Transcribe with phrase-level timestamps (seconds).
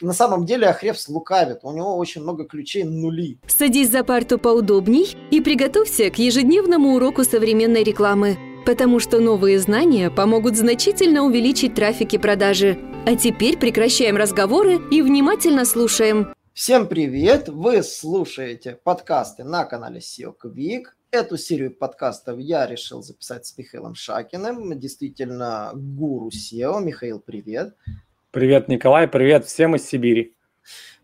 [0.00, 3.38] на самом деле Ахревс лукавит, у него очень много ключей нули.
[3.46, 10.10] Садись за парту поудобней и приготовься к ежедневному уроку современной рекламы, потому что новые знания
[10.10, 12.78] помогут значительно увеличить трафик и продажи.
[13.06, 16.32] А теперь прекращаем разговоры и внимательно слушаем.
[16.52, 17.48] Всем привет!
[17.48, 20.86] Вы слушаете подкасты на канале SEO Quick.
[21.10, 26.82] Эту серию подкастов я решил записать с Михаилом Шакиным, действительно гуру SEO.
[26.82, 27.74] Михаил, привет!
[28.38, 30.36] Привет, Николай, привет всем из Сибири.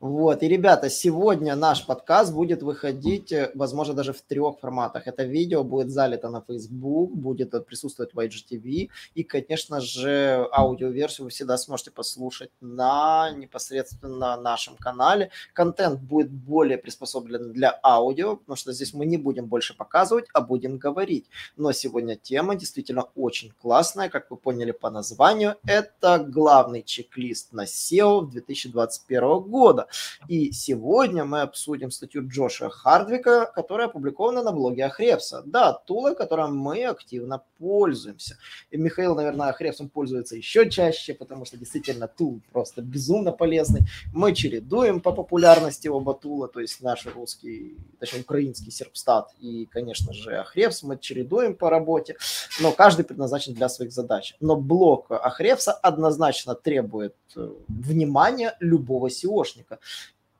[0.04, 5.06] Вот, и, ребята, сегодня наш подкаст будет выходить, э, возможно, даже в трех форматах.
[5.06, 11.30] Это видео будет залито на Facebook, будет присутствовать в IGTV, и, конечно же, аудиоверсию вы
[11.30, 15.30] всегда сможете послушать на непосредственно нашем канале.
[15.54, 20.42] Контент будет более приспособлен для аудио, потому что здесь мы не будем больше показывать, а
[20.42, 21.30] будем говорить.
[21.56, 25.56] Но сегодня тема действительно очень классная, как вы поняли по названию.
[25.66, 29.88] Это главный чек-лист на SEO 2021 года.
[30.28, 35.42] И сегодня мы обсудим статью Джоша Хардвика, которая опубликована на блоге Ахрепса.
[35.46, 38.36] Да, тула, которым мы активно пользуемся.
[38.70, 43.82] И Михаил, наверное, Ахрепсом пользуется еще чаще, потому что действительно тул просто безумно полезный.
[44.12, 50.12] Мы чередуем по популярности оба тула, то есть наш русский, точнее украинский серпстат и, конечно
[50.12, 52.16] же, Ахрепс мы чередуем по работе,
[52.60, 54.34] но каждый предназначен для своих задач.
[54.40, 59.78] Но блок Ахрепса однозначно требует э, внимания любого SEOшника.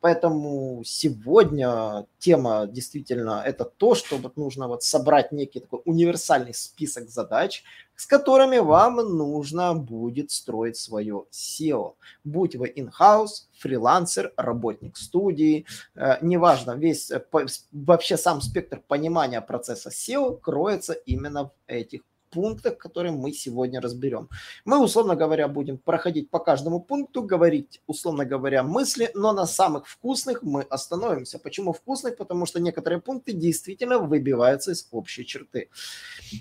[0.05, 7.09] Поэтому сегодня тема действительно это то, что вот нужно вот собрать некий такой универсальный список
[7.09, 7.65] задач,
[7.97, 11.95] с которыми вам нужно будет строить свое SEO.
[12.22, 17.25] Будь вы in-house, фрилансер, работник студии, э, неважно, весь э,
[17.72, 22.03] вообще сам спектр понимания процесса SEO кроется именно в этих
[22.34, 24.28] пунктах, которые мы сегодня разберем.
[24.64, 29.86] Мы, условно говоря, будем проходить по каждому пункту, говорить, условно говоря, мысли, но на самых
[29.86, 31.38] вкусных мы остановимся.
[31.38, 32.16] Почему вкусных?
[32.16, 35.68] Потому что некоторые пункты действительно выбиваются из общей черты.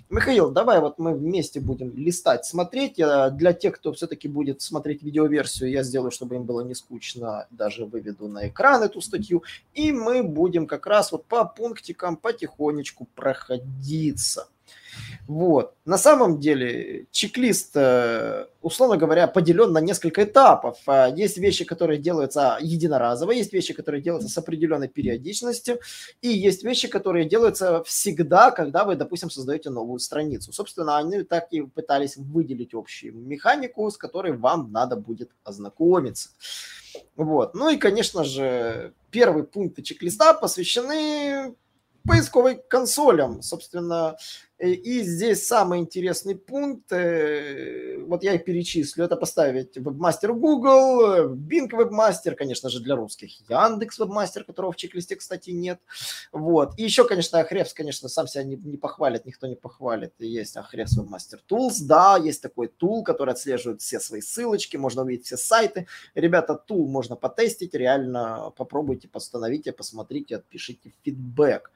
[0.09, 2.97] Михаил, давай вот мы вместе будем листать, смотреть.
[2.97, 7.47] Я, для тех, кто все-таки будет смотреть видеоверсию, я сделаю, чтобы им было не скучно,
[7.51, 9.43] даже выведу на экран эту статью.
[9.73, 14.47] И мы будем как раз вот по пунктикам потихонечку проходиться.
[15.27, 15.75] Вот.
[15.85, 20.77] На самом деле чек-лист, э, условно говоря, поделен на несколько этапов.
[20.85, 25.79] А, есть вещи, которые делаются единоразово, есть вещи, которые делаются с определенной периодичностью,
[26.21, 30.51] и есть вещи, которые делаются всегда, когда вы, допустим, создаете новую страницу.
[30.51, 36.29] Собственно, они так и пытались выделить общую механику, с которой вам надо будет ознакомиться.
[37.15, 37.55] Вот.
[37.55, 41.55] Ну и, конечно же, первый пункт чек-листа посвящены
[42.05, 43.41] поисковой консолям.
[43.41, 44.17] Собственно,
[44.63, 51.33] Э, и здесь самый интересный пункт, э, вот я их перечислю, это поставить вебмастер Google,
[51.35, 55.79] Bing вебмастер, конечно же, для русских, Яндекс вебмастер, которого в чек-листе, кстати, нет.
[56.31, 56.79] Вот.
[56.79, 60.13] И еще, конечно, Ахревс, конечно, сам себя не, не похвалит, никто не похвалит.
[60.19, 65.25] Есть Ахревс вебмастер Tools, да, есть такой тул, который отслеживает все свои ссылочки, можно увидеть
[65.25, 65.87] все сайты.
[66.15, 71.71] Ребята, тул можно потестить, реально попробуйте, постановите, посмотрите, отпишите фидбэк.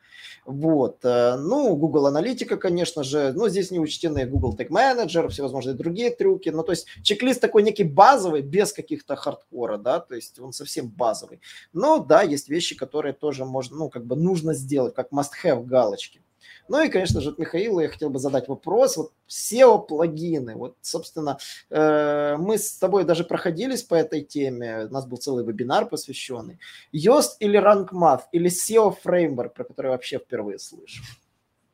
[0.45, 1.03] Вот.
[1.03, 6.11] Э, ну, Google Аналитика, конечно же, но здесь не учтены Google Tag Manager, всевозможные другие
[6.11, 6.49] трюки.
[6.49, 10.89] Ну, то есть чек-лист такой некий базовый, без каких-то хардкора, да, то есть он совсем
[10.89, 11.41] базовый.
[11.73, 16.21] Но, да, есть вещи, которые тоже можно, ну, как бы нужно сделать, как must-have галочки.
[16.69, 18.97] Ну и, конечно же, от Михаила я хотел бы задать вопрос.
[18.97, 20.55] Вот SEO-плагины.
[20.55, 21.37] Вот, собственно,
[21.69, 24.87] э, мы с тобой даже проходились по этой теме.
[24.89, 26.59] У нас был целый вебинар посвященный.
[26.93, 31.03] Yoast или RankMath, или SEO Framework, про который я вообще впервые слышу.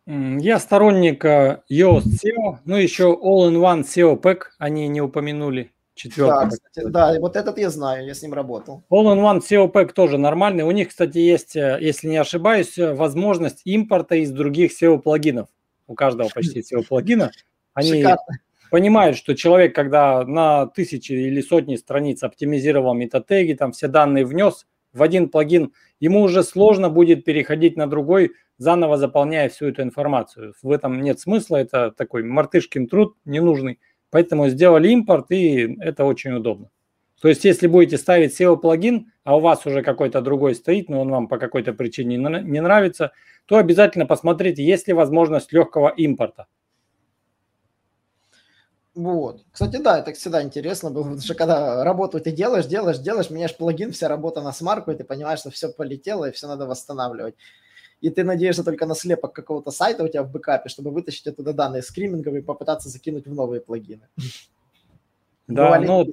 [0.06, 5.72] Я сторонник э, Yoast SEO, ну еще All-in-One SEO Pack они не упомянули.
[5.96, 6.50] Четвертый.
[6.50, 8.84] Да, кстати, да, вот этот я знаю, я с ним работал.
[8.92, 10.64] All-in-One SEO Pack тоже нормальный.
[10.64, 15.48] У них, кстати, есть, э, если не ошибаюсь, э, возможность импорта из других SEO-плагинов.
[15.88, 17.32] У каждого почти SEO-плагина.
[17.76, 18.40] Они Шикарно.
[18.72, 24.66] понимают, что человек, когда на тысячи или сотни страниц оптимизировал метатеги, там все данные внес
[24.94, 30.54] в один плагин, ему уже сложно будет переходить на другой, заново заполняя всю эту информацию.
[30.62, 33.80] В этом нет смысла, это такой мартышкин труд ненужный.
[34.14, 36.70] Поэтому сделали импорт, и это очень удобно.
[37.20, 41.10] То есть, если будете ставить SEO-плагин, а у вас уже какой-то другой стоит, но он
[41.10, 43.12] вам по какой-то причине не нравится,
[43.48, 46.46] то обязательно посмотрите, есть ли возможность легкого импорта.
[48.94, 49.42] Вот.
[49.52, 53.58] Кстати, да, это всегда интересно было, потому что когда работу ты делаешь, делаешь, делаешь, меняешь
[53.58, 57.34] плагин, вся работа на смарку, и ты понимаешь, что все полетело, и все надо восстанавливать
[58.04, 61.54] и ты надеешься только на слепок какого-то сайта у тебя в бэкапе, чтобы вытащить оттуда
[61.54, 64.10] данные скриминговые и попытаться закинуть в новые плагины.
[65.48, 66.06] Да, ну,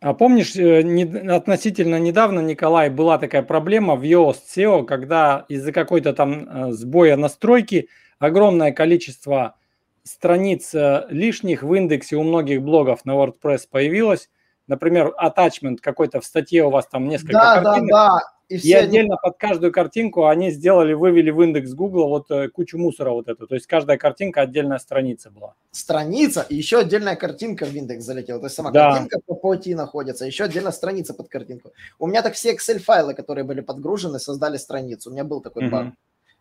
[0.00, 5.70] А помнишь, э, не, относительно недавно, Николай, была такая проблема в Yoast SEO, когда из-за
[5.70, 7.88] какой-то там э, сбоя настройки
[8.18, 9.54] огромное количество
[10.02, 14.28] страниц э, лишних в индексе у многих блогов на WordPress появилось.
[14.66, 17.88] Например, attachment какой-то в статье у вас там несколько да, картинок.
[17.90, 19.20] Да, да, и, все и отдельно они...
[19.22, 23.46] под каждую картинку они сделали, вывели в индекс Google вот э, кучу мусора вот эту.
[23.46, 25.54] То есть каждая картинка отдельная страница была.
[25.70, 28.40] Страница и еще отдельная картинка в индекс залетела.
[28.40, 28.90] То есть сама да.
[28.90, 31.72] картинка по пути находится, еще отдельная страница под картинку.
[32.00, 35.10] У меня так все Excel-файлы, которые были подгружены, создали страницу.
[35.10, 35.94] У меня был такой баг.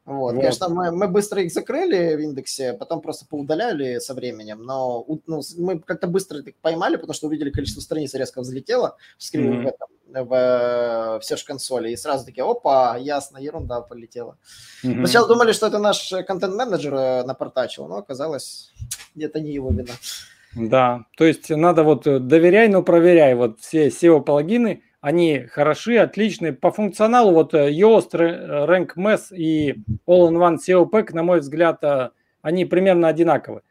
[0.10, 0.34] Вот.
[0.34, 0.42] вот.
[0.42, 5.42] Конечно, мы, мы быстро их закрыли в индексе, потом просто поудаляли со временем, но ну,
[5.58, 9.64] мы как-то быстро их поймали, потому что увидели количество страниц резко взлетело в, скрин, mm-hmm.
[9.64, 9.88] в, этом,
[10.26, 14.38] в, в Search консоли, и сразу такие, опа, ясно, ерунда полетела.
[14.84, 15.06] Mm-hmm.
[15.06, 18.74] Сначала думали, что это наш контент-менеджер э, напортачил, но оказалось,
[19.16, 19.94] это не его вина.
[20.56, 23.36] Да, то есть надо вот э, доверяй, но проверяй.
[23.36, 26.54] Вот все SEO-плагины, они хороши, отличные.
[26.54, 29.76] По функционалу вот э, Yoast, Rank Mess и
[30.06, 32.10] All-in-One SEO Pack, на мой взгляд, э,
[32.42, 33.62] они примерно одинаковы.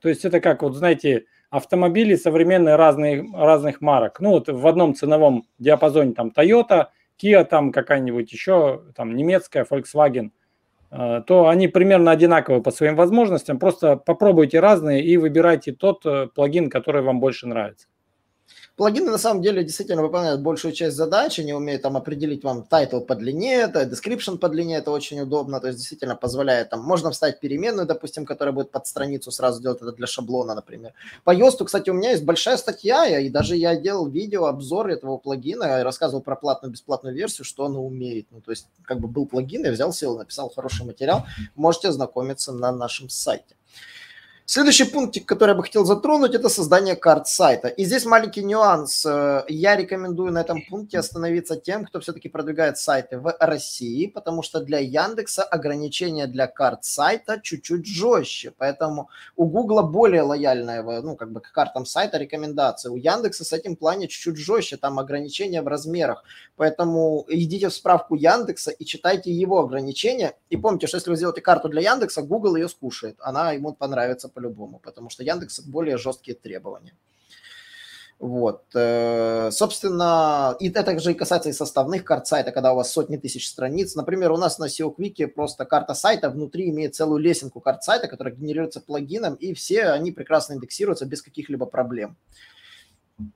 [0.00, 4.20] То есть это как, вот знаете, автомобили современные разные, разных марок.
[4.20, 6.88] Ну вот в одном ценовом диапазоне там Toyota,
[7.22, 10.30] Kia там какая-нибудь еще, там немецкая, Volkswagen,
[10.90, 13.58] э, то они примерно одинаковые по своим возможностям.
[13.58, 17.88] Просто попробуйте разные и выбирайте тот плагин, который вам больше нравится.
[18.76, 23.00] Плагины на самом деле действительно выполняют большую часть задач, они умеют там определить вам title
[23.00, 27.10] по длине, это description по длине, это очень удобно, то есть действительно позволяет там, можно
[27.10, 30.92] вставить переменную, допустим, которая будет под страницу сразу делать это для шаблона, например.
[31.24, 34.88] По Yoast у, кстати, у меня есть большая статья, и даже я делал видео, обзор
[34.88, 38.26] этого плагина, рассказывал про платную, бесплатную версию, что оно умеет.
[38.30, 41.24] Ну, то есть как бы был плагин, я взял, сел, написал хороший материал,
[41.54, 43.55] можете ознакомиться на нашем сайте.
[44.48, 47.66] Следующий пункт, который я бы хотел затронуть, это создание карт сайта.
[47.66, 49.04] И здесь маленький нюанс.
[49.04, 54.42] Э, я рекомендую на этом пункте остановиться тем, кто все-таки продвигает сайты в России, потому
[54.42, 58.52] что для Яндекса ограничения для карт сайта чуть-чуть жестче.
[58.56, 62.92] Поэтому у Гугла более лояльная, ну, как бы к картам сайта рекомендация.
[62.92, 66.22] У Яндекса с этим плане чуть-чуть жестче, там ограничения в размерах.
[66.54, 70.34] Поэтому идите в справку Яндекса и читайте его ограничения.
[70.50, 73.16] И помните, что если вы сделаете карту для Яндекса, Google ее скушает.
[73.18, 76.92] Она ему понравится по-любому, потому что Яндекс более жесткие требования.
[78.18, 78.62] Вот.
[78.74, 83.18] Э, собственно, и это же и касается и составных карт сайта, когда у вас сотни
[83.18, 83.94] тысяч страниц.
[83.94, 88.08] Например, у нас на SEO Quick просто карта сайта внутри имеет целую лесенку карт сайта,
[88.08, 92.16] которая генерируется плагином, и все они прекрасно индексируются без каких-либо проблем.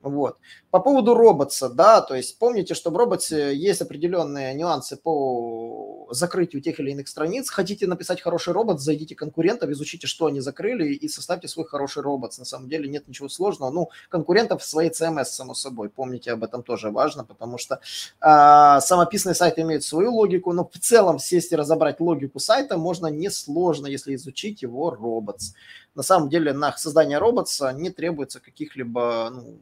[0.01, 0.37] Вот.
[0.69, 6.61] По поводу роботса, да, то есть помните, что в роботе есть определенные нюансы по закрытию
[6.61, 7.49] тех или иных страниц.
[7.49, 12.37] Хотите написать хороший робот, зайдите конкурентов, изучите, что они закрыли, и составьте свой хороший робот.
[12.37, 13.71] На самом деле нет ничего сложного.
[13.71, 15.89] Ну, конкурентов в своей CMS, само собой.
[15.89, 17.79] Помните, об этом тоже важно, потому что
[18.21, 23.07] э, самописный сайт имеет свою логику, но в целом сесть и разобрать логику сайта можно
[23.07, 25.53] несложно, если изучить его роботс
[25.95, 29.59] на самом деле на создание робота не требуется каких-либо ну,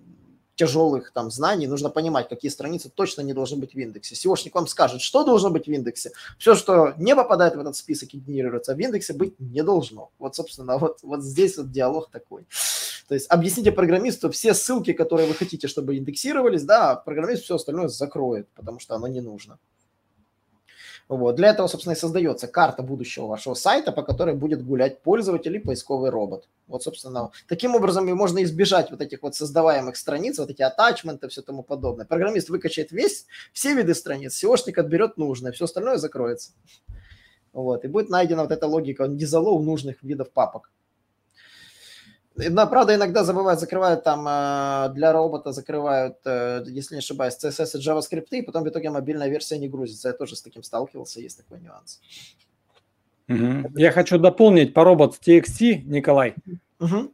[0.60, 4.16] тяжелых там знаний, нужно понимать, какие страницы точно не должны быть в индексе.
[4.16, 6.12] SEOшник вам скажет, что должно быть в индексе.
[6.38, 10.12] Все, что не попадает в этот список и генерируется, в индексе быть не должно.
[10.20, 12.46] Вот, собственно, вот, вот здесь вот диалог такой.
[13.08, 17.88] То есть объясните программисту все ссылки, которые вы хотите, чтобы индексировались, да, программист все остальное
[17.88, 19.58] закроет, потому что оно не нужно.
[21.10, 21.36] Вот.
[21.36, 25.60] Для этого, собственно, и создается карта будущего вашего сайта, по которой будет гулять пользователь и
[25.60, 26.48] поисковый робот.
[26.68, 31.28] Вот, собственно, таким образом и можно избежать вот этих вот создаваемых страниц, вот эти атачменты,
[31.28, 32.06] все тому подобное.
[32.06, 36.52] Программист выкачает весь, все виды страниц, SEOшник отберет нужное, все остальное закроется.
[37.54, 40.70] Вот, и будет найдена вот эта логика дизалов нужных видов папок.
[42.50, 47.78] Но, правда, иногда забывают, закрывают там э, для робота, закрывают, э, если не ошибаюсь, CSS
[47.78, 50.10] и JavaScript, и потом в итоге мобильная версия не грузится.
[50.10, 52.00] Я тоже с таким сталкивался, есть такой нюанс.
[53.28, 53.78] Угу.
[53.78, 56.36] Я хочу дополнить по робот TXT, Николай.
[56.80, 57.14] Угу.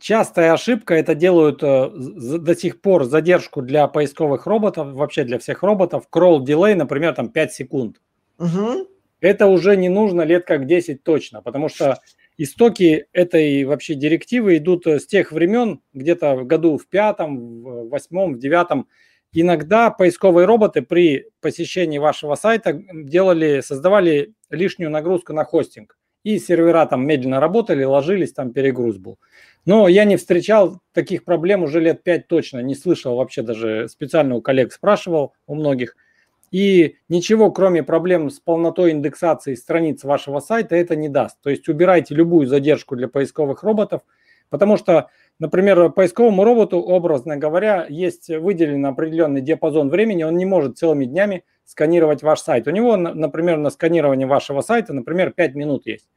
[0.00, 5.62] Частая ошибка, это делают э, до сих пор задержку для поисковых роботов, вообще для всех
[5.62, 8.00] роботов, crawl delay, например, там 5 секунд.
[8.38, 8.88] Угу.
[9.20, 11.98] Это уже не нужно лет как 10 точно, потому что
[12.42, 17.88] истоки этой вообще директивы идут э, с тех времен, где-то в году в пятом, в
[17.90, 18.88] восьмом, в девятом.
[19.32, 25.98] Иногда поисковые роботы при посещении вашего сайта делали, создавали лишнюю нагрузку на хостинг.
[26.24, 29.18] И сервера там медленно работали, ложились, там перегруз был.
[29.66, 34.34] Но я не встречал таких проблем уже лет пять точно, не слышал вообще даже специально
[34.34, 35.94] у коллег спрашивал, у многих–
[36.50, 41.40] и ничего, кроме проблем с полнотой индексации страниц вашего сайта, это не даст.
[41.42, 44.02] То есть убирайте любую задержку для поисковых роботов,
[44.48, 45.08] потому что
[45.40, 51.44] например, поисковому роботу, образно говоря, есть выделен определенный диапазон времени, он не может целыми днями
[51.64, 52.68] сканировать ваш сайт.
[52.68, 56.08] У него, например, на сканирование вашего сайта, например, 5 минут есть.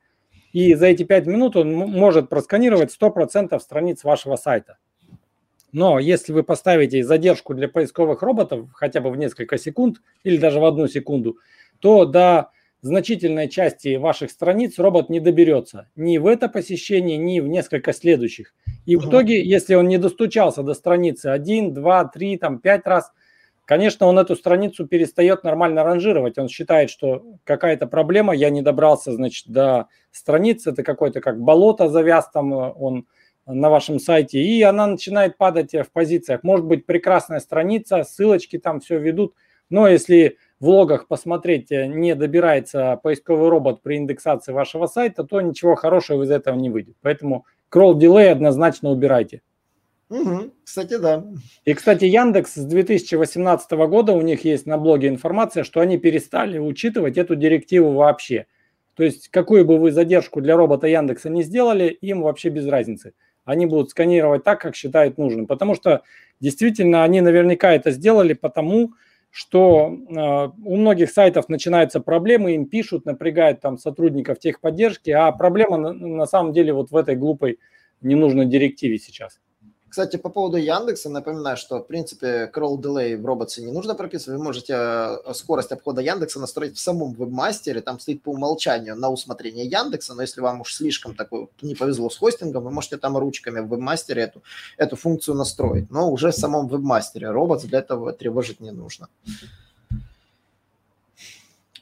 [0.51, 4.77] И за эти 5 минут он может просканировать 100% страниц вашего сайта.
[5.73, 10.59] Но если вы поставите задержку для поисковых роботов хотя бы в несколько секунд или даже
[10.59, 11.39] в одну секунду,
[11.79, 12.51] то до
[12.81, 18.53] значительной части ваших страниц робот не доберется ни в это посещение, ни в несколько следующих.
[18.85, 23.11] И в итоге, если он не достучался до страницы 1, 2, 3, там 5 раз,
[23.65, 26.37] конечно, он эту страницу перестает нормально ранжировать.
[26.37, 31.89] Он считает, что какая-то проблема, я не добрался, значит, до страницы, это какой-то как болото
[31.89, 33.07] завяз там, он
[33.45, 36.43] на вашем сайте, и она начинает падать в позициях.
[36.43, 39.35] Может быть прекрасная страница, ссылочки там все ведут,
[39.69, 45.41] но если в логах посмотреть, э, не добирается поисковый робот при индексации вашего сайта, то
[45.41, 46.95] ничего хорошего из этого не выйдет.
[47.01, 49.41] Поэтому crawl delay однозначно убирайте.
[50.09, 51.25] Угу, кстати, да.
[51.65, 56.59] И, кстати, Яндекс с 2018 года у них есть на блоге информация, что они перестали
[56.59, 58.45] учитывать эту директиву вообще.
[58.95, 63.13] То есть, какую бы вы задержку для робота Яндекса не сделали, им вообще без разницы
[63.45, 65.47] они будут сканировать так, как считают нужным.
[65.47, 66.03] Потому что
[66.39, 68.93] действительно они наверняка это сделали потому,
[69.29, 75.77] что э, у многих сайтов начинаются проблемы, им пишут, напрягают там сотрудников техподдержки, а проблема
[75.77, 77.59] на, на самом деле вот в этой глупой
[78.01, 79.39] ненужной директиве сейчас.
[79.93, 84.39] Кстати, по поводу Яндекса, напоминаю, что, в принципе, crawl delay в роботе не нужно прописывать.
[84.39, 87.79] Вы можете э, скорость обхода Яндекса настроить в самом вебмастере.
[87.79, 92.09] Там стоит по умолчанию на усмотрение Яндекса, но если вам уж слишком такой не повезло
[92.09, 94.41] с хостингом, вы можете там ручками в вебмастере эту,
[94.77, 95.91] эту функцию настроить.
[95.91, 99.09] Но уже в самом вебмастере робот для этого тревожить не нужно.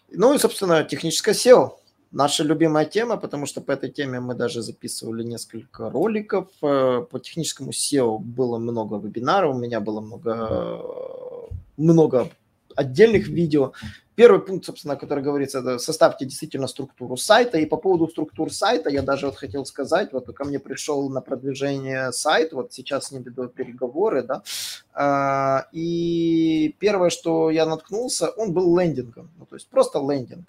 [0.09, 1.77] Ну и, собственно, техническое SEO
[2.11, 6.47] наша любимая тема, потому что по этой теме мы даже записывали несколько роликов.
[6.61, 10.81] Э, по техническому SEO было много вебинаров, у меня было много,
[11.77, 12.29] много
[12.75, 13.73] отдельных видео.
[14.15, 17.57] Первый пункт, собственно, который говорится, это составьте действительно структуру сайта.
[17.57, 21.21] И по поводу структур сайта я даже вот хотел сказать, вот ко мне пришел на
[21.21, 24.43] продвижение сайт, вот сейчас с ним веду переговоры, да,
[24.93, 30.47] а, и первое, что я наткнулся, он был лендингом, ну, то есть просто лендинг.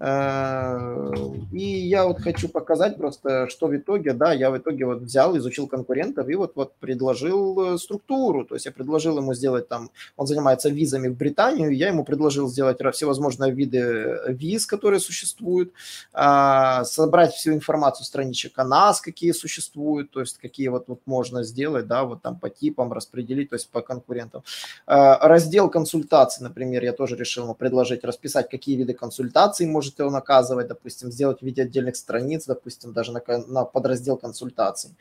[0.00, 1.12] Э,
[1.52, 5.36] и я вот хочу показать просто, что в итоге, да, я в итоге вот взял,
[5.36, 8.44] изучил конкурентов и вот, вот предложил э, структуру.
[8.44, 12.48] То есть я предложил ему сделать там, он занимается визами в Британию, я ему предложил
[12.48, 15.72] сделать всевозможные виды виз, которые существуют,
[16.12, 21.42] а, собрать всю информацию страничек о нас, какие существуют, то есть какие вот, вот можно
[21.42, 24.42] сделать, да, вот там по типам распределить, то есть по конкурентам.
[24.86, 30.10] Раздел консультаций, например, я тоже решил ему предложить расписать, какие виды консультаций можно может его
[30.10, 34.94] наказывать, допустим, сделать в виде отдельных страниц, допустим, даже на, на подраздел консультаций.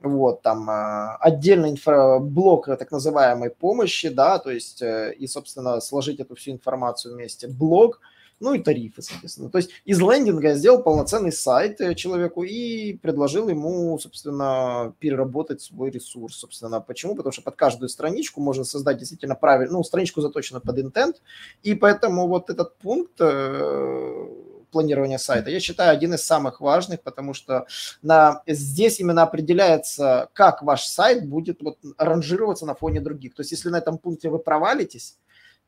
[0.00, 6.20] Вот, там э, отдельный инфраблок так называемой помощи, да, то есть, э, и, собственно, сложить
[6.20, 7.48] эту всю информацию вместе.
[7.48, 8.00] Блог–
[8.40, 9.50] ну и тарифы, соответственно.
[9.50, 15.62] То есть из лендинга я сделал полноценный сайт э, человеку и предложил ему, собственно, переработать
[15.62, 16.80] свой ресурс, собственно.
[16.80, 17.14] Почему?
[17.14, 21.22] Потому что под каждую страничку можно создать действительно правильно, ну, страничку заточенную под интент,
[21.62, 24.26] и поэтому вот этот пункт э,
[24.70, 27.66] планирования сайта, я считаю, один из самых важных, потому что
[28.02, 33.34] на, здесь именно определяется, как ваш сайт будет вот, ранжироваться на фоне других.
[33.34, 35.16] То есть, если на этом пункте вы провалитесь,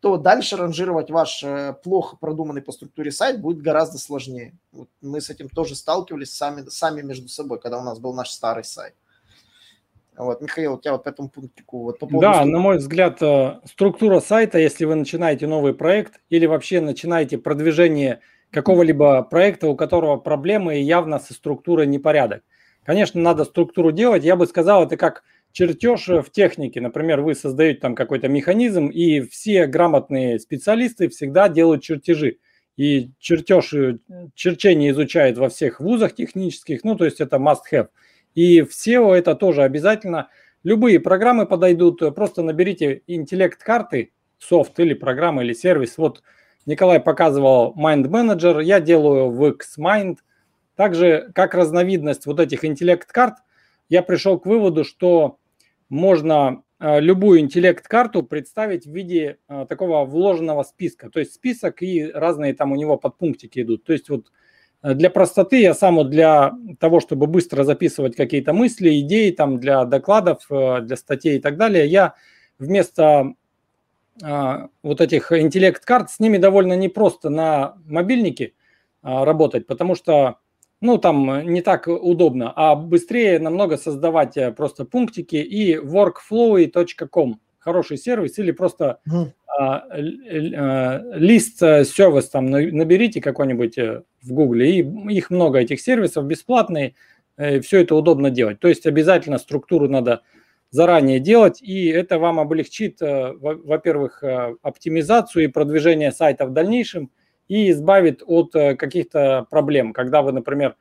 [0.01, 4.55] то дальше ранжировать ваш э, плохо продуманный по структуре сайт будет гораздо сложнее.
[4.71, 8.31] Вот мы с этим тоже сталкивались сами, сами между собой, когда у нас был наш
[8.31, 8.95] старый сайт.
[10.17, 11.85] Вот, Михаил, у тебя вот по этому пунктику...
[11.85, 16.21] Вот, по поводу да, на мой взгляд, э, структура сайта, если вы начинаете новый проект
[16.29, 22.43] или вообще начинаете продвижение какого-либо проекта, у которого проблемы и явно со структурой непорядок.
[22.85, 24.25] Конечно, надо структуру делать.
[24.25, 26.81] Я бы сказал, это как чертеж в технике.
[26.81, 32.39] Например, вы создаете там какой-то механизм, и все грамотные специалисты всегда делают чертежи.
[32.77, 33.99] И чертеж, э,
[34.35, 37.89] черчение изучают во всех вузах технических, ну, то есть это must-have.
[38.35, 40.29] И в SEO это тоже обязательно.
[40.63, 45.99] Любые программы подойдут, просто наберите интеллект-карты, софт или программа или сервис.
[45.99, 46.23] Вот
[46.67, 50.19] Николай показывал Mind Manager, я делаю в Xmind.
[50.77, 53.39] Также как разновидность вот этих интеллект-карт,
[53.89, 55.39] я пришел к выводу, что
[55.89, 61.11] можно э, любую интеллект-карту представить в виде э, такого вложенного списка.
[61.11, 63.85] То есть список и разные там у него подпунктики идут.
[63.85, 64.27] То есть вот
[64.83, 69.85] э, для простоты я сам для того, чтобы быстро записывать какие-то мысли, идеи там для
[69.85, 72.15] докладов, для статей и так далее, я
[72.59, 73.35] вместо
[74.21, 78.53] вот этих интеллект-карт с ними довольно непросто на мобильнике
[79.01, 80.39] работать, потому что
[80.81, 87.41] ну, там не так удобно, а быстрее намного создавать просто пунктики и workflowy.com.
[87.59, 89.27] Хороший сервис или просто mm.
[89.59, 89.83] а,
[91.17, 93.77] лист сервис там наберите какой-нибудь
[94.23, 96.95] в Гугле, и их много этих сервисов бесплатные,
[97.37, 98.61] все это удобно делать.
[98.61, 100.23] То есть обязательно структуру надо
[100.71, 107.11] заранее делать, и это вам облегчит, э, во-первых, э, оптимизацию и продвижение сайта в дальнейшем,
[107.49, 110.77] и избавит от э, каких-то проблем, когда вы, например,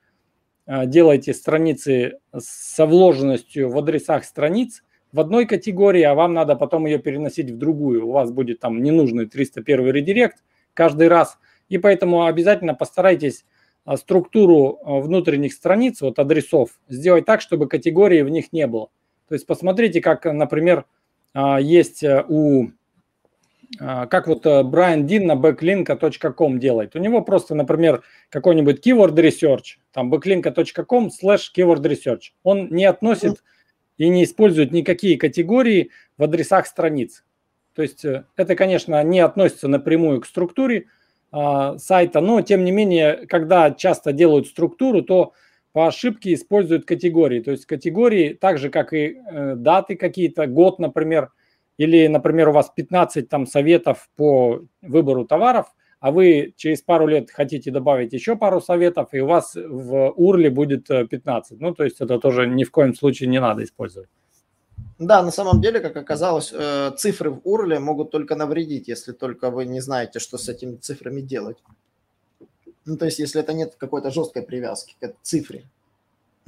[0.68, 4.84] делаете страницы со вложенностью в адресах страниц
[5.14, 8.06] в одной категории, а вам надо потом ее переносить в другую.
[8.06, 10.44] У вас будет там ненужный 301 редирект
[10.74, 13.46] каждый раз, и поэтому обязательно постарайтесь
[13.96, 18.90] структуру внутренних страниц, вот адресов, сделать так, чтобы категории в них не было.
[19.30, 20.86] То есть посмотрите, как, например,
[21.60, 22.70] есть э, у
[23.80, 26.96] как вот э, Брайан Дин на backlinka.com делает.
[26.96, 32.32] У него просто, например, какой-нибудь keyword research, там backlinka.com slash keyword research.
[32.44, 33.44] Он не относит
[33.98, 37.24] и не использует никакие категории в адресах страниц.
[37.76, 40.86] То есть э, это, конечно, не относится напрямую к структуре
[41.32, 45.34] а, сайта, но тем не менее, когда часто делают структуру, то
[45.74, 47.42] по ошибке используют категории.
[47.42, 51.32] То есть категории, так же как и э, даты какие-то, год, например,
[51.78, 57.32] или, например, у вас 15 там советов по выбору товаров, а вы через пару лет
[57.32, 61.52] хотите добавить еще пару советов, и у вас в урле будет 15.
[61.52, 64.10] Э, ну, то есть это тоже ни в коем случае не надо использовать.
[65.00, 69.52] Да, на самом деле, как оказалось, э, цифры в урле могут только навредить, если только
[69.52, 71.58] вы не знаете, что с этими цифрами делать.
[72.86, 75.70] Ну, то есть, если это нет какой-то жесткой привязки к цифре.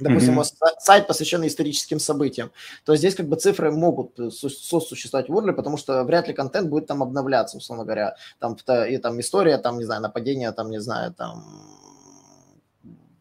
[0.00, 0.34] Допустим, mm-hmm.
[0.34, 2.50] у вас сайт посвященный историческим событиям,
[2.84, 6.68] то здесь как бы цифры могут э, сосуществовать в URL, потому что вряд ли контент
[6.68, 8.16] будет там обновляться, условно говоря.
[8.38, 8.56] Там,
[8.88, 11.44] и там история, там, не знаю, нападение, там, не знаю, там,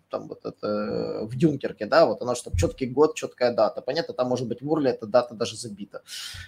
[0.10, 3.82] там вот это в Дюнкерке, да, вот оно, чтобы четкий год, четкая дата.
[3.82, 6.02] Понятно, там может быть в URL эта дата даже забита.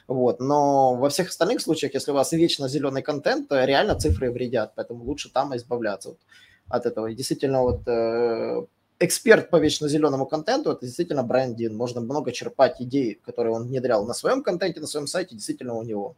[0.08, 4.32] Вот, но во всех остальных случаях, если у вас вечно зеленый контент, то реально цифры
[4.32, 6.10] вредят, поэтому лучше там избавляться.
[6.10, 6.20] Вот
[6.72, 7.08] от этого.
[7.08, 8.66] И действительно, вот э,
[9.02, 11.76] эксперт по вечно зеленому контенту, это действительно Брайан Дин.
[11.76, 15.84] Можно много черпать идей, которые он внедрял на своем контенте, на своем сайте, действительно у
[15.84, 16.16] него.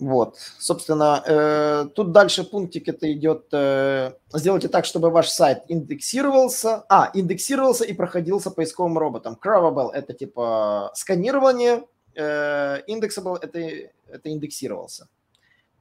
[0.00, 6.84] Вот, собственно, э, тут дальше пунктик это идет, э, сделайте так, чтобы ваш сайт индексировался,
[6.88, 9.38] а, индексировался и проходился поисковым роботом.
[9.40, 11.84] Crawable– это типа сканирование,
[12.16, 15.08] э, Indexable– это, это индексировался.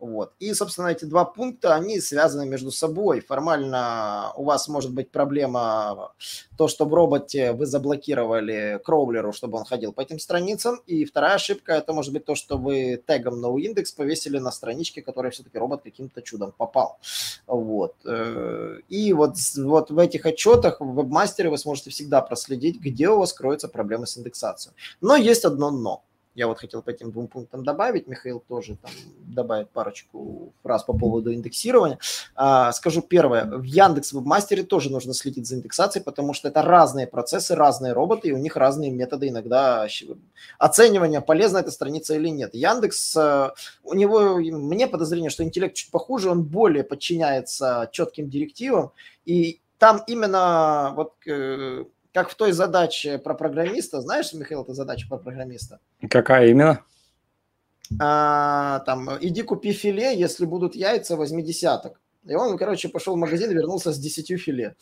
[0.03, 0.33] Вот.
[0.39, 3.21] И, собственно, эти два пункта, они связаны между собой.
[3.21, 6.11] Формально у вас может быть проблема
[6.57, 10.81] то, что в роботе вы заблокировали кроулеру, чтобы он ходил по этим страницам.
[10.87, 15.31] И вторая ошибка, это может быть то, что вы тегом noindex повесили на страничке, которой
[15.31, 16.99] все-таки робот каким-то чудом попал.
[17.47, 17.95] Вот.
[18.03, 23.19] Э, и вот, вот в этих отчетах в вебмастере вы сможете всегда проследить, где у
[23.19, 24.75] вас кроются проблемы с индексацией.
[24.99, 26.03] Но есть одно но
[26.35, 30.93] я вот хотел по этим двум пунктам добавить, Михаил тоже там добавит парочку фраз по
[30.93, 31.99] поводу индексирования.
[32.35, 37.07] А, скажу первое, в Яндекс Вебмастере тоже нужно следить за индексацией, потому что это разные
[37.07, 39.87] процессы, разные роботы, и у них разные методы иногда
[40.57, 42.53] оценивания, полезна эта страница или нет.
[42.53, 43.51] Яндекс, э,
[43.83, 48.91] у него, мне подозрение, что интеллект чуть похуже, он более подчиняется четким директивам,
[49.25, 54.01] и там именно вот э, как в той задаче про программиста.
[54.01, 55.79] Знаешь, Михаил, это задача про программиста?
[56.09, 56.83] Какая именно?
[57.99, 61.99] А, там, иди купи филе, если будут яйца, возьми десяток.
[62.25, 64.75] И он, короче, пошел в магазин и вернулся с десятью филе.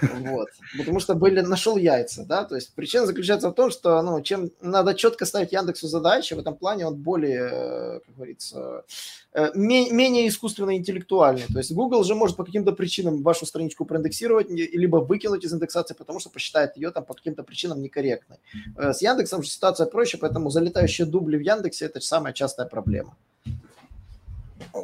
[0.00, 0.48] Вот.
[0.76, 4.50] Потому что были, нашел яйца, да, то есть причина заключается в том, что, ну, чем
[4.60, 8.84] надо четко ставить Яндексу задачи, в этом плане он более, э, как говорится,
[9.32, 11.46] э, менее искусственно интеллектуальный.
[11.52, 15.94] То есть Google же может по каким-то причинам вашу страничку проиндексировать, либо выкинуть из индексации,
[15.94, 18.38] потому что посчитает ее там по каким-то причинам некорректной.
[18.76, 23.16] Э, с Яндексом же ситуация проще, поэтому залетающие дубли в Яндексе– это самая частая проблема.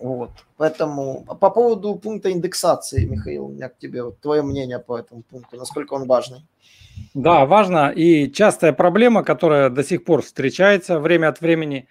[0.02, 0.30] Вот.
[0.56, 5.22] Поэтому по поводу пункта индексации, Михаил, у меня к тебе вот, твое мнение по этому
[5.22, 6.46] пункту, насколько он важный.
[7.14, 7.90] Да, важно.
[7.90, 11.88] И частая проблема, которая до сих пор встречается время от времени,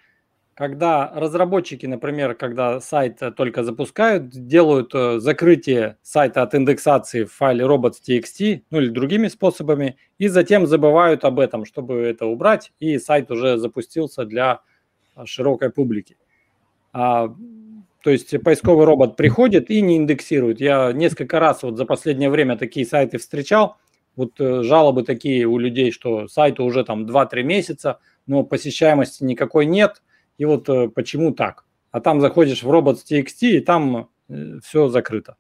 [0.56, 7.66] когда разработчики, например, когда сайт только запускают, делают э, закрытие сайта от индексации в файле
[7.66, 13.32] robots.txt, ну или другими способами, и затем забывают об этом, чтобы это убрать, и сайт
[13.32, 14.62] уже запустился для
[15.26, 16.18] широкой публики.
[18.04, 20.60] То есть поисковый робот приходит и не индексирует.
[20.60, 23.78] Я несколько раз вот за последнее время такие сайты встречал.
[24.18, 29.66] Вот э, жалобы такие у людей, что сайту уже там 2-3 месяца, но посещаемости никакой
[29.66, 30.04] нет.
[30.38, 31.64] И вот э, почему так?
[31.92, 35.38] А там заходишь в robots.txt, и там э, все закрыто.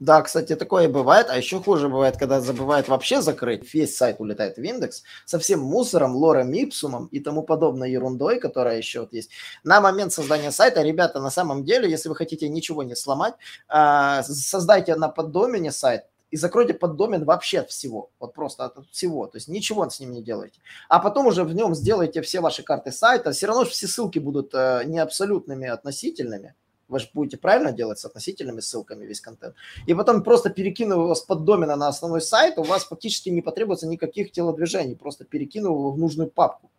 [0.00, 4.56] Да, кстати, такое бывает, а еще хуже бывает, когда забывает вообще закрыть, весь сайт улетает
[4.56, 9.30] в индекс со всем мусором, лором, ипсумом и тому подобной ерундой, которая еще вот есть.
[9.62, 13.34] На момент создания сайта, ребята, на самом деле, если вы хотите ничего не сломать,
[13.68, 19.26] а, создайте на поддомене сайт, и закройте поддомен вообще от всего, вот просто от всего,
[19.26, 20.58] то есть ничего с ним не делайте.
[20.88, 24.52] А потом уже в нем сделайте все ваши карты сайта, все равно все ссылки будут
[24.54, 26.54] э, не абсолютными, а относительными,
[26.88, 29.54] вы же будете правильно делать с относительными ссылками весь контент.
[29.86, 33.86] И потом просто перекинув его с поддомена на основной сайт, у вас фактически не потребуется
[33.86, 36.70] никаких телодвижений, просто перекинув его в нужную папку.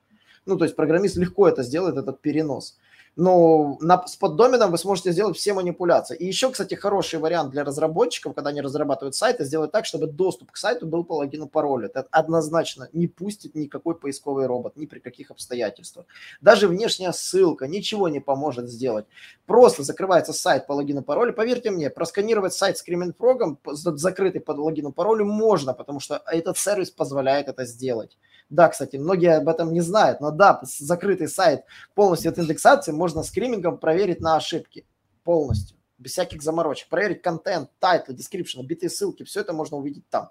[0.45, 2.77] Ну, то есть программист легко это сделает, этот перенос
[3.15, 6.17] но на, с поддоменом вы сможете сделать все манипуляции.
[6.17, 10.51] И еще, кстати, хороший вариант для разработчиков, когда они разрабатывают сайты, сделать так, чтобы доступ
[10.51, 11.87] к сайту был по логину паролю.
[11.87, 16.05] Это однозначно не пустит никакой поисковый робот, ни при каких обстоятельствах.
[16.41, 19.05] Даже внешняя ссылка ничего не поможет сделать.
[19.45, 21.33] Просто закрывается сайт по логину паролю.
[21.33, 26.91] Поверьте мне, просканировать сайт с Кременфрогом, закрытый под логину паролю, можно, потому что этот сервис
[26.91, 28.17] позволяет это сделать.
[28.49, 31.63] Да, кстати, многие об этом не знают, но да, закрытый сайт
[31.95, 34.85] полностью от индексации можно Screaming ом проверить на ошибки
[35.23, 36.87] полностью, без всяких заморочек.
[36.89, 40.29] Проверить контент, title, description, битые ссылки, все это можно увидеть там.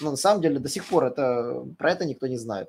[0.00, 2.68] Но на самом деле до сих пор это, про это никто не знает.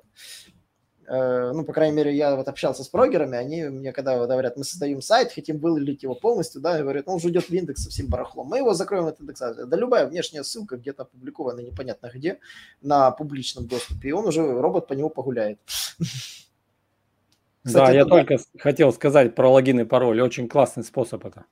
[1.12, 4.64] Э, ну, по крайней мере, я вот общался с прогерами, они мне когда говорят, мы
[4.64, 7.90] создаем сайт, хотим вылить его полностью, да, говорят, ну, он уже идет в индекс со
[7.90, 9.66] всем барахлом, мы его закроем от индекса.
[9.66, 12.38] Да любая внешняя ссылка где-то опубликована непонятно где,
[12.80, 15.58] на публичном доступе, и он уже, робот по нему погуляет.
[17.62, 21.44] Кстати, да, я только хотел сказать про логин и пароль, очень классный способ это.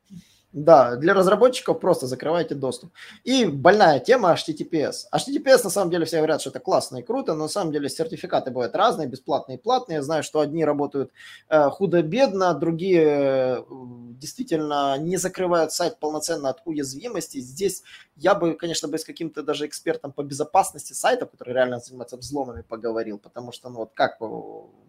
[0.52, 2.92] Да, для разработчиков просто закрывайте доступ.
[3.22, 5.04] И больная тема HTTPS.
[5.14, 7.88] HTTPS на самом деле все говорят, что это классно и круто, но на самом деле
[7.88, 9.96] сертификаты бывают разные, бесплатные и платные.
[9.96, 11.12] Я знаю, что одни работают
[11.48, 17.38] э, худо-бедно, другие э, действительно не закрывают сайт полноценно от уязвимости.
[17.38, 17.84] Здесь
[18.16, 22.62] я бы, конечно, бы с каким-то даже экспертом по безопасности сайта, который реально занимается взломами,
[22.62, 24.18] поговорил, потому что, ну вот как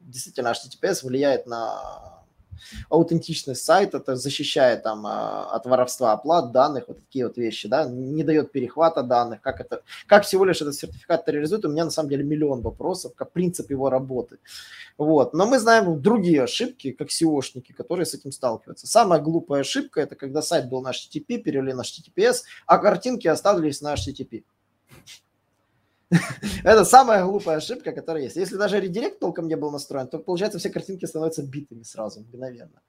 [0.07, 2.20] действительно HTTPS влияет на
[2.89, 7.85] аутентичность сайта, это защищает там а, от воровства оплат данных, вот такие вот вещи, да,
[7.85, 11.91] не дает перехвата данных, как это, как всего лишь этот сертификат реализует, у меня на
[11.91, 14.37] самом деле миллион вопросов, как принцип его работы.
[14.97, 15.33] Вот.
[15.33, 18.87] Но мы знаем другие ошибки, как SEOшники, которые с этим сталкиваются.
[18.87, 23.81] Самая глупая ошибка– это когда сайт был на HTTP, перевели на HTTPS, а картинки остались
[23.81, 24.43] на HTTP.
[26.63, 28.35] Это самая глупая ошибка, которая есть.
[28.35, 32.81] Если даже редирект толком не был настроен, то, получается, все картинки становятся битыми сразу, мгновенно.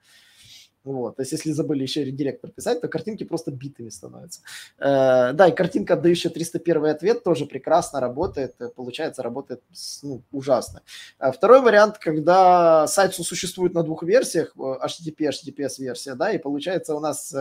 [0.83, 1.15] Вот.
[1.15, 4.41] То есть, если забыли еще редиректор писать, то картинки просто битыми становятся.
[4.77, 8.55] Э, да, и картинка, отдающая 301 ответ, тоже прекрасно работает.
[8.59, 9.61] Э, получается, работает
[10.01, 10.81] ну, ужасно.
[11.19, 16.37] А второй вариант, когда сайт существует на двух версиях, HTTP, э, HTTPS версия, да, и
[16.37, 17.33] получается у нас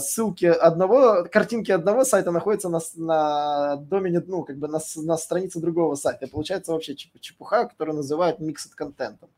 [0.00, 5.60] ссылки одного, картинки одного сайта находятся на, на домене, ну, как бы на, на странице
[5.60, 6.26] другого сайта.
[6.26, 9.30] И получается вообще чепуха, которую называют mixed контентом.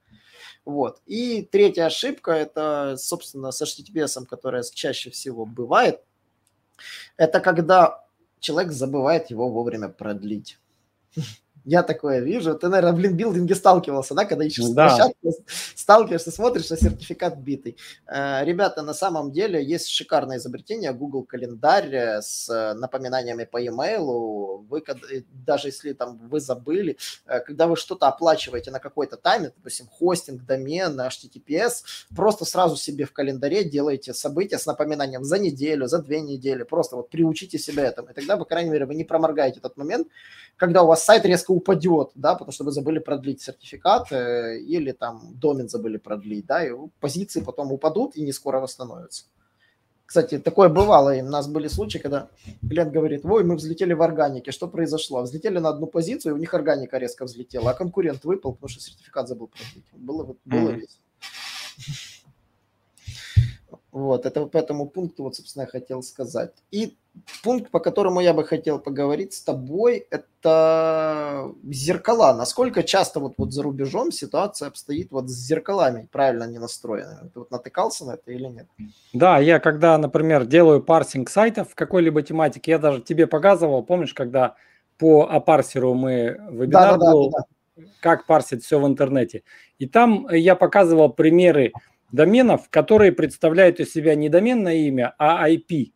[0.64, 1.00] Вот.
[1.06, 6.02] И третья ошибка, это, собственно, с HTTPS, которая чаще всего бывает,
[7.16, 8.04] это когда
[8.40, 10.58] человек забывает его вовремя продлить.
[11.64, 12.54] Я такое вижу.
[12.54, 14.88] Ты, наверное, в линкбилдинге сталкивался, да, когда ищешь да.
[14.88, 15.34] площадку,
[15.76, 17.76] сталкиваешься, смотришь, а сертификат битый.
[18.06, 24.64] Э, ребята, на самом деле есть шикарное изобретение Google календарь э, с напоминаниями по e-mail.
[24.68, 29.86] Вы, э, даже если там вы забыли, когда вы что-то оплачиваете на какой-то тайме, допустим,
[29.86, 36.02] хостинг, домен, HTTPS, просто сразу себе в календаре делаете события с напоминанием за неделю, за
[36.02, 36.64] две недели.
[36.64, 38.08] Просто вот приучите себя этому.
[38.08, 40.08] И тогда, по крайней мере, вы не проморгаете этот момент,
[40.56, 44.92] когда у вас сайт резко упадет, да, потому что вы забыли продлить сертификат э, или
[44.92, 49.24] там домен забыли продлить, да, и позиции потом упадут и не скоро восстановятся.
[50.06, 52.28] Кстати, такое бывало, и у нас были случаи, когда
[52.68, 55.22] клиент говорит, ой, мы взлетели в органике, что произошло?
[55.22, 58.80] Взлетели на одну позицию, и у них органика резко взлетела, а конкурент выпал, потому что
[58.82, 59.84] сертификат забыл продлить.
[59.92, 60.74] Было, было mm-hmm.
[60.74, 61.00] весело.
[63.92, 66.52] Вот, это по этому пункту, вот, собственно, я хотел сказать.
[66.70, 66.96] И
[67.42, 72.32] пункт, по которому я бы хотел поговорить с тобой, это зеркала.
[72.32, 77.28] Насколько часто вот, вот за рубежом ситуация обстоит вот с зеркалами, правильно не настроенными?
[77.28, 78.66] Ты вот натыкался на это или нет?
[79.12, 84.14] Да, я когда, например, делаю парсинг сайтов в какой-либо тематике, я даже тебе показывал, помнишь,
[84.14, 84.56] когда
[84.96, 87.44] по апарсеру мы вебинар да, да, был, да,
[87.76, 87.84] да.
[88.00, 89.42] как парсить все в интернете.
[89.78, 91.72] И там я показывал примеры
[92.12, 95.92] доменов, которые представляют из себя не доменное имя, а IP.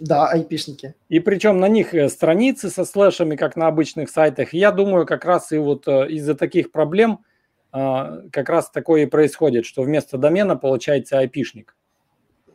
[0.00, 0.94] Да, IP-шники.
[1.08, 4.54] И причем на них э, страницы со слэшами, как на обычных сайтах.
[4.54, 7.24] Я думаю, как раз и вот э, из-за таких проблем
[7.72, 11.74] а, как раз такое и происходит, что вместо домена получается IP-шник.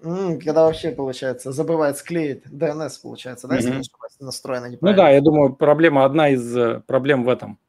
[0.01, 3.81] когда вообще, получается, забывает склеить DNS, получается, да, если
[4.19, 5.03] настроено неправильно.
[5.03, 7.59] Ну да, я думаю, проблема, одна из э, проблем в этом.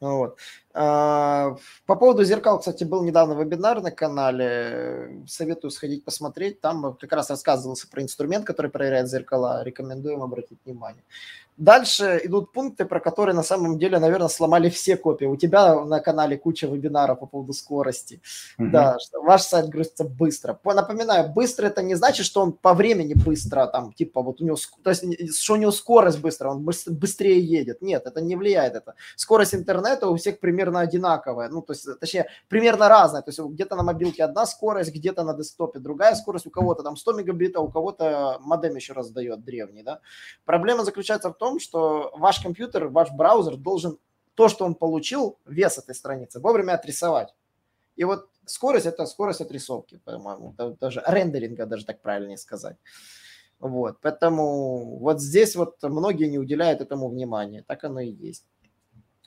[0.00, 0.38] Вот.
[0.78, 5.24] А, по поводу зеркал, кстати, был недавно вебинар на канале.
[5.26, 6.60] Советую сходить посмотреть.
[6.60, 9.64] Там как раз рассказывался про инструмент, который проверяет зеркала.
[9.64, 11.02] Рекомендуем обратить внимание.
[11.56, 15.24] Дальше идут пункты, про которые на самом деле, наверное, сломали все копии.
[15.24, 18.20] У тебя на канале куча вебинаров по поводу скорости.
[18.58, 18.68] Угу.
[18.70, 20.58] Да, что ваш сайт грузится быстро.
[20.64, 24.56] Напоминаю, быстро это не значит, что он по времени быстро, там, типа, вот у него,
[24.82, 27.80] то есть, что у него скорость быстро, он быстрее едет.
[27.80, 28.94] Нет, это не влияет это.
[29.16, 33.22] Скорость интернета у всех примерно одинаковая, ну, то есть, точнее, примерно разная.
[33.22, 36.96] То есть, где-то на мобилке одна скорость, где-то на десктопе другая скорость, у кого-то там
[36.96, 40.00] 100 мегабитов, у кого-то модем еще раз дает древний, да.
[40.44, 43.98] Проблема заключается в том, том, что ваш компьютер, ваш браузер должен
[44.34, 47.34] то, что он получил, вес этой страницы, вовремя отрисовать.
[47.94, 52.76] И вот скорость– это скорость отрисовки, по-моему, даже рендеринга, даже так правильнее сказать.
[53.60, 58.44] Вот, поэтому вот здесь вот многие не уделяют этому внимания, так оно и есть.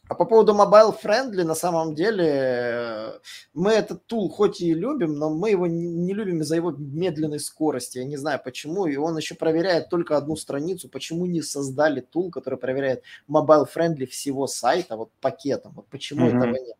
[0.10, 3.20] А по поводу mobile friendly, на самом деле, э,
[3.54, 8.00] мы этот тул хоть и любим, но мы его не любим из-за его медленной скорости.
[8.00, 8.88] Я не знаю почему.
[8.88, 10.90] И он еще проверяет только одну страницу.
[10.90, 15.74] Почему не создали тул, который проверяет mobile friendly всего сайта, вот пакетом?
[15.76, 16.38] Вот почему mm-hmm.
[16.38, 16.79] этого нет?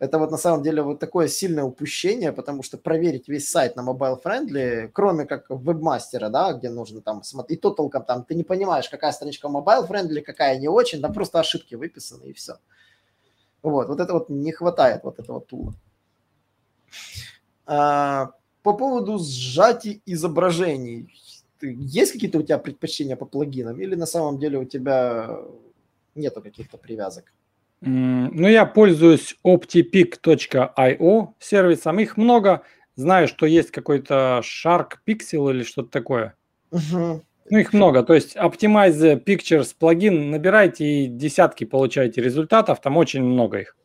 [0.00, 3.82] Это вот на самом деле вот такое сильное упущение, потому что проверить весь сайт на
[3.82, 8.34] mobile friendly, кроме как вебмастера, да, где нужно там смотреть, и то толком там ты
[8.34, 12.54] не понимаешь, какая страничка mobile friendly, какая не очень, там просто ошибки выписаны и все.
[13.62, 15.74] Вот, вот это вот не хватает вот этого тула.
[17.66, 18.30] А,
[18.62, 21.14] по поводу сжатий изображений,
[21.60, 25.40] есть какие-то у тебя предпочтения по плагинам или на самом деле у тебя
[26.14, 27.34] нету каких-то привязок?
[27.82, 31.98] Ну, я пользуюсь optipic.io сервисом.
[31.98, 32.62] Их много.
[32.94, 36.34] Знаю, что есть какой-то Shark Pixel или что-то такое.
[36.70, 37.22] Угу.
[37.50, 38.02] Ну, их много.
[38.02, 42.80] То есть Optimize Pictures плагин набирайте и десятки получаете результатов.
[42.80, 43.76] Там очень много их.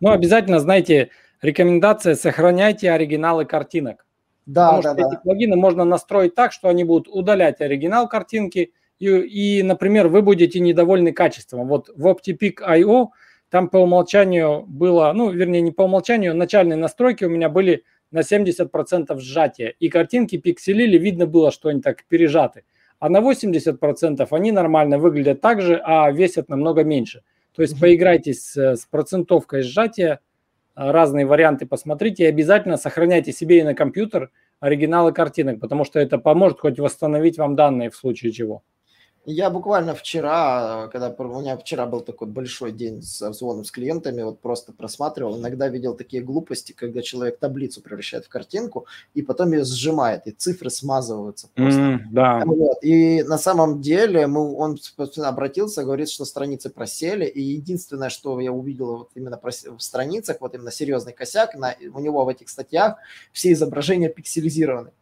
[0.00, 1.10] Но обязательно, знаете,
[1.42, 4.06] рекомендация сохраняйте оригиналы картинок.
[4.46, 5.08] Да, Потому да, что да.
[5.08, 10.22] эти плагины можно настроить так, что они будут удалять оригинал картинки– и, и, например, вы
[10.22, 11.66] будете недовольны качеством.
[11.66, 13.08] Вот в OptiPic.io
[13.48, 17.82] там по умолчанию было, ну, вернее, не по умолчанию, начальные настройки у меня были
[18.12, 22.64] на 70% сжатия, и картинки пикселили, видно было, что они так пережаты.
[22.98, 27.22] А на 80% они нормально выглядят так же, а весят намного меньше.
[27.56, 30.20] То есть поиграйтесь с, с процентовкой сжатия,
[30.74, 36.18] разные варианты посмотрите и обязательно сохраняйте себе и на компьютер оригиналы картинок, потому что это
[36.18, 38.62] поможет хоть восстановить вам данные в случае чего.
[39.26, 44.22] Я буквально вчера, когда у меня вчера был такой большой день с звоном с клиентами,
[44.22, 49.52] вот просто просматривал, иногда видел такие глупости, когда человек таблицу превращает в картинку и потом
[49.52, 51.80] ее сжимает, и цифры смазываются просто.
[51.80, 52.42] Mm, да.
[52.46, 52.78] Вот.
[52.82, 54.78] И на самом деле мы, он
[55.18, 60.54] обратился, говорит, что страницы просели, и единственное, что я увидел вот именно в страницах, вот
[60.54, 62.96] именно серьезный косяк, на, у него в этих статьях
[63.32, 64.92] все изображения пикселизированы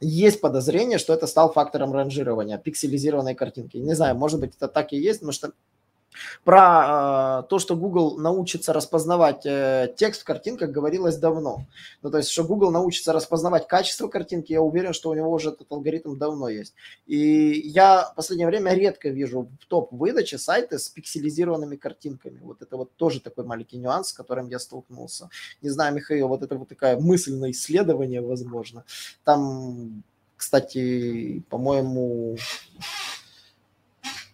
[0.00, 3.76] есть подозрение, что это стал фактором ранжирования пикселизированной картинки.
[3.76, 5.52] Не знаю, может быть, это так и есть, потому что
[6.44, 11.66] про э, то, что Google научится распознавать э, текст в картинках, говорилось давно.
[12.02, 15.50] Ну, то есть, что Google научится распознавать качество картинки, я уверен, что у него уже
[15.50, 16.74] этот алгоритм давно есть.
[17.06, 22.40] И я в последнее время редко вижу в топ-выдаче сайты с пикселизированными картинками.
[22.42, 25.28] Вот это вот тоже такой маленький нюанс, с которым я столкнулся.
[25.62, 28.84] Не знаю, Михаил, вот это вот такая мысль на исследование, возможно.
[29.24, 30.02] Там,
[30.36, 32.36] кстати, по-моему,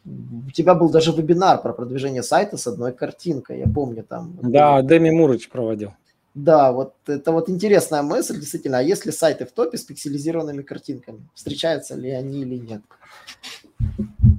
[0.05, 4.39] у тебя был даже вебинар про продвижение сайта с одной картинкой, я помню там.
[4.43, 5.93] Да, Дэми Мурыч проводил.
[6.35, 11.29] Да, вот это вот интересная мысль, действительно, а если сайты в топе с пикселизированными картинками,
[11.33, 12.83] встречаются ли они или нет?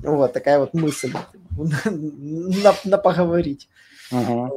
[0.03, 1.13] Вот такая вот мысль
[1.85, 3.69] на, на поговорить.
[4.11, 4.51] Ага.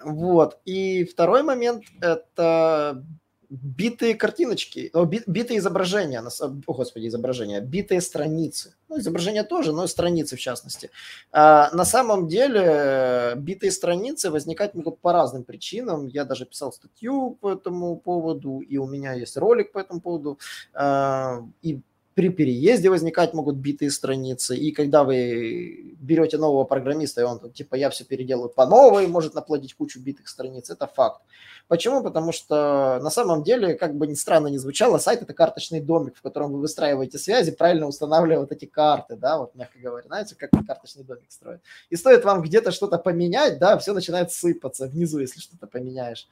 [0.00, 0.58] Вот.
[0.64, 3.04] И второй момент– это
[3.50, 8.74] битые картиночки, о, битые изображения, о, господи, изображения, битые страницы.
[8.88, 10.90] Ну, изображения тоже, но страницы в частности.
[11.32, 16.06] А, на самом деле битые страницы возникать могут по разным причинам.
[16.06, 20.38] Я даже писал статью по этому поводу, и у меня есть ролик по этому поводу.
[20.74, 21.80] А, и
[22.14, 27.74] при переезде возникать могут битые страницы, и когда вы берете нового программиста, и он типа
[27.74, 31.22] я все переделаю по новой, может наплодить кучу битых страниц, это факт.
[31.66, 32.02] Почему?
[32.02, 36.16] Потому что на самом деле, как бы ни странно ни звучало, сайт это карточный домик,
[36.16, 40.36] в котором вы выстраиваете связи, правильно устанавливая вот эти карты, да, вот мягко говоря, знаете,
[40.36, 41.62] как карточный домик строят.
[41.88, 46.28] И стоит вам где-то что-то поменять, да, все начинает сыпаться внизу, если что-то поменяешь.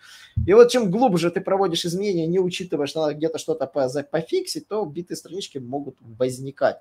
[0.46, 4.84] И вот чем глубже ты проводишь изменения, не учитывая, что надо где-то что-то пофиксить, то
[4.84, 6.80] битые странички могут возникать.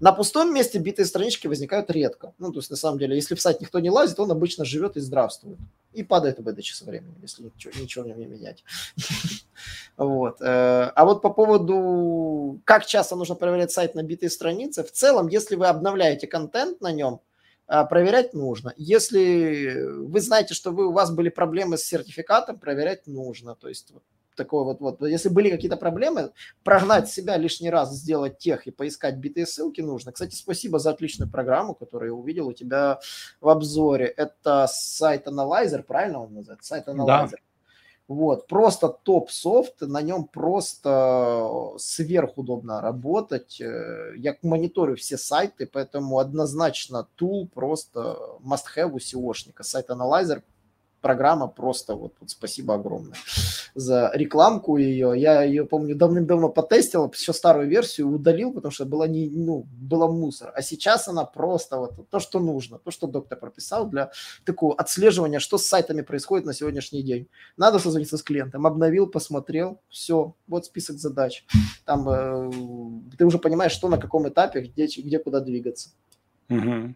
[0.00, 2.32] На пустом месте битые странички возникают редко.
[2.38, 4.96] Ну, то есть, на самом деле, если в сайт никто не лазит, он обычно живет
[4.96, 5.58] и здравствует.
[5.92, 8.64] И падает выдаче со временем, если ничего, ничего в нем не менять.
[9.96, 10.40] Вот.
[10.40, 15.26] Э, а вот по поводу, как часто нужно проверять сайт на битые страницы, в целом,
[15.26, 17.20] если вы обновляете контент на нем,
[17.66, 18.72] э, проверять нужно.
[18.76, 23.56] Если вы знаете, что у вас были проблемы с сертификатом, проверять нужно.
[23.56, 23.92] То есть
[24.38, 26.32] такое вот, вот, если были какие-то проблемы,
[26.64, 30.12] прогнать себя лишний раз, сделать тех и поискать битые ссылки нужно.
[30.12, 33.00] Кстати, спасибо за отличную программу, которую я увидел у тебя
[33.42, 34.06] в обзоре.
[34.06, 36.68] Это сайт Analyzer, правильно он называется?
[36.68, 37.30] Site Analyzer.
[37.30, 37.38] Да.
[38.08, 43.60] Вот, просто топ-софт, на нем просто сверхудобно работать.
[43.60, 49.62] Э, я мониторю все сайты, поэтому однозначно tool просто must-have у SEO шника.
[49.62, 50.42] Site Analyzer
[51.08, 53.16] программа просто вот, вот спасибо огромное
[53.74, 55.14] за рекламку ее.
[55.16, 60.06] Я ее, помню, давным-давно потестил, еще старую версию удалил, потому что была не, ну, была
[60.06, 60.52] мусор.
[60.54, 64.10] А сейчас она просто вот то, что нужно, то, что доктор прописал для
[64.44, 67.26] такого отслеживания, что с сайтами происходит на сегодняшний день.
[67.56, 71.46] Надо созвониться с клиентом, обновил, посмотрел, все, вот список задач.
[71.86, 72.50] Там э,
[73.16, 75.88] ты уже понимаешь, что на каком этапе, где, где куда двигаться.
[76.50, 76.94] Угу.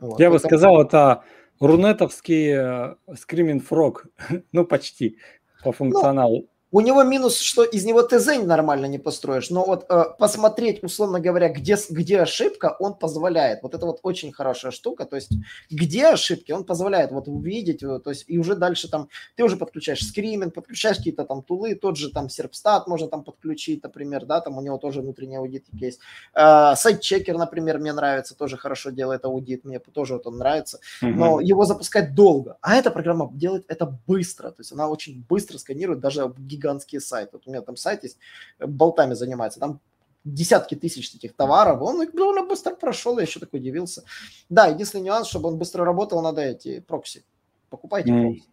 [0.00, 1.22] Вот, Я бы сказал, это
[1.60, 4.06] Рунетовский Screaming э, Frog,
[4.52, 5.18] ну почти
[5.62, 6.48] по ну, функционалу.
[6.76, 11.20] У него минус, что из него ТЗ нормально не построишь, но вот э, посмотреть, условно
[11.20, 13.62] говоря, где, где ошибка, он позволяет.
[13.62, 15.30] Вот это вот очень хорошая штука, то есть
[15.70, 19.56] где ошибки, он позволяет вот увидеть, э, то есть и уже дальше там ты уже
[19.56, 24.42] подключаешь скриминг, подключаешь какие-то там тулы, тот же там серпстат можно там подключить, например, да,
[24.42, 26.00] там у него тоже внутренний аудит есть.
[26.34, 31.10] Э, сайт-чекер, например, мне нравится, тоже хорошо делает аудит, мне тоже вот он нравится, угу.
[31.10, 35.56] но его запускать долго, а эта программа делает это быстро, то есть она очень быстро
[35.56, 36.34] сканирует даже
[36.66, 37.30] гигантские сайты.
[37.34, 38.18] Вот у меня там сайт есть,
[38.58, 39.80] э, болтами занимается, там
[40.24, 44.02] десятки тысяч таких товаров, он их довольно быстро прошел, я еще так удивился.
[44.48, 47.24] Да, единственный нюанс, чтобы он быстро работал, надо эти прокси.
[47.70, 48.22] Покупайте mm.
[48.22, 48.48] прокси.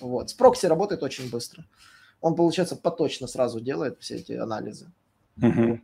[0.00, 0.30] Вот.
[0.30, 1.64] С прокси работает очень быстро.
[2.20, 4.92] Он, получается, поточно сразу делает все эти анализы.
[5.38, 5.80] Mm-hmm.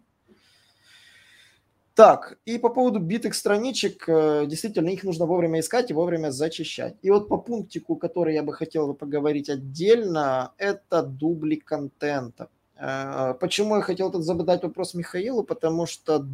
[1.95, 6.95] Так, и по поводу битых страничек, э, действительно, их нужно вовремя искать и вовремя зачищать.
[7.03, 12.49] И вот по пунктику, который я бы хотел поговорить отдельно, это дубли контента.
[12.77, 15.43] Э, почему я хотел тут задать вопрос Михаилу?
[15.43, 16.25] Потому что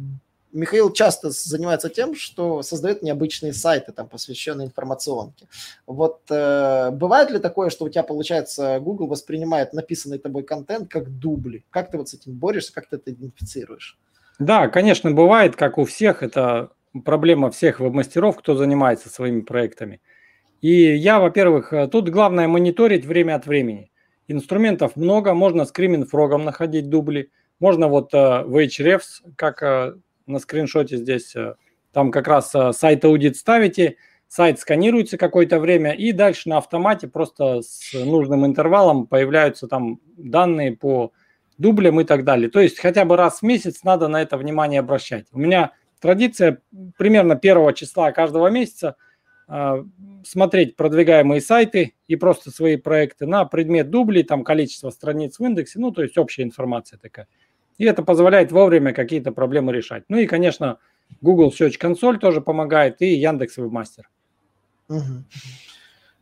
[0.53, 5.47] Михаил часто занимается тем, что создает необычные сайты, там, посвященные информационке.
[5.85, 11.09] Вот э, бывает ли такое, что у тебя, получается, Google воспринимает написанный тобой контент как
[11.19, 11.65] дубли?
[11.69, 13.97] Как ты вот с этим борешься, как ты это идентифицируешь?
[14.39, 16.71] Да, конечно, бывает, как у всех, это
[17.05, 19.99] проблема всех веб-мастеров, кто занимается своими проектами.
[20.61, 23.91] И я, во-первых, э, тут главное мониторить время от времени.
[24.27, 29.95] Инструментов много, можно скриминг фрогом находить дубли, можно вот э, в Hrefs, как э,
[30.27, 31.35] на скриншоте здесь,
[31.93, 33.97] там как раз сайт аудит ставите,
[34.27, 40.77] сайт сканируется какое-то время, и дальше на автомате просто с нужным интервалом появляются там данные
[40.77, 41.13] по
[41.57, 42.49] дублем и так далее.
[42.49, 45.25] То есть хотя бы раз в месяц надо на это внимание обращать.
[45.31, 46.61] У меня традиция
[46.97, 48.95] примерно первого числа каждого месяца
[49.47, 49.83] э,
[50.23, 55.79] смотреть продвигаемые сайты и просто свои проекты на предмет дублей, там количество страниц в индексе,
[55.79, 57.27] ну то есть общая информация такая.
[57.77, 60.03] И это позволяет вовремя какие-то проблемы решать.
[60.09, 60.79] Ну и, конечно,
[61.21, 64.03] Google Search Console тоже помогает и Яндекс Webmaster.
[64.89, 65.23] Угу.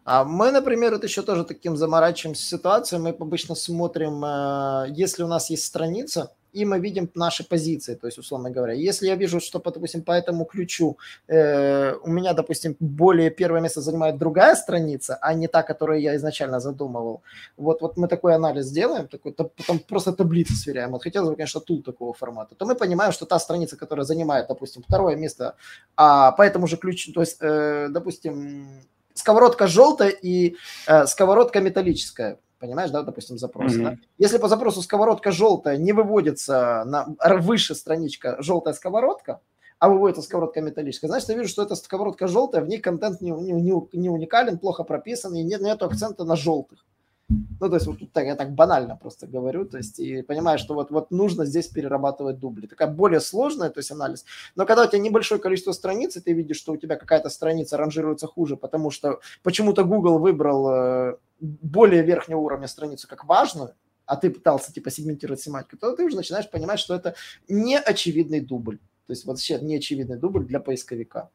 [0.05, 3.01] А мы, например, это еще тоже таким заморачиваемся ситуацией.
[3.01, 8.07] Мы обычно смотрим, э, если у нас есть страница, и мы видим наши позиции, то
[8.07, 12.75] есть, условно говоря, если я вижу, что, допустим, по этому ключу э, у меня, допустим,
[12.79, 17.21] более первое место занимает другая страница, а не та, которую я изначально задумывал,
[17.57, 21.35] вот, вот мы такой анализ делаем, такой, то, потом просто таблицы сверяем, вот хотелось бы,
[21.35, 25.55] конечно, тул такого формата, то мы понимаем, что та страница, которая занимает, допустим, второе место,
[25.97, 32.39] а по этому же ключу, то есть, э, допустим, сковородка желтая и э, сковородка металлическая.
[32.59, 33.73] Понимаешь, да, допустим, запрос.
[33.73, 33.83] Mm-hmm.
[33.83, 33.97] Да?
[34.17, 37.07] Если по запросу сковородка желтая не выводится на
[37.39, 39.41] выше страничка желтая сковородка,
[39.79, 43.31] а выводится сковородка металлическая, значит, я вижу, что эта сковородка желтая, в ней контент не,
[43.31, 46.85] не, не, уникален, плохо прописан, и нет, нет акцента на желтых.
[47.27, 50.75] Ну, то есть вот так, я так банально просто говорю, то есть и понимаешь, что
[50.75, 52.67] вот, вот нужно здесь перерабатывать дубли.
[52.67, 54.25] Такая более сложная, то есть анализ.
[54.55, 57.77] Но когда у тебя небольшое количество страниц, и ты видишь, что у тебя какая-то страница
[57.77, 63.73] ранжируется хуже, потому что почему-то Google выбрал э, более верхнего уровня страницу как важную,
[64.05, 67.15] а ты пытался типа сегментировать семантику, то ты уже начинаешь понимать, что это
[67.47, 68.77] неочевидный дубль.
[69.07, 71.31] То есть вообще неочевидный дубль для поисковика.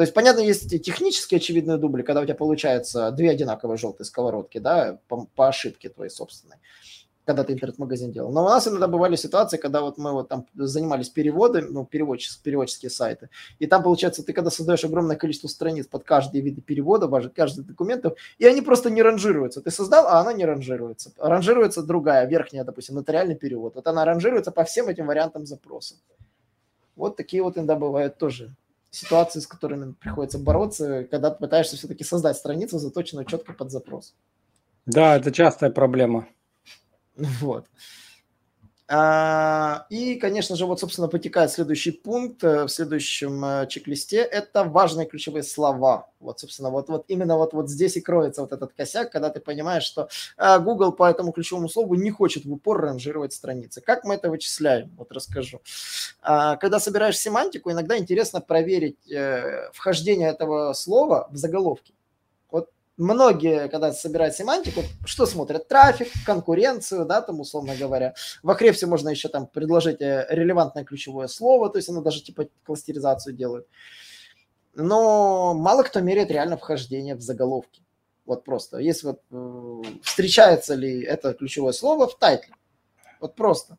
[0.00, 4.56] То есть, понятно, есть технически очевидные дубли, когда у тебя получается две одинаковые желтые сковородки,
[4.56, 6.56] да, по, по ошибке твоей собственной,
[7.26, 8.32] когда ты интернет-магазин делал.
[8.32, 12.42] Но у нас иногда бывали ситуации, когда вот мы вот там занимались переводами, ну, переводческие,
[12.42, 13.28] переводческие сайты,
[13.58, 18.16] и там, получается, ты когда создаешь огромное количество страниц под каждый вид перевода, каждый документов,
[18.38, 19.60] и они просто не ранжируются.
[19.60, 21.12] Ты создал, а она не ранжируется.
[21.18, 23.74] Ранжируется другая, верхняя, допустим, нотариальный перевод.
[23.74, 25.96] Вот она ранжируется по всем этим вариантам запроса.
[26.96, 28.54] Вот такие вот иногда бывают тоже
[28.90, 34.14] ситуации, с которыми приходится бороться, когда ты пытаешься все-таки создать страницу, заточенную четко под запрос.
[34.86, 36.28] Да, это частая проблема.
[37.16, 37.66] Вот.
[38.92, 44.16] А, и, конечно же, вот, собственно, потекает следующий пункт э, в следующем э, чек-листе.
[44.16, 46.08] Это важные ключевые слова.
[46.18, 49.38] Вот, собственно, вот, вот именно вот, вот здесь и кроется вот этот косяк, когда ты
[49.38, 53.80] понимаешь, что э, Google по этому ключевому слову не хочет в упор ранжировать страницы.
[53.80, 54.90] Как мы это вычисляем?
[54.98, 55.60] Вот расскажу.
[56.20, 58.98] А, когда собираешь семантику, иногда интересно проверить
[59.72, 61.94] вхождение этого слова в заголовки
[63.00, 65.66] многие, когда собирают семантику, что смотрят?
[65.68, 68.14] Трафик, конкуренцию, да, там, условно говоря.
[68.42, 72.48] В Ahrefs можно еще там предложить э, релевантное ключевое слово, то есть оно даже типа
[72.64, 73.66] кластеризацию делает.
[74.74, 77.82] Но мало кто меряет реально вхождение в заголовки.
[78.26, 78.78] Вот просто.
[78.78, 82.54] Если вот э, встречается ли это ключевое слово в тайтле.
[83.18, 83.78] Вот просто.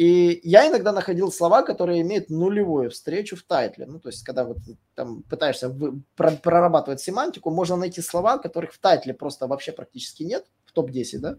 [0.00, 3.84] И я иногда находил слова, которые имеют нулевую встречу в тайтле.
[3.84, 4.56] Ну, то есть, когда вот
[4.94, 10.46] там пытаешься вы, прорабатывать семантику, можно найти слова, которых в тайтле просто вообще практически нет,
[10.64, 11.36] в топ-10, да,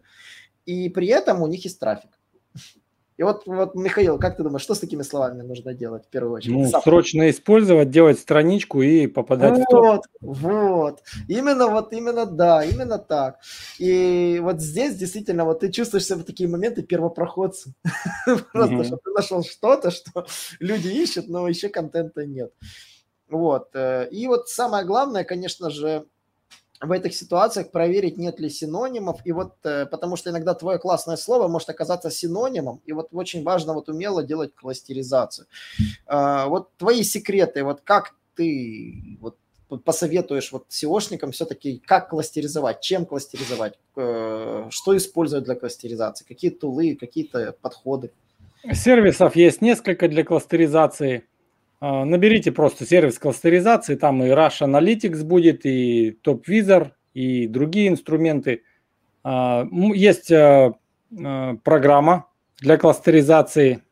[0.67, 2.11] и при этом у них есть трафик.
[3.21, 6.37] И вот, вот, Михаил, как ты думаешь, что с такими словами нужно делать в первую
[6.37, 6.55] очередь?
[6.55, 6.81] Ну, Сам.
[6.81, 10.05] срочно использовать, делать страничку и попадать вот, в топ.
[10.21, 13.37] Вот, именно вот, именно да, именно так.
[13.77, 17.75] И вот здесь действительно вот ты чувствуешь себя в такие моменты первопроходцем.
[18.53, 20.25] Просто, что ты нашел что-то, что
[20.59, 22.51] люди ищут, но еще контента нет.
[23.29, 23.67] Вот.
[23.75, 26.07] Э, и вот самое главное, конечно же,
[26.81, 29.21] в этих ситуациях проверить, нет ли синонимов.
[29.23, 32.81] И вот э, потому что иногда твое классное слово может оказаться синонимом.
[32.85, 35.47] И вот очень важно вот умело делать кластеризацию.
[36.07, 39.37] А, вот твои секреты, вот как ты вот
[39.85, 46.97] посоветуешь вот SEOшникам все-таки, как кластеризовать, чем кластеризовать, э, что использовать для кластеризации, какие тулы,
[46.99, 48.11] какие-то подходы?
[48.73, 51.23] Сервисов есть несколько для кластеризации.
[51.81, 58.61] А, наберите просто сервис кластеризации, там и Rush Analytics будет, и TopVisor, и другие инструменты.
[59.23, 60.73] А, есть а,
[61.09, 62.27] программа
[62.59, 63.83] для кластеризации.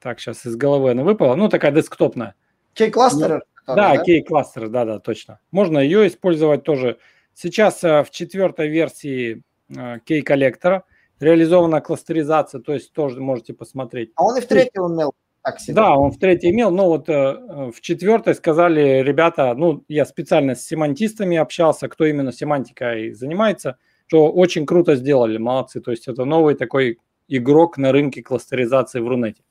[0.00, 1.34] Так, сейчас из головы она выпала.
[1.34, 2.34] Ну, такая десктопная.
[2.74, 3.42] Key-кластер?
[3.66, 3.96] Да, да?
[3.96, 5.40] Key-кластер, да-да, точно.
[5.50, 6.98] Можно ее использовать тоже.
[7.32, 10.84] Сейчас в четвертой версии Key-коллектора
[11.20, 14.12] реализована кластеризация, то есть тоже можете посмотреть.
[14.16, 15.74] А он и в третьем умел так себе.
[15.74, 20.54] Да, он в третьей имел, но вот э, в четвертой сказали ребята, ну, я специально
[20.54, 23.76] с семантистами общался, кто именно семантикой занимается,
[24.06, 25.80] что очень круто сделали, молодцы.
[25.80, 29.42] То есть это новый такой игрок на рынке кластеризации в Рунете.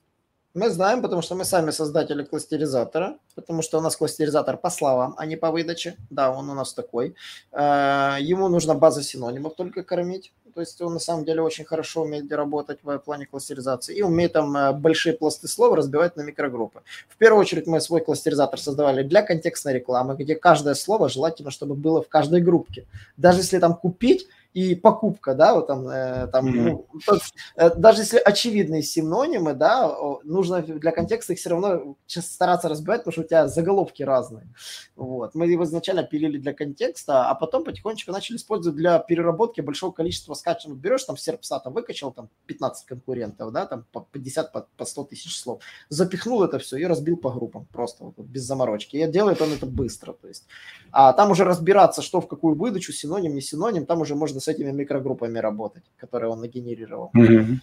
[0.55, 5.13] Мы знаем, потому что мы сами создатели кластеризатора, потому что у нас кластеризатор по словам,
[5.17, 5.95] а не по выдаче.
[6.09, 7.15] Да, он у нас такой.
[7.51, 10.33] Э, ему нужно база синонимов только кормить.
[10.53, 14.33] То есть он на самом деле очень хорошо умеет работать в плане кластеризации и умеет
[14.33, 16.81] там э, большие пласты слов разбивать на микрогруппы.
[17.07, 21.75] В первую очередь мы свой кластеризатор создавали для контекстной рекламы, где каждое слово желательно, чтобы
[21.75, 22.85] было в каждой группке.
[23.17, 26.69] Даже если там купить, и покупка, да, вот там, э, там mm-hmm.
[26.71, 27.21] ну, тот,
[27.55, 33.11] э, даже если очевидные синонимы, да, нужно для контекста их все равно стараться разбивать, потому
[33.11, 34.47] что у тебя заголовки разные.
[34.95, 35.35] Вот.
[35.35, 40.33] Мы его изначально пилили для контекста, а потом потихонечку начали использовать для переработки большого количества
[40.33, 40.79] скачанных.
[40.79, 45.03] Берешь там серпса, там выкачал там 15 конкурентов, да, там по 50, по, по 100
[45.05, 48.97] тысяч слов, запихнул это все и разбил по группам просто вот, без заморочки.
[48.97, 50.47] И делает он это быстро, то есть.
[50.91, 54.47] А там уже разбираться, что в какую выдачу, синоним, не синоним, там уже можно с
[54.47, 57.11] этими микрогруппами работать, которые он нагенерировал.
[57.15, 57.55] Mm-hmm.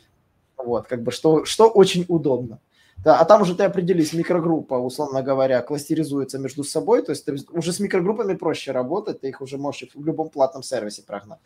[0.65, 2.59] Вот, как бы, что, что очень удобно.
[3.05, 7.37] Да, а там уже ты определись, микрогруппа, условно говоря, кластеризуется между собой, то есть ты
[7.53, 11.39] уже с микрогруппами проще работать, ты их уже можешь в любом платном сервисе прогнать.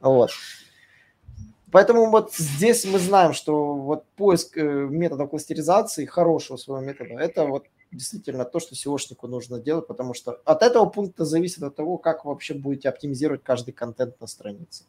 [0.00, 0.30] Вот.
[1.72, 7.44] Поэтому вот здесь мы знаем, что вот поиск э, методов кластеризации, хорошего своего метода, это
[7.46, 11.98] вот действительно то, что SEOшнику нужно делать, потому что от этого пункта зависит от того,
[11.98, 14.84] как вы вообще будете оптимизировать каждый контент на странице.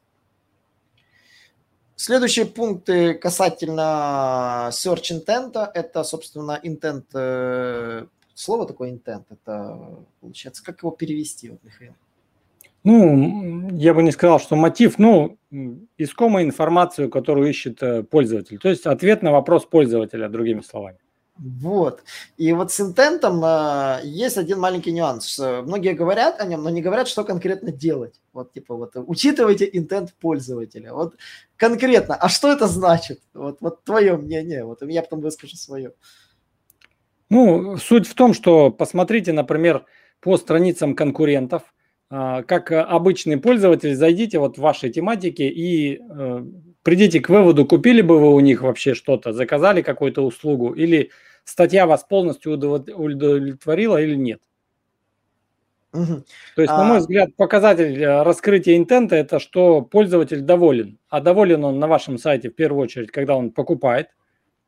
[1.96, 10.84] Следующие пункты касательно search intent, это, собственно, intent, э, слово такое intent, это, получается, как
[10.84, 11.94] его перевести, вот, Михаил?
[12.84, 15.38] Ну, я бы не сказал, что мотив, ну,
[15.98, 18.60] искомая информацию, которую ищет э, пользователь.
[18.60, 21.00] То есть ответ на вопрос пользователя, другими словами.
[21.40, 22.04] Вот.
[22.38, 25.40] И вот с интентом э, есть один маленький нюанс.
[25.40, 28.20] Многие говорят о нем, но не говорят, что конкретно делать.
[28.34, 30.94] Вот типа вот учитывайте интент пользователя.
[30.94, 31.16] Вот
[31.56, 32.16] конкретно.
[32.16, 33.22] А что это значит?
[33.34, 34.66] Вот, вот твое мнение.
[34.66, 35.94] Вот я потом выскажу свое.
[37.30, 39.86] Ну, суть в том, что посмотрите, например,
[40.22, 41.64] по страницам конкурентов,
[42.10, 46.46] э, как обычный пользователь, зайдите вот в вашей тематике и э,
[46.84, 51.12] придите к выводу, купили бы вы у них вообще что-то, заказали какую-то услугу или
[51.48, 54.42] статья вас полностью удовлетворила или нет.
[55.94, 56.24] Угу.
[56.56, 56.78] То есть, а...
[56.78, 61.00] на мой взгляд, показатель э, раскрытия интента– это что пользователь доволен.
[61.10, 64.10] А доволен он на вашем сайте в первую очередь, когда он покупает,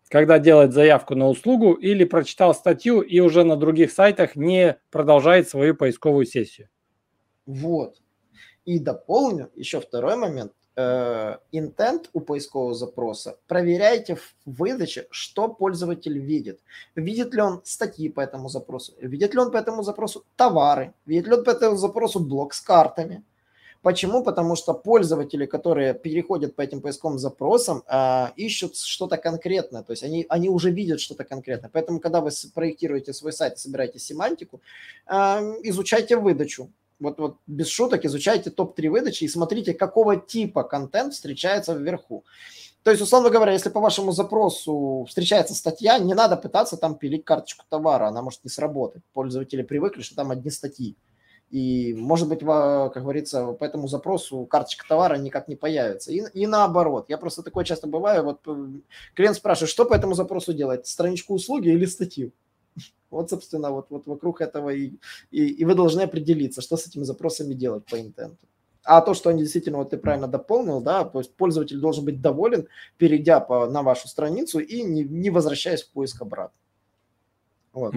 [0.07, 5.49] когда делает заявку на услугу или прочитал статью и уже на других сайтах не продолжает
[5.49, 6.69] свою поисковую сессию.
[7.45, 7.97] Вот.
[8.65, 10.53] И дополню еще второй момент.
[10.81, 16.61] Э, intent у поискового запроса, проверяйте в выдаче, что пользователь видит.
[16.95, 21.27] Видит ли он статьи по этому запросу, видит ли он по этому запросу товары, видит
[21.27, 23.23] ли он по этому запросу блок с картами.
[23.81, 24.23] Почему?
[24.23, 30.03] Потому что пользователи, которые переходят по этим поисковым запросам, э, ищут что-то конкретное, то есть
[30.03, 31.69] они, они уже видят что-то конкретное.
[31.73, 34.61] Поэтому, когда вы проектируете свой сайт, собираете семантику,
[35.07, 35.13] э,
[35.63, 36.69] изучайте выдачу,
[36.99, 42.25] вот, вот без шуток изучайте топ-3 выдачи и смотрите, какого типа контент встречается вверху.
[42.83, 47.25] То есть, условно говоря, если по вашему запросу встречается статья, не надо пытаться там пилить
[47.25, 49.03] карточку товара, она может не сработать.
[49.13, 50.95] Пользователи привыкли, что там одни статьи.
[51.49, 56.11] И, может быть, как говорится, по этому запросу карточка товара никак не появится.
[56.11, 57.05] И, и наоборот.
[57.09, 58.23] Я просто такое часто бываю.
[58.23, 58.67] Вот э,
[59.15, 60.85] клиент спрашивает, что по этому запросу делать?
[60.85, 62.33] Страничку услуги или статью?
[63.09, 64.93] Вот, собственно, вот, вот вокруг этого и,
[65.31, 68.47] и, и вы должны определиться, что с этими запросами делать по интенту.
[68.83, 72.21] А то, что они действительно, вот ты правильно дополнил, да, то есть пользователь должен быть
[72.21, 72.67] доволен,
[72.97, 76.57] перейдя по, на вашу страницу и не, не возвращаясь в поиск обратно.
[77.73, 77.93] Вот.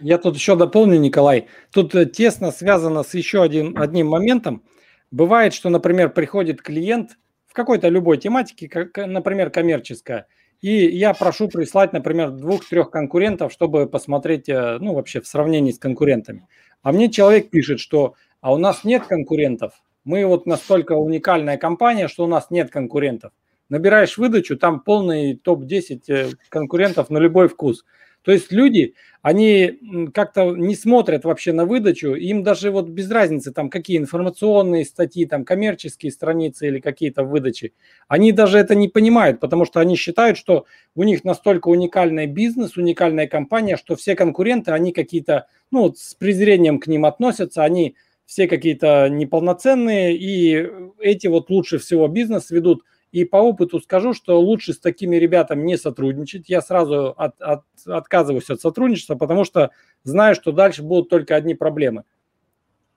[0.00, 1.48] Я тут еще дополню, Николай.
[1.70, 4.62] Тут э, тесно связано с еще один, одним моментом.
[5.10, 7.16] Бывает, что, например, приходит клиент
[7.46, 10.26] в какой-то любой тематике, как, например, коммерческая,
[10.60, 15.78] и я прошу прислать, например, двух-трех конкурентов, чтобы посмотреть, э, ну, вообще в сравнении с
[15.78, 16.46] конкурентами.
[16.82, 19.72] А мне человек пишет, что а у нас нет конкурентов.
[20.04, 23.32] Мы вот настолько уникальная компания, что у нас нет конкурентов.
[23.70, 27.84] Набираешь выдачу, там полный топ-10 э, конкурентов на любой вкус.
[28.24, 29.78] То есть люди, они
[30.14, 35.26] как-то не смотрят вообще на выдачу, им даже вот без разницы, там какие информационные статьи,
[35.26, 37.74] там коммерческие страницы или какие-то выдачи,
[38.08, 40.64] они даже это не понимают, потому что они считают, что
[40.94, 46.80] у них настолько уникальный бизнес, уникальная компания, что все конкуренты, они какие-то, ну, с презрением
[46.80, 50.66] к ним относятся, они все какие-то неполноценные, и
[50.98, 52.82] эти вот лучше всего бизнес ведут–
[53.14, 56.48] и по опыту скажу, что лучше с такими ребятами не сотрудничать.
[56.48, 59.70] Я сразу от, от, отказываюсь от сотрудничества, потому что
[60.02, 62.02] знаю, что дальше будут только одни проблемы.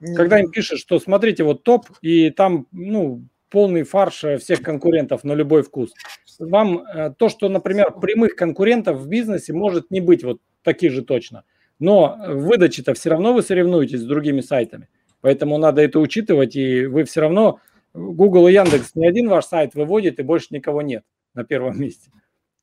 [0.00, 0.16] Нет.
[0.16, 5.34] Когда им пишут, что смотрите, вот топ, и там, ну, полный фарш всех конкурентов на
[5.34, 5.94] любой вкус.
[6.40, 11.02] Вам э, то, что, например, прямых конкурентов в бизнесе может не быть вот таких же
[11.02, 11.44] точно.
[11.78, 14.88] Но в выдаче-то все равно вы соревнуетесь с другими сайтами.
[15.20, 17.60] Поэтому надо это учитывать, и вы все равно
[17.98, 22.10] Google и Яндекс не один ваш сайт выводит, и больше никого нет на первом месте.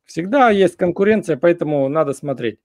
[0.06, 2.60] Всегда есть конкуренция, поэтому надо смотреть.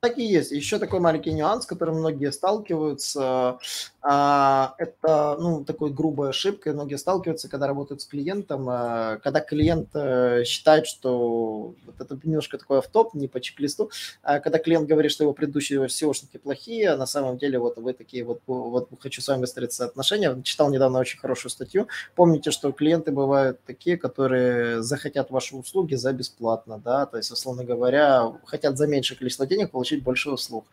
[0.00, 0.52] Так и есть.
[0.52, 3.58] Еще такой маленький нюанс, с которым многие сталкиваются.
[4.00, 6.72] А, это, ну, такой грубой ошибкой.
[6.72, 12.58] Многие сталкиваются, когда работают с клиентом, а, когда клиент э, считает, что вот это немножко
[12.58, 13.90] такой автоп, не по чек-листу,
[14.22, 17.92] а когда клиент говорит, что его предыдущие SEOшники плохие, а на самом деле вот вы
[17.92, 20.40] такие вот, вот хочу с вами выстроиться отношения.
[20.44, 21.88] Читал недавно очень хорошую статью.
[22.14, 27.64] Помните, что клиенты бывают такие, которые захотят ваши услуги за бесплатно, да, то есть, условно
[27.64, 30.64] говоря, хотят за меньшее количество денег получить получить больше услуг.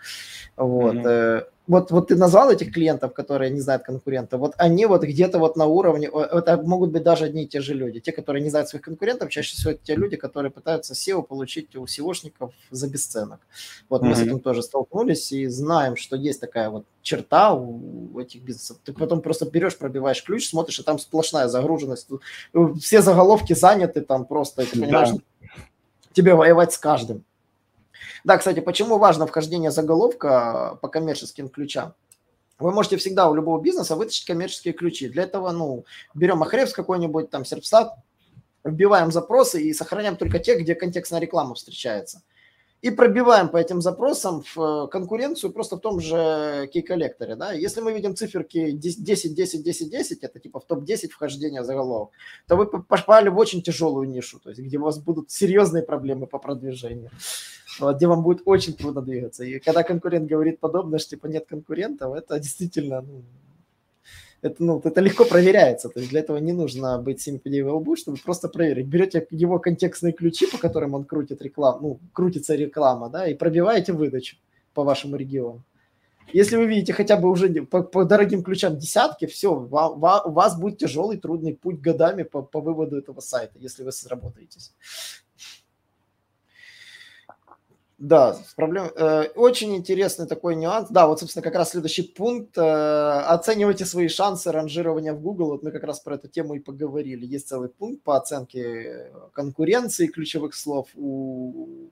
[0.57, 0.95] Вот.
[0.95, 1.45] Mm-hmm.
[1.67, 5.55] Вот, вот ты назвал этих клиентов, которые не знают конкурента, вот они вот где-то вот
[5.55, 7.99] на уровне, это могут быть даже одни и те же люди.
[7.99, 11.75] Те, которые не знают своих конкурентов, чаще всего это те люди, которые пытаются SEO получить
[11.75, 13.39] у SEOшников за бесценок.
[13.89, 14.05] Вот mm-hmm.
[14.05, 18.77] мы с этим тоже столкнулись и знаем, что есть такая вот черта у этих бизнесов.
[18.85, 22.07] Ты потом просто берешь, пробиваешь ключ, смотришь, и там сплошная загруженность.
[22.79, 25.47] Все заголовки заняты там просто, и ты понимаешь, да.
[26.13, 27.23] тебе воевать с каждым.
[28.23, 31.93] Да, кстати, почему важно вхождение заголовка по коммерческим ключам?
[32.57, 35.09] вы можете всегда у любого бизнеса вытащить коммерческие ключи.
[35.09, 35.83] Для этого, ну,
[36.13, 37.93] берем Ахревс какой-нибудь, там, Серпстат,
[38.63, 42.21] вбиваем запросы и сохраняем только те, где контекстная реклама встречается
[42.85, 47.35] и пробиваем по этим запросам в э, конкуренцию просто в том же кей-коллекторе.
[47.35, 47.51] Да?
[47.51, 52.11] Если мы видим циферки 10, 10, 10, 10, это типа в топ-10 вхождения заголовок,
[52.47, 56.27] то вы попали в очень тяжелую нишу, то есть где у вас будут серьезные проблемы
[56.27, 57.09] по продвижению,
[57.81, 59.43] где вам будет очень трудно двигаться.
[59.43, 63.23] И когда конкурент говорит подобное, что типа нет конкурентов, это действительно ну,
[64.45, 65.89] это, ну, это легко проверяется.
[65.89, 68.85] То есть для этого не нужно быть 7 пядей во лбу, чтобы просто проверить.
[68.85, 73.93] Берете его контекстные ключи, по которым он крутит рекламу, ну, крутится реклама, да, и пробиваете
[73.93, 74.37] выдачу
[74.73, 75.63] по вашему региону.
[76.33, 80.77] Если вы видите хотя бы уже по, по дорогим ключам десятки, все, у вас будет
[80.77, 84.73] тяжелый, трудный путь годами по, по выводу этого сайта, если вы сработаетесь.
[87.97, 88.91] Да, проблем...
[88.97, 90.89] Э, очень интересный такой нюанс.
[90.89, 92.57] Да, вот, собственно, как раз следующий пункт.
[92.57, 95.47] Э, оценивайте свои шансы ранжирования в Google.
[95.47, 97.25] Вот мы как раз про эту тему и поговорили.
[97.25, 100.89] Есть целый пункт по оценке конкуренции ключевых слов.
[100.95, 101.89] У...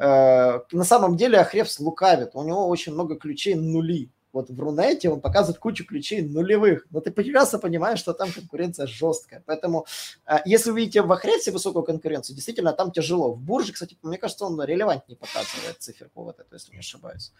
[0.00, 2.30] Э, на самом деле Ахревс лукавит.
[2.34, 7.00] У него очень много ключей нули вот в Рунете он показывает кучу ключей нулевых, но
[7.00, 9.42] ты прекрасно понимаешь, что там конкуренция жесткая.
[9.46, 9.86] Поэтому,
[10.26, 13.32] а, если вы видите в Ахресе высокую конкуренцию, действительно, там тяжело.
[13.32, 17.32] В Бурже, кстати, мне кажется, он релевантнее показывает циферку вот эту, если не ошибаюсь.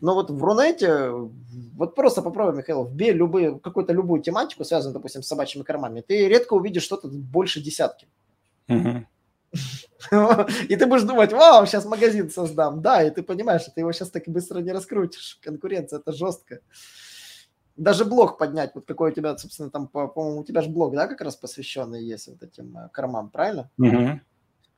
[0.00, 1.10] Но вот в Рунете,
[1.74, 6.28] вот просто попробуй, Михаил, вбей любые, какую-то любую тематику, связанную, допустим, с собачьими кормами, ты
[6.28, 8.06] редко увидишь что-то больше десятки.
[8.68, 9.04] Uh-huh.
[10.68, 12.80] И ты будешь думать, вау, сейчас магазин создам.
[12.80, 15.38] Да, и ты понимаешь, что ты его сейчас так быстро не раскрутишь.
[15.42, 16.60] Конкуренция, это жестко.
[17.76, 21.06] Даже блог поднять, вот какой у тебя, собственно, там, по-моему, у тебя же блог, да,
[21.06, 23.70] как раз посвященный есть вот этим э, кормам, правильно?
[23.78, 24.20] Угу.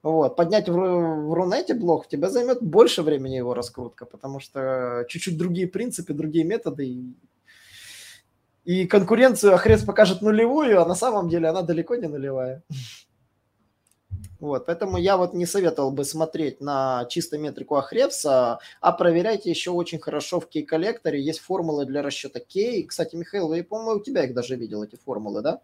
[0.02, 5.38] Вот, поднять в, в Рунете блог, тебе займет больше времени его раскрутка, потому что чуть-чуть
[5.38, 7.14] другие принципы, другие методы, и,
[8.64, 12.62] и конкуренцию Ахрес покажет нулевую, а на самом деле она далеко не нулевая.
[14.40, 19.70] Вот, поэтому я вот не советовал бы смотреть на чисто метрику Ахревса, а проверяйте еще
[19.70, 21.20] очень хорошо в кей-коллекторе.
[21.20, 22.84] Есть формулы для расчета кей.
[22.84, 25.60] Кстати, Михаил, я, по-моему, у тебя их даже видел, эти формулы, да?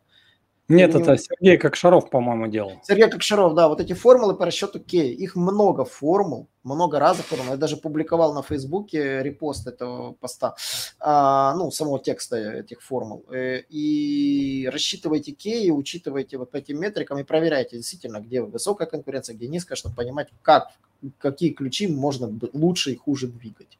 [0.69, 1.17] Нет, это.
[1.17, 2.73] Сергей Кокшаров, по-моему, делал.
[2.83, 7.53] Сергей Кокшаров, да, вот эти формулы по расчету K, их много формул, много разных формул.
[7.53, 10.57] Я даже публиковал на Фейсбуке репост этого поста,
[10.99, 13.25] а, ну, самого текста этих формул.
[13.31, 19.37] Э, и рассчитывайте K, учитывайте вот по этим метрикам и проверяйте действительно, где высокая конкуренция,
[19.37, 20.71] где низкая, чтобы понимать, как,
[21.19, 23.79] какие ключи можно лучше и хуже двигать.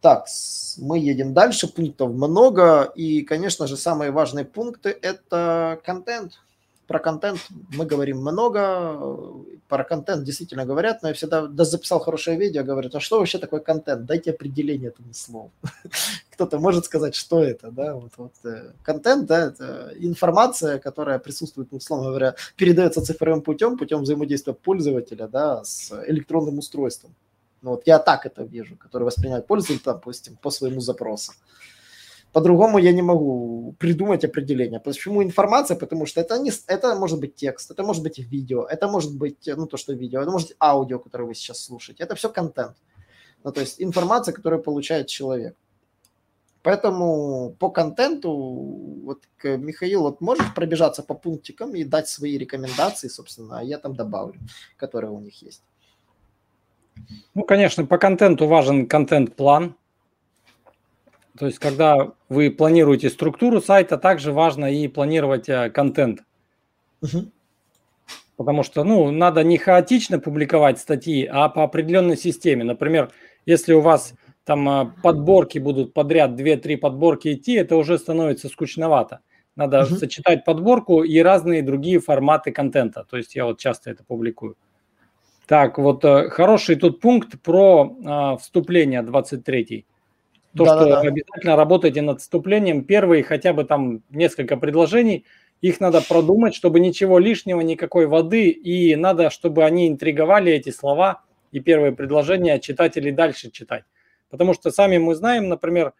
[0.00, 0.26] Так,
[0.78, 6.40] мы едем дальше, пунктов много, и, конечно же, самые важные пункты– это контент.
[6.86, 7.38] Про контент
[7.72, 8.98] мы говорим много,
[9.68, 13.38] про контент действительно говорят, но я всегда даже записал хорошее видео, говорят, а что вообще
[13.38, 14.06] такое контент?
[14.06, 15.52] Дайте определение этому слову.
[16.30, 21.68] Кто-то может сказать, что это, да, вот, вот э, контент, да, это информация, которая присутствует,
[21.72, 27.14] условно говоря, передается цифровым путем, путем взаимодействия пользователя, да, с электронным устройством.
[27.62, 31.32] Ну, вот я так это вижу, который воспринимает пользователь, допустим, по своему запросу.
[32.32, 34.78] По-другому я не могу придумать определение.
[34.78, 35.76] Почему информация?
[35.76, 39.48] Потому что это, не, это может быть текст, это может быть видео, это может быть,
[39.56, 42.04] ну, то, что видео, это может быть аудио, которое вы сейчас слушаете.
[42.04, 42.76] Это все контент.
[43.44, 45.56] Ну, то есть информация, которую получает человек.
[46.62, 53.58] Поэтому по контенту, вот Михаил, вот можешь пробежаться по пунктикам и дать свои рекомендации, собственно,
[53.58, 54.38] а я там добавлю,
[54.76, 55.62] которые у них есть.
[57.34, 59.74] Ну, конечно, по контенту важен контент-план.
[61.38, 66.22] То есть, когда вы планируете структуру сайта, также важно и планировать э, контент.
[67.02, 67.30] Угу.
[68.36, 72.64] Потому что, ну, надо не хаотично публиковать статьи, а по определенной системе.
[72.64, 73.10] Например,
[73.46, 79.20] если у вас там э, подборки будут подряд, 2-3 подборки идти, это уже становится скучновато.
[79.56, 79.96] Надо угу.
[79.96, 83.04] сочетать подборку и разные другие форматы контента.
[83.08, 84.56] То есть я вот часто это публикую.
[85.50, 89.84] Так, вот э, хороший тут пункт про а, вступление 23.
[90.56, 91.08] То, да, что да, да.
[91.08, 92.84] обязательно работайте над вступлением.
[92.84, 95.24] Первые хотя бы там несколько предложений,
[95.60, 101.24] их надо продумать, чтобы ничего лишнего, никакой воды, и надо, чтобы они интриговали эти слова
[101.50, 103.82] и первые предложения читателей дальше читать.
[104.30, 105.94] Потому что сами мы знаем, например,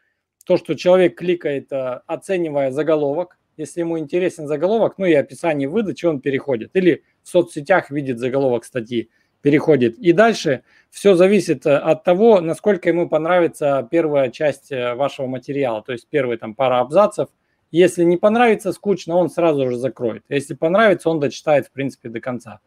[0.46, 6.06] то, что человек кликает, э, оценивая заголовок, если ему интересен заголовок, ну и описание выдачи,
[6.06, 6.70] он переходит.
[6.74, 9.10] Или в соцсетях видит заголовок статьи
[9.42, 9.98] переходит.
[9.98, 15.82] И дальше все зависит э, от того, насколько ему понравится первая часть э, вашего материала,
[15.82, 17.28] то есть первые там пара абзацев.
[17.70, 20.24] Если не понравится, скучно, он сразу же закроет.
[20.28, 22.60] Если понравится, он дочитает, в принципе, до конца.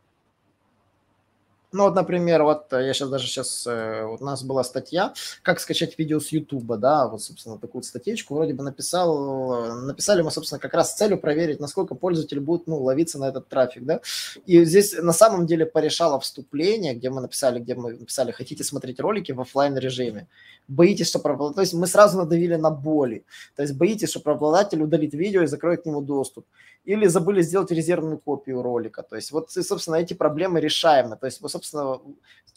[1.74, 5.12] Ну вот, например, вот э, я сейчас даже сейчас, э, у нас была статья,
[5.42, 10.30] как скачать видео с Ютуба, да, вот, собственно, такую статейку вроде бы написал, написали мы,
[10.30, 14.02] собственно, как раз с целью проверить, насколько пользователь будет, ну, ловиться на этот трафик, да,
[14.46, 19.00] и здесь на самом деле порешало вступление, где мы написали, где мы написали, хотите смотреть
[19.00, 20.28] ролики в офлайн режиме,
[20.68, 24.84] боитесь, что правообладатель, то есть мы сразу надавили на боли, то есть боитесь, что правообладатель
[24.84, 26.46] удалит видео и закроет к нему доступ
[26.86, 29.04] или забыли сделать резервную копию ролика.
[29.04, 31.16] То есть вот, собственно, эти проблемы решаемы.
[31.16, 32.02] То есть, вот, собственно,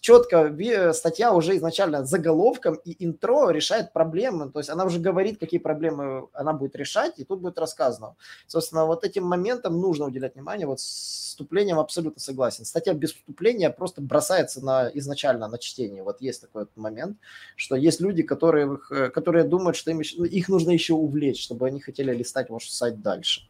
[0.00, 4.50] четко статья уже изначально заголовком и интро решает проблемы.
[4.50, 8.16] То есть она уже говорит, какие проблемы она будет решать, и тут будет рассказано.
[8.46, 10.66] Собственно, вот этим моментом нужно уделять внимание.
[10.66, 12.64] Вот с вступлением абсолютно согласен.
[12.64, 16.02] Статья без вступления просто бросается на, изначально на чтение.
[16.02, 17.18] Вот есть такой вот момент,
[17.56, 18.78] что есть люди, которые,
[19.12, 23.00] которые думают, что им еще, их нужно еще увлечь, чтобы они хотели листать ваш сайт
[23.02, 23.48] дальше.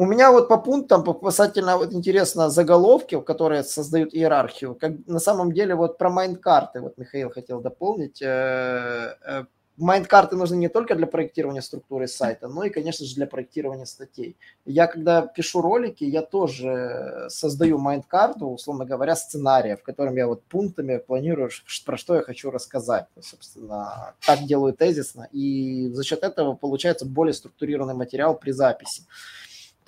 [0.00, 4.74] У меня вот по пунктам касательно вот интересно заголовки, которые создают иерархию.
[4.74, 8.22] Как на самом деле вот про майнд-карты, вот Михаил хотел дополнить.
[8.22, 9.44] Э, э,
[9.76, 14.38] майнд-карты нужны не только для проектирования структуры сайта, но и, конечно же, для проектирования статей.
[14.64, 20.42] Я, когда пишу ролики, я тоже создаю майнд-карту, условно говоря, сценария, в котором я вот
[20.44, 21.50] пунктами планирую,
[21.84, 23.04] про что я хочу рассказать.
[23.20, 29.02] Собственно, так делаю тезисно, и за счет этого получается более структурированный материал при записи.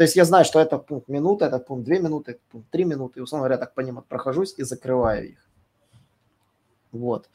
[0.03, 2.83] То есть я знаю, что это пункт минута, это пункт две минуты, это пункт три
[2.83, 5.39] минуты, и, условно говоря, так по ним прохожусь и закрываю их.
[6.91, 7.31] Вот.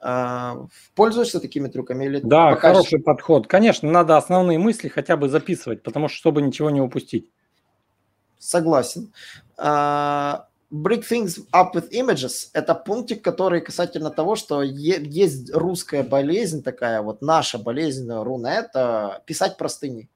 [0.00, 2.88] А, пользуешься такими трюками или Да, покажешь?
[2.88, 3.46] хороший подход.
[3.46, 7.30] Конечно, надо основные мысли хотя бы записывать, потому что чтобы ничего не упустить.
[8.40, 9.12] Согласен.
[9.56, 10.40] Uh,
[10.72, 17.00] break things up with images– это пунктик, который касательно того, что есть русская болезнь такая,
[17.00, 20.08] вот наша болезнь Рунета, писать простыни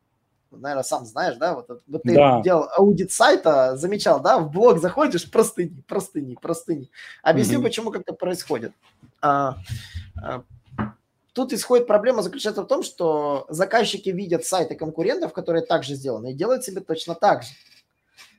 [0.61, 2.41] наверное, сам знаешь, да, вот, вот ты да.
[2.43, 6.91] делал аудит сайта, замечал, да, в блог заходишь, простыни, простыни, простыни.
[7.23, 7.63] Объясню, mm-hmm.
[7.63, 8.73] почему как это происходит.
[9.21, 9.57] А,
[10.23, 10.43] а,
[11.33, 16.35] тут исходит проблема заключается в том, что заказчики видят сайты конкурентов, которые также сделаны, и
[16.35, 17.51] делают себе точно так же.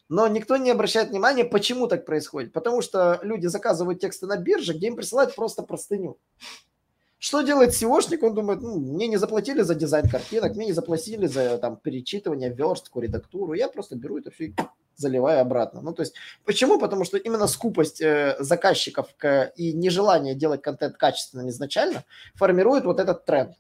[0.10, 2.54] Но никто не обращает внимания, почему так происходит.
[2.54, 6.18] Потому что люди заказывают тексты на бирже, где им присылают просто простыню.
[7.20, 8.24] Что делает SEOшник?
[8.24, 12.54] Он думает, ну, мне не заплатили за дизайн картинок, мне не заплатили за там перечитывание,
[12.54, 13.54] верстку, редактуру.
[13.54, 14.56] Я просто беру это все и
[14.96, 15.82] заливаю обратно.
[15.82, 16.14] Ну, то есть,
[16.46, 16.80] почему?
[16.80, 22.04] Потому что именно скупость э, заказчиков к, и нежелание делать контент качественно изначально
[22.36, 23.56] формирует вот этот тренд.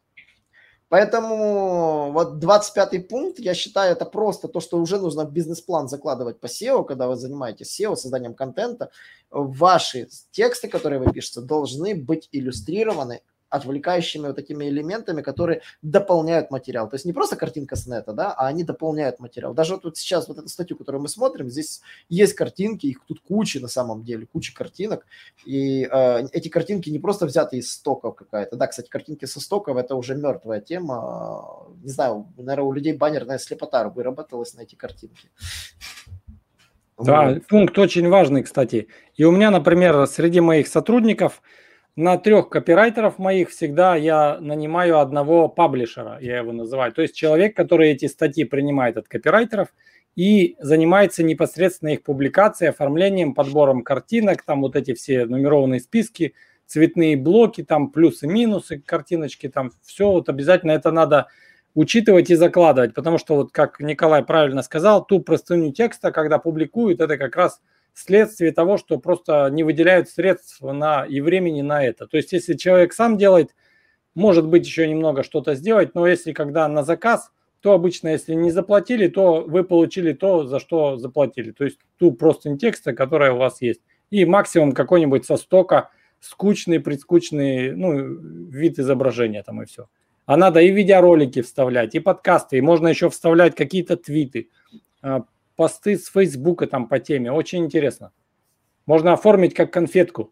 [0.89, 6.39] Поэтому вот 25-й пункт, я считаю, это просто то, что уже нужно в бизнес-план закладывать
[6.39, 8.89] по SEO, когда вы занимаетесь SEO, созданием контента.
[9.30, 16.89] Ваши тексты, которые вы пишете, должны быть иллюстрированы отвлекающими вот такими элементами, которые дополняют материал.
[16.89, 19.54] То есть не просто картинка с нета, да, а они дополняют материал.
[19.54, 23.22] Даже вот тут сейчас вот эту статью, которую мы смотрим, здесь есть картинки, их тут
[23.22, 25.06] куча на самом деле, куча картинок.
[25.45, 28.56] И э, эти картинки не просто взяты из стоков какая-то.
[28.58, 31.68] Да, кстати, картинки со стоков– это уже мертвая тема.
[31.84, 35.30] Не знаю, наверное, у людей баннерная слепота выработалась на эти картинки.
[36.98, 37.48] Да, вот.
[37.48, 38.88] пункт очень важный, кстати.
[39.16, 41.41] И у меня, например, среди моих сотрудников–
[41.98, 46.93] на трех копирайтеров моих всегда я нанимаю одного паблишера, я его называю.
[46.93, 49.70] То есть человек, который эти статьи принимает от копирайтеров
[50.16, 56.36] и занимается непосредственно их публикацией, оформлением, подбором картинок, там вот эти все нумерованные списки,
[56.68, 61.30] цветные блоки, там плюсы-минусы, картиночки, там все вот обязательно это надо
[61.74, 67.02] учитывать и закладывать, потому что вот как Николай правильно сказал, ту простыню текста, когда публикуют,
[67.02, 67.60] это как раз–
[67.98, 72.08] следствие того, что просто не выделяют средств на, и времени на это.
[72.08, 73.56] То есть, если человек сам делает,
[74.14, 77.32] может быть, еще немного что-то сделать, но если когда на заказ,
[77.62, 81.52] то обычно, если не заплатили, то вы получили то, за что заплатили.
[81.52, 83.82] То есть ту просто текста, которая у вас есть.
[84.10, 85.89] И максимум какой-нибудь со стока
[86.20, 87.93] скучный, предскучный ну,
[88.50, 89.88] вид изображения там и все.
[90.26, 94.50] А надо и видеоролики вставлять, и подкасты, и можно еще вставлять какие-то твиты,
[95.02, 95.24] а,
[95.58, 97.32] посты с Фейсбука там по теме.
[97.32, 98.14] Очень интересно.
[98.86, 100.32] Можно оформить как конфетку.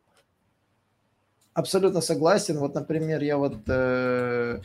[1.53, 2.57] Абсолютно согласен.
[2.59, 4.61] Вот, например, я вот э,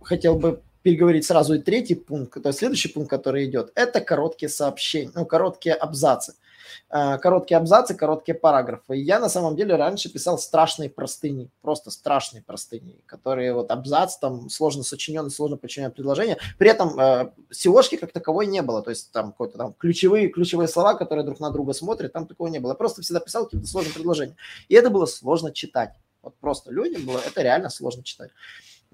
[0.00, 4.50] хотел бы переговорить сразу и третий пункт, то есть следующий пункт, который идет, это короткие
[4.50, 6.32] сообщения, ну, короткие абзацы.
[6.32, 6.53] Э,
[6.88, 8.96] короткие абзацы, короткие параграфы.
[8.96, 14.48] Я на самом деле раньше писал страшные простыни, просто страшные простыни, которые вот абзац, там
[14.50, 16.38] сложно сочиненный, сложно подчиненное предложение.
[16.58, 20.68] При этом э, SEOшки как таковой не было, то есть там какой-то там ключевые, ключевые
[20.68, 22.72] слова, которые друг на друга смотрят, там такого не было.
[22.72, 24.36] Я просто всегда писал какие-то сложные предложения.
[24.68, 25.94] И это было сложно читать.
[26.22, 28.30] Вот просто людям было это реально сложно читать.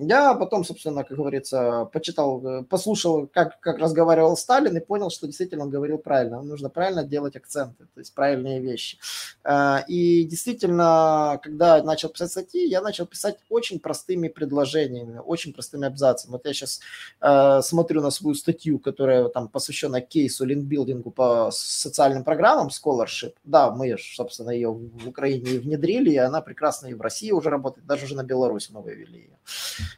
[0.03, 5.27] Я потом, собственно, как говорится, почитал, э, послушал, как, как разговаривал Сталин и понял, что
[5.27, 6.41] действительно он говорил правильно.
[6.41, 8.99] Нужно правильно делать акценты, то есть правильные вещи.
[9.45, 15.87] А, и действительно, когда начал писать статьи, я начал писать очень простыми предложениями, очень простыми
[15.87, 16.33] абзацами.
[16.33, 16.81] Вот я сейчас
[17.21, 23.35] э, смотрю на свою статью, которая там посвящена кейсу линкбилдингу по социальным программам Scholarship.
[23.45, 27.87] Да, мы, собственно, ее в Украине внедрили, и она прекрасно и в России уже работает,
[27.87, 29.39] даже уже на Беларусь мы вывели ее.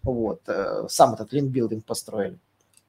[0.03, 2.38] Вот, э, сам этот линкбилдинг построили.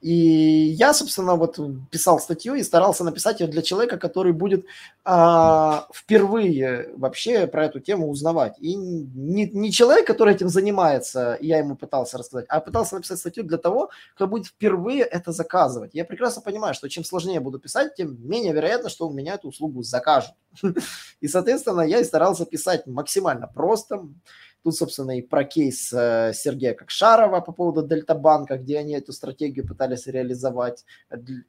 [0.03, 1.57] И я, собственно, вот
[1.89, 4.65] писал статью и старался написать ее для человека, который будет
[5.05, 8.55] а, впервые вообще про эту тему узнавать.
[8.59, 13.45] И не, не человек, который этим занимается, я ему пытался рассказать, а пытался написать статью
[13.45, 15.91] для того, кто будет впервые это заказывать.
[15.93, 19.47] Я прекрасно понимаю, что чем сложнее буду писать, тем менее вероятно, что у меня эту
[19.47, 20.35] услугу закажут.
[21.21, 24.03] И, соответственно, я и старался писать максимально просто,
[24.63, 29.67] Тут, собственно, и про кейс э, Сергея Кокшарова по поводу Дельтабанка, где они эту стратегию
[29.67, 30.85] пытались реализовать.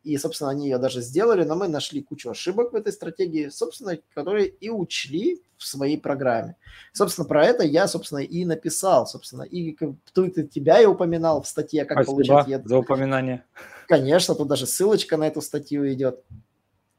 [0.02, 3.98] И, собственно, они ее даже сделали, но мы нашли кучу ошибок в этой стратегии, собственно,
[4.14, 6.56] которые и учли в своей программе.
[6.92, 9.76] Собственно, про это я, собственно, и написал, собственно, и
[10.12, 12.66] тут тебя и упоминал в статье, как Спасибо получать...
[12.66, 13.44] за упоминание.
[13.86, 16.24] Конечно, тут даже ссылочка на эту статью идет.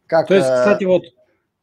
[0.07, 1.03] Как, То есть, э, кстати, вот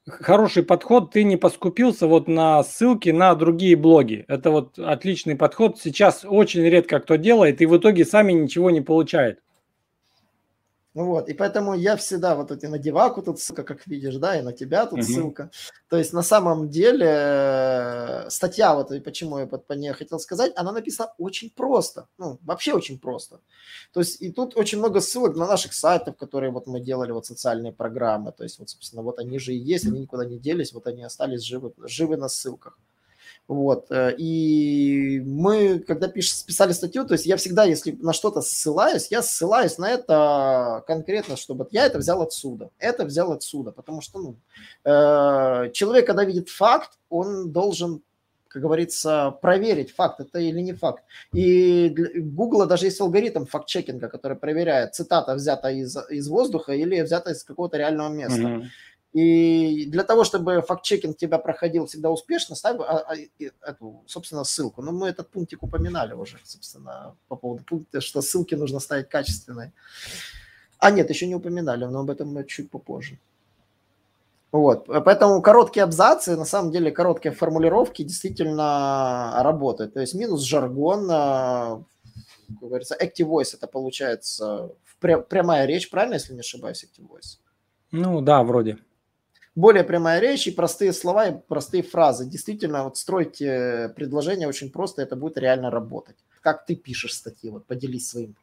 [0.09, 4.25] хороший подход, ты не поскупился вот на ссылки на другие блоги.
[4.29, 5.79] Это вот отличный подход.
[5.79, 9.41] Сейчас очень редко кто делает, и в итоге сами ничего не получает.
[10.95, 14.38] Ну вот, и поэтому я всегда вот эти на деваку тут ссылка, как видишь, да,
[14.38, 15.09] и на тебя тут угу.
[15.09, 15.51] ссылка.
[15.88, 20.53] То есть на самом деле э, статья, вот и почему я по ней хотел сказать,
[20.55, 23.40] она написана очень просто, ну, вообще очень просто.
[23.95, 27.24] То есть и тут очень много ссылок на наших сайтов, которые вот мы делали, вот
[27.24, 30.74] социальные программы, то есть вот, собственно, вот они же и есть, они никуда не делись,
[30.74, 32.78] вот они остались живы, живы на ссылках.
[33.49, 33.90] Вот.
[33.90, 39.09] Э, и мы, когда пиш, писали статью, то есть я всегда, если на что-то ссылаюсь,
[39.11, 44.18] я ссылаюсь на это конкретно, чтобы я это взял отсюда, это взял отсюда, потому что
[44.20, 44.36] ну,
[44.84, 48.03] э, человек, когда видит факт, он должен
[48.53, 51.03] как говорится, проверить, факт это или не факт.
[51.32, 57.30] И Google даже есть алгоритм факт-чекинга, который проверяет, цитата взята из, из воздуха или взята
[57.30, 58.43] из какого-то реального места.
[58.43, 58.64] Mm-hmm.
[59.13, 63.15] И для того, чтобы факт-чекинг тебя проходил всегда успешно, ставь а, а,
[63.61, 64.81] эту, собственно, ссылку.
[64.81, 69.73] Но мы этот пунктик упоминали уже, собственно, по поводу пункта, что ссылки нужно ставить качественные.
[70.79, 73.19] А нет, еще не упоминали, но об этом мы чуть попозже.
[74.51, 79.95] Вот, поэтому короткие абзацы, на самом деле короткие формулировки действительно работают.
[79.95, 81.83] То есть минус жаргон, а,
[82.61, 87.39] как говорится, active voice это получается прямая речь, правильно, если не ошибаюсь, active voice?
[87.91, 88.79] Ну да, вроде
[89.55, 92.29] более прямая речь и простые слова, и простые фразы.
[92.29, 96.17] Действительно, вот стройте предложение очень просто, это будет реально работать.
[96.41, 97.51] Как ты пишешь статьи?
[97.51, 98.35] Вот поделись своим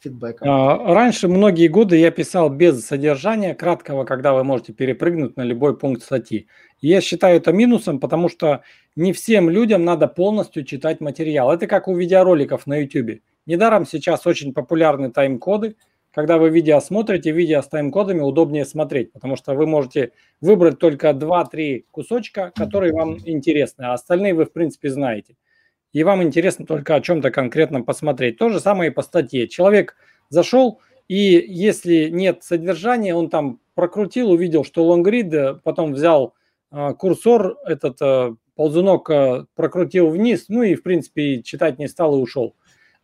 [0.00, 0.48] фидбэком.
[0.48, 5.76] А, раньше многие годы я писал без содержания краткого, когда вы можете перепрыгнуть на любой
[5.76, 6.46] пункт статьи.
[6.80, 8.62] Я считаю это минусом, потому что
[8.96, 11.52] не всем людям надо полностью читать материал.
[11.52, 13.20] Это как у видеороликов на YouTube.
[13.46, 15.76] Недаром сейчас очень популярны тайм-коды–
[16.12, 21.10] когда вы видео смотрите, видео с тайм-кодами удобнее смотреть, потому что вы можете выбрать только
[21.10, 25.36] 2-3 кусочка, которые вам интересны, а остальные вы, в принципе, знаете.
[25.92, 28.38] И вам интересно только о чем-то конкретном посмотреть.
[28.38, 29.46] То же самое и по статье.
[29.48, 29.96] Человек
[30.30, 36.34] зашел, и если нет содержания, он там прокрутил, увидел, что лонгрид, потом взял
[36.70, 42.18] э, курсор, этот э, ползунок э, прокрутил вниз, ну и, в принципе, читать не стал
[42.18, 42.54] и ушел.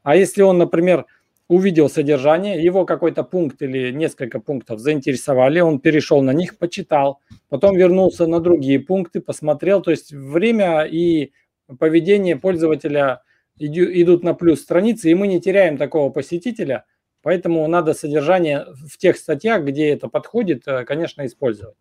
[0.02, 1.06] А если он, например,
[1.48, 7.76] увидел содержание, его какой-то пункт или несколько пунктов заинтересовали, он перешел на них, почитал, потом
[7.76, 11.32] вернулся на другие пункты, посмотрел, то есть время и
[11.78, 13.22] поведение пользователя
[13.58, 16.84] идут на плюс страницы, и мы не теряем такого посетителя,
[17.22, 21.76] поэтому надо содержание в тех статьях, где это подходит, э, конечно, использовать.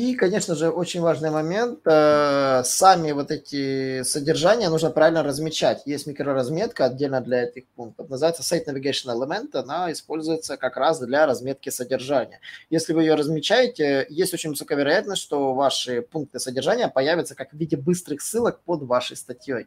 [0.00, 5.82] И, конечно же, очень важный момент, э, сами вот эти содержания нужно правильно размечать.
[5.84, 11.26] Есть микроразметка отдельно для этих пунктов, называется Site Navigation Element, она используется как раз для
[11.26, 12.40] разметки содержания.
[12.70, 17.58] Если вы ее размечаете, есть очень высокая вероятность, что ваши пункты содержания появятся как в
[17.58, 19.66] виде быстрых ссылок под вашей статьей.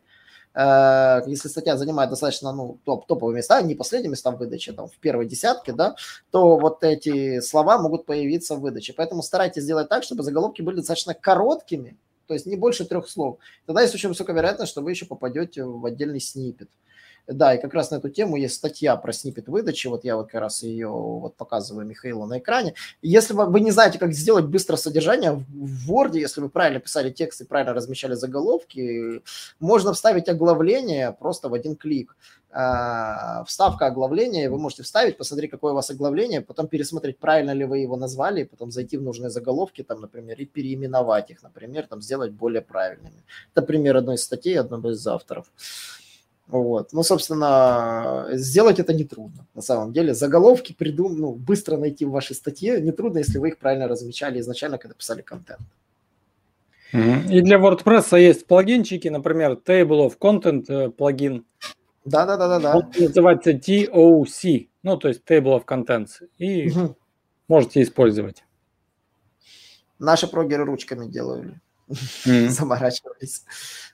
[0.56, 4.88] Э, если статья занимает достаточно ну, топ, топовые места, не последние места в выдаче, там,
[4.88, 5.96] в первой десятке, да,
[6.32, 8.94] то вот эти слова могут появиться в выдаче.
[8.94, 11.98] Поэтому старайтесь сделать так, чтобы заголовки были достаточно короткими,
[12.28, 13.38] то есть не больше трех слов.
[13.66, 16.70] Тогда есть очень высокая вероятность, что вы еще попадете в отдельный снипет.
[17.28, 20.30] Да, и как раз на эту тему есть статья про снипет выдачи, вот я вот
[20.30, 22.74] как раз ее вот показываю Михаилу на экране.
[23.02, 27.40] Если вы не знаете, как сделать быстро содержание в Word, если вы правильно писали текст
[27.40, 29.22] и правильно размещали заголовки,
[29.62, 32.18] можно вставить оглавление просто в один клик.
[32.56, 37.64] А, вставка оглавления, вы можете вставить, посмотреть, какое у вас оглавление, потом пересмотреть, правильно ли
[37.64, 42.02] вы его назвали, потом зайти в нужные заголовки, там, например, и переименовать их, например, там,
[42.02, 43.24] сделать более правильными.
[43.56, 45.48] Это пример одной из статей одного из авторов.
[46.48, 46.94] Вот.
[46.94, 50.14] Ну, собственно, сделать это нетрудно, на самом деле.
[50.14, 51.18] Заголовки придум...
[51.18, 55.22] ну, быстро найти в вашей статье нетрудно, если вы их правильно размечали изначально, когда писали
[55.22, 55.62] контент.
[56.92, 61.44] И для WordPress есть плагинчики, например, Table of Content э, плагин,
[62.06, 62.78] да, да, да, да, да.
[62.78, 66.28] Он называется TOC, ну, то есть Table of Contents.
[66.38, 66.98] И угу.
[67.48, 68.44] можете использовать.
[70.00, 71.60] Наши прогеры ручками делали
[71.90, 72.48] mm.
[72.50, 73.44] заморачивались.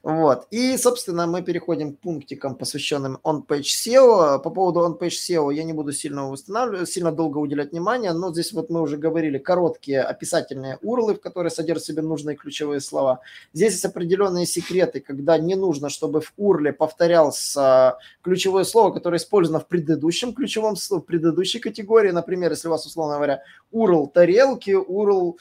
[0.01, 0.47] Вот.
[0.51, 4.39] И, собственно, мы переходим к пунктикам, посвященным on-page SEO.
[4.39, 8.53] По поводу on-page SEO я не буду сильно устанавливать, сильно долго уделять внимание, но здесь
[8.53, 13.19] вот мы уже говорили короткие описательные URL, в которые содержат в себе нужные ключевые слова.
[13.53, 19.59] Здесь есть определенные секреты, когда не нужно, чтобы в URL повторялся ключевое слово, которое использовано
[19.59, 22.11] в предыдущем ключевом в предыдущей категории.
[22.11, 23.41] Например, если у вас, условно говоря,
[23.73, 25.37] URL тарелки, URL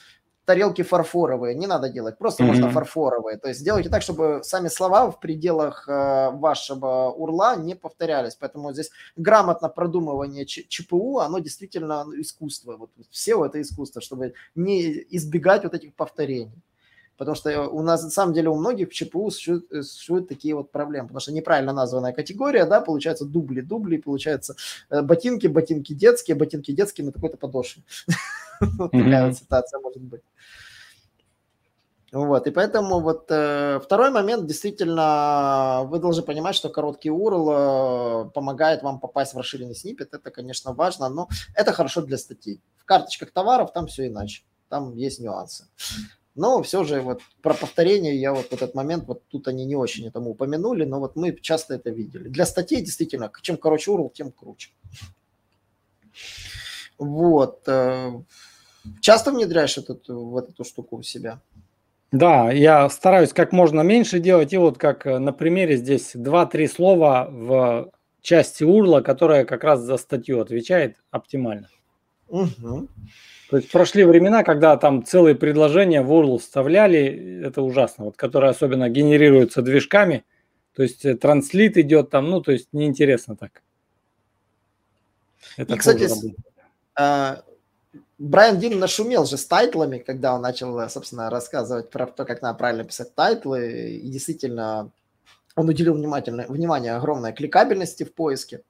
[0.49, 2.47] тарелки фарфоровые, не надо делать, просто mm-hmm.
[2.47, 3.37] можно фарфоровые.
[3.37, 8.35] То есть сделайте так, чтобы сами слова в пределах э, вашего урла не повторялись.
[8.35, 12.79] Поэтому здесь грамотно продумывание ЧПУ, оно действительно искусство.
[12.79, 16.63] Вот все это искусство, чтобы не избегать вот этих повторений.
[17.19, 20.55] Потому что у нас, на самом деле, у многих в ЧПУ существуют, э, существуют такие
[20.55, 21.09] вот проблемы.
[21.09, 24.55] Потому что неправильно названная категория, да, получается дубли, дубли, получается
[24.89, 27.83] э, ботинки, ботинки детские, ботинки детские на такой-то подошве.
[28.61, 30.23] Вот такая вот ситуация может быть.
[32.11, 38.31] Вот, и поэтому вот э, второй момент, действительно, вы должны понимать, что короткий URL э,
[38.31, 42.63] помогает вам попасть в расширенный снипет, это, конечно, важно, но это хорошо для статей.
[42.77, 45.67] В карточках товаров там все иначе, там есть нюансы.
[46.39, 49.75] Но все же вот про повторение я вот в этот момент, вот тут они не
[49.75, 52.29] очень этому упомянули, но вот мы часто это видели.
[52.29, 54.71] Для статей действительно, чем короче URL, тем круче.
[56.97, 57.67] Вот.
[57.67, 58.13] Э,
[59.01, 61.41] часто внедряешь этот, вот эту штуку у себя?
[62.13, 64.53] Да, я стараюсь как можно меньше делать.
[64.53, 67.91] И вот как э, на примере здесь 2-3 слова в
[68.23, 71.69] части урла, которая как раз за статью отвечает оптимально.
[72.29, 72.89] Угу.
[73.51, 78.51] То есть прошли времена, когда там целые предложения в URL вставляли, это ужасно, вот, которые
[78.51, 80.25] особенно генерируются движками,
[80.75, 83.63] то есть э, транслит идет там, ну, то есть неинтересно так.
[85.57, 86.09] Это И, кстати,
[88.19, 92.59] Брайан Дин нашумел же с тайтлами, когда он начал, собственно, рассказывать про то, как надо
[92.59, 93.93] правильно писать тайтлы.
[93.93, 94.91] И действительно,
[95.55, 98.63] он уделил внимательное, внимание огромной кликабельности в поиске,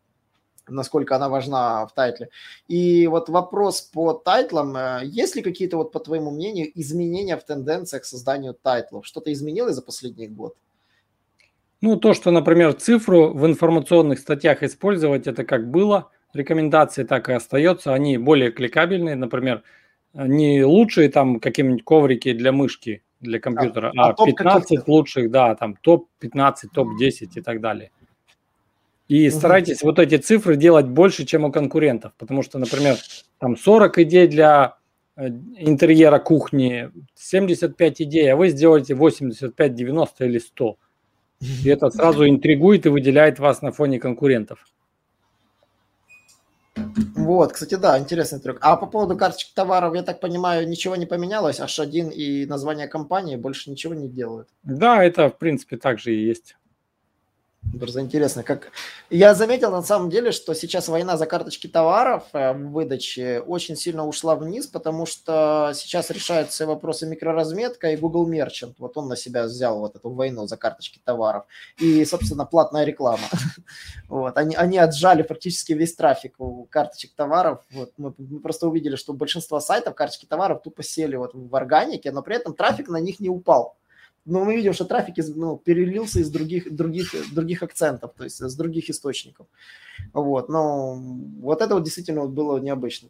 [0.70, 2.28] насколько она важна в тайтле.
[2.68, 4.76] И вот вопрос по тайтлам.
[4.76, 9.06] Э, есть ли какие-то, вот по твоему мнению, изменения в тенденциях к созданию тайтлов?
[9.06, 10.56] Что-то изменилось за последний год?
[11.80, 17.32] Ну, то, что, например, цифру в информационных статьях использовать, это как было– рекомендации так и
[17.32, 17.94] остается.
[17.94, 19.62] Они более кликабельные, например,
[20.14, 25.76] не лучшие там какие-нибудь коврики для мышки, для компьютера, а, а 15 лучших, да, там
[25.76, 27.90] топ-15, топ-10 и так далее.
[29.08, 29.36] И угу.
[29.36, 32.96] старайтесь вот эти цифры делать больше, чем у конкурентов, потому что, например,
[33.38, 34.76] там 40 идей для
[35.16, 40.76] э, интерьера кухни, 75 идей, а вы сделаете 85, 90 или 100.
[41.40, 44.58] И это сразу интригует и выделяет вас на фоне конкурентов.
[47.16, 48.58] Вот, кстати, да, интересный трюк.
[48.60, 53.36] А по поводу карточек товаров, я так понимаю, ничего не поменялось, H1 и название компании
[53.36, 54.48] больше ничего не делают.
[54.62, 56.56] Да, это, в принципе, так же и есть.
[57.78, 58.70] Просто интересно, как...
[59.10, 63.76] Я заметил на самом деле, что сейчас война за карточки товаров э, в выдаче очень
[63.76, 68.74] сильно ушла вниз, потому что сейчас решаются вопросы микроразметка и Google Merchant.
[68.78, 71.44] Вот он на себя взял вот эту войну за карточки товаров.
[71.78, 73.24] И, собственно, платная реклама.
[74.08, 74.38] Вот.
[74.38, 77.60] Они, они отжали практически весь трафик у карточек товаров.
[77.70, 77.92] Вот.
[77.98, 82.22] Мы, мы просто увидели, что большинство сайтов карточки товаров тупо сели вот в органике, но
[82.22, 83.77] при этом трафик на них не упал
[84.28, 88.38] но мы видим, что трафик из, ну, перелился из других, других, других акцентов, то есть
[88.40, 89.46] с других источников.
[90.12, 90.94] Вот, но
[91.40, 93.08] вот это вот действительно было необычно.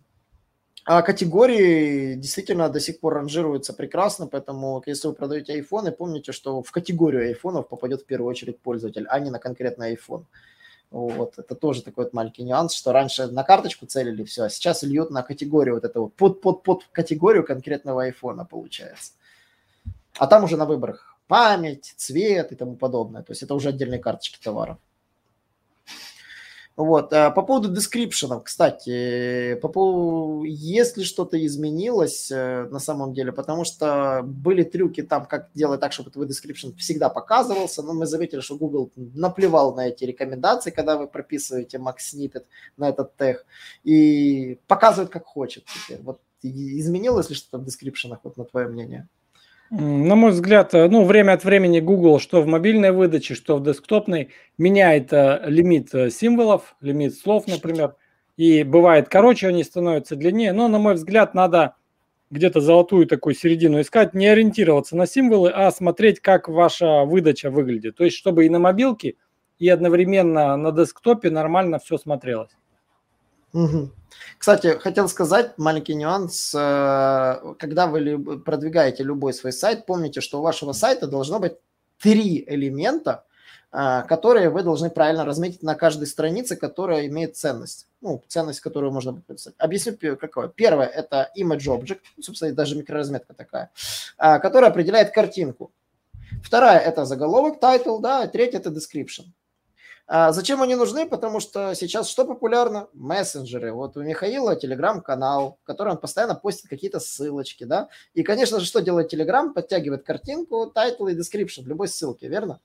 [0.84, 6.62] А категории действительно до сих пор ранжируются прекрасно, поэтому если вы продаете айфоны, помните, что
[6.62, 10.24] в категорию айфонов попадет в первую очередь пользователь, а не на конкретный iPhone.
[10.90, 14.82] Вот, это тоже такой вот маленький нюанс, что раньше на карточку целили все, а сейчас
[14.82, 19.12] льют на категорию вот этого, под, под, под категорию конкретного айфона получается.
[20.16, 23.22] А там уже на выборах память, цвет и тому подобное.
[23.22, 24.78] То есть это уже отдельные карточки товаров.
[26.78, 27.12] Вот.
[27.12, 33.64] А по поводу дескрипшенов, кстати, по поводу, если что-то изменилось э, на самом деле, потому
[33.64, 38.38] что были трюки там, как делать так, чтобы твой description всегда показывался, но мы заметили,
[38.38, 42.44] что Google наплевал на эти рекомендации, когда вы прописываете Max Snippet
[42.76, 43.44] на этот тег,
[43.82, 46.00] и показывает как хочет теперь.
[46.02, 49.08] Вот изменилось ли что-то в дескрипшенах, вот на твое мнение?
[49.70, 53.62] На мой взгляд, э, ну, время от времени Google, что в мобильной выдаче, что в
[53.62, 57.94] десктопной, меняет э, лимит э, символов, лимит слов, например.
[58.38, 60.52] И бывает короче, они становятся длиннее.
[60.52, 61.74] Но, на мой взгляд, надо
[62.30, 67.96] где-то золотую такую середину искать, не ориентироваться на символы, а смотреть, как ваша выдача выглядит.
[67.96, 69.16] То есть, чтобы и на мобилке,
[69.58, 72.52] и одновременно на десктопе нормально все смотрелось.
[74.38, 76.54] Кстати, хотел сказать маленький нюанс.
[76.54, 81.54] Э, когда вы продвигаете любой свой сайт, помните, что у вашего сайта должно быть
[82.00, 83.24] три элемента,
[83.72, 87.86] э, которые вы должны правильно разметить на каждой странице, которая имеет ценность.
[88.00, 89.54] Ну, ценность, которую можно прописать.
[89.58, 90.48] Объясню, какое.
[90.48, 93.70] Первое– это image object, собственно, даже микроразметка такая,
[94.18, 95.72] э, которая определяет картинку.
[96.44, 99.24] Вторая– это заголовок, title, да, третья– это description.
[100.10, 101.06] А зачем они нужны?
[101.06, 102.88] Потому что сейчас что популярно?
[102.94, 103.74] Мессенджеры.
[103.74, 107.88] Вот у Михаила телеграм-канал, в котором он постоянно постит какие-то ссылочки, да?
[108.14, 109.52] И, конечно же, что делает телеграм?
[109.52, 112.58] Подтягивает картинку, title и description любой ссылки, верно?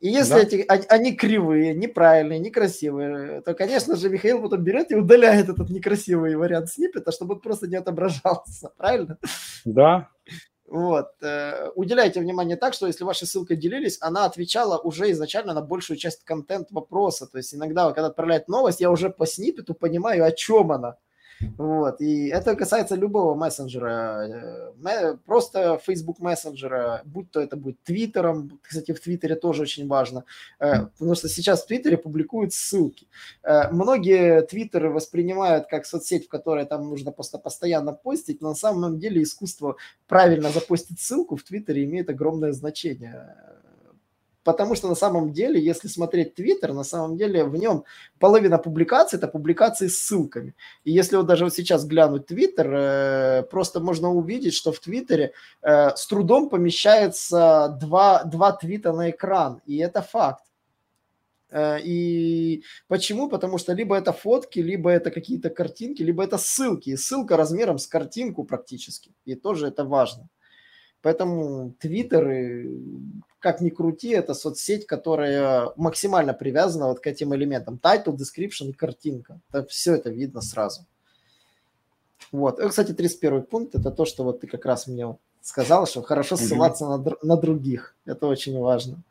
[0.00, 0.40] И если да.
[0.40, 6.34] эти, они кривые, неправильные, некрасивые, то, конечно же, Михаил потом берет и удаляет этот некрасивый
[6.36, 9.18] вариант сниппета, чтобы он просто не отображался, правильно?
[9.66, 10.08] Да,
[10.70, 11.08] вот.
[11.20, 15.96] Э, уделяйте внимание так, что если ваши ссылкой делились, она отвечала уже изначально на большую
[15.96, 17.26] часть контент вопроса.
[17.26, 20.96] То есть иногда, когда отправляет новость, я уже по сниппету понимаю, о чем она.
[21.58, 22.00] Вот.
[22.00, 24.72] И это касается любого мессенджера.
[24.84, 28.58] Э, просто Facebook мессенджера, будь то это будет Твиттером.
[28.62, 30.24] Кстати, в Твиттере тоже очень важно.
[30.58, 33.08] Э, потому что сейчас в Твиттере публикуют ссылки.
[33.42, 38.40] Э, многие Твиттеры воспринимают как соцсеть, в которой там нужно просто постоянно постить.
[38.40, 39.76] Но на самом деле искусство
[40.08, 43.34] правильно запостить ссылку в Твиттере имеет огромное значение
[44.42, 47.84] Потому что на самом деле, если смотреть Твиттер, на самом деле в нем
[48.18, 50.54] половина публикаций– это публикации с ссылками.
[50.84, 55.32] И если вот даже вот сейчас глянуть Твиттер, э, просто можно увидеть, что в Твиттере
[55.62, 59.60] э, с трудом помещается два, два твита на экран.
[59.66, 60.44] И это факт.
[61.50, 63.28] Э, и почему?
[63.28, 66.90] Потому что либо это фотки, либо это какие-то картинки, либо это ссылки.
[66.90, 69.12] И ссылка размером с картинку практически.
[69.26, 70.28] И тоже это важно.
[71.02, 72.66] Поэтому Твиттер,
[73.40, 77.80] как ни крути, это соцсеть, которая максимально привязана вот к этим элементам.
[77.82, 79.40] Title, description и картинка.
[79.50, 80.86] Это, все это видно сразу.
[82.30, 82.60] Вот.
[82.60, 86.36] И, кстати, 31 пункт– это то, что вот ты как раз мне сказал, что хорошо
[86.36, 87.16] ссылаться mm-hmm.
[87.22, 87.96] на, на других.
[88.04, 89.02] Это очень важно.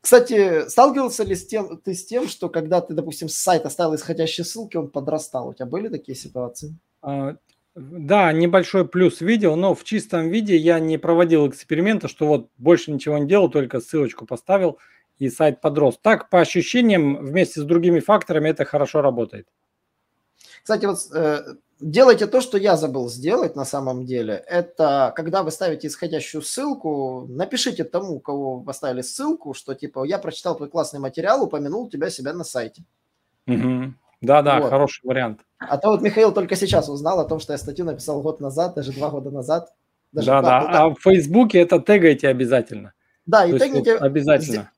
[0.00, 3.94] Кстати, сталкивался ли с тем, ты с тем, что когда ты, допустим, с сайта ставил
[3.94, 5.48] исходящие ссылки, он подрастал?
[5.48, 6.74] У тебя были такие ситуации?
[7.02, 7.36] А,
[7.74, 12.90] да, небольшой плюс видел, но в чистом виде я не проводил эксперимента, что вот больше
[12.90, 14.78] ничего не делал, только ссылочку поставил
[15.18, 15.98] и сайт подрос.
[16.00, 19.46] Так, по ощущениям, вместе с другими факторами это хорошо работает.
[20.62, 21.44] Кстати, вот э,
[21.78, 24.34] делайте то, что я забыл сделать на самом деле.
[24.48, 30.18] Это когда вы ставите исходящую ссылку, напишите тому, кого вы поставили ссылку, что типа я
[30.18, 32.82] прочитал твой классный материал, упомянул тебя себя на сайте.
[33.46, 33.94] Угу.
[34.20, 34.70] Да-да, вот.
[34.70, 35.40] хороший вариант.
[35.58, 38.74] А то вот Михаил только сейчас узнал о том, что я статью написал год назад,
[38.74, 39.72] даже два года назад.
[40.12, 42.92] Да-да, а в Фейсбуке это тегайте обязательно.
[43.26, 43.94] Да, и тегните...
[43.94, 44.70] Вот обязательно.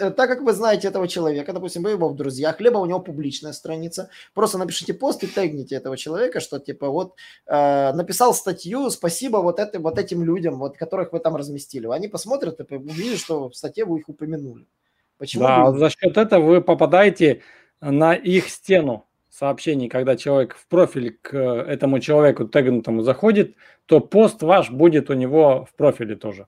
[0.00, 3.00] Э, так как вы знаете этого человека, допустим, вы его в друзьях, либо у него
[3.00, 7.14] публичная страница, просто напишите пост и тегните этого человека, что типа вот
[7.46, 11.86] э, написал статью, спасибо вот, это, вот этим людям, вот которых вы там разместили.
[11.86, 14.66] Они посмотрят и увидят, что в статье вы их упомянули.
[15.16, 15.78] Почему да, вы...
[15.78, 17.42] за счет этого вы попадаете
[17.80, 23.54] на их стену сообщений, когда человек в профиль к этому человеку тегнутому заходит,
[23.86, 26.46] то пост ваш будет у него в профиле тоже.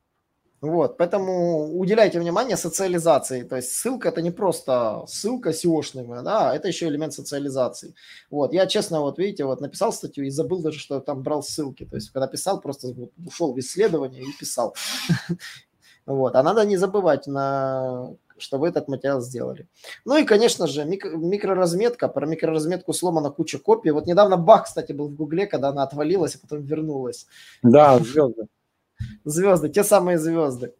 [0.60, 3.44] Вот, поэтому уделяйте внимание социализации.
[3.44, 7.94] То есть ссылка это не просто ссылка SEOшная, да, это еще элемент социализации.
[8.30, 11.86] Вот, я честно, вот видите, вот написал статью и забыл даже, что там брал ссылки.
[11.86, 12.88] То есть когда писал, просто
[13.26, 14.74] ушел в исследование и писал.
[16.06, 19.68] Вот, а надо не забывать на что вы этот материал сделали.
[20.04, 22.08] Ну и, конечно же, микро, микроразметка.
[22.08, 23.90] Про микроразметку сломана куча копий.
[23.90, 27.26] Вот недавно баг, кстати, был в Гугле, когда она отвалилась, а потом вернулась.
[27.62, 28.46] Да, звезды.
[29.24, 30.74] Звезды, те самые звезды.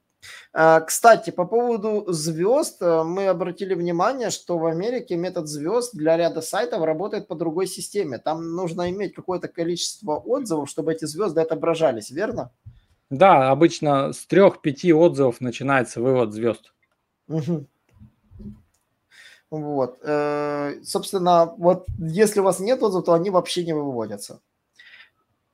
[0.53, 6.17] А, кстати, по поводу звезд, э, мы обратили внимание, что в Америке метод звезд для
[6.17, 8.19] ряда сайтов работает по другой системе.
[8.19, 12.51] Там нужно иметь какое-то количество отзывов, чтобы эти звезды отображались, верно?
[13.11, 16.73] Да, обычно с трех-пяти отзывов начинается вывод звезд.
[17.31, 17.67] Угу.
[19.51, 19.99] Вот.
[20.85, 24.41] Собственно, вот если у вас нет отзывов, то они вообще не выводятся.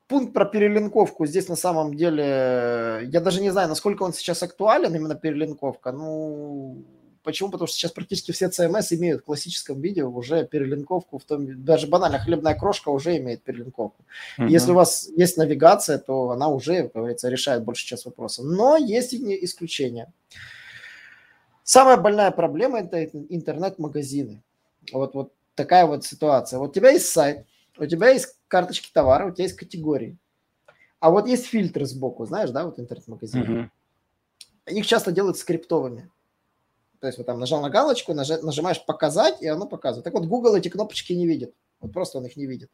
[0.09, 4.95] Пункт про перелинковку здесь на самом деле, я даже не знаю, насколько он сейчас актуален,
[4.95, 5.91] именно перелинковка.
[5.91, 6.85] Ну,
[7.25, 7.51] почему?
[7.51, 11.89] Потому что сейчас практически все CMS имеют в классическом виде уже перелинковку, в том, даже
[11.89, 14.05] банально хлебная крошка уже имеет перелинковку.
[14.39, 14.49] Uh-huh.
[14.49, 18.45] Если у вас есть навигация, то она уже, как говорится, решает большую часть вопросов.
[18.45, 20.13] Но есть и исключения.
[21.67, 24.41] Самая больная проблема– это интернет-магазины.
[24.93, 26.61] Вот, вот такая вот ситуация.
[26.61, 27.45] Вот у тебя есть сайт,
[27.77, 30.17] у тебя есть карточки товара, у тебя есть категории.
[31.01, 33.43] А вот есть фильтры сбоку, знаешь, да, вот интернет-магазин.
[33.43, 34.75] Uh-huh.
[34.77, 36.09] Их часто делают скриптовыми.
[37.01, 40.05] То есть вот там нажал на галочку, нажимаешь «Показать», и оно показывает.
[40.05, 41.53] Так вот, Google эти кнопочки не видит.
[41.81, 42.71] Вот просто он их не видит.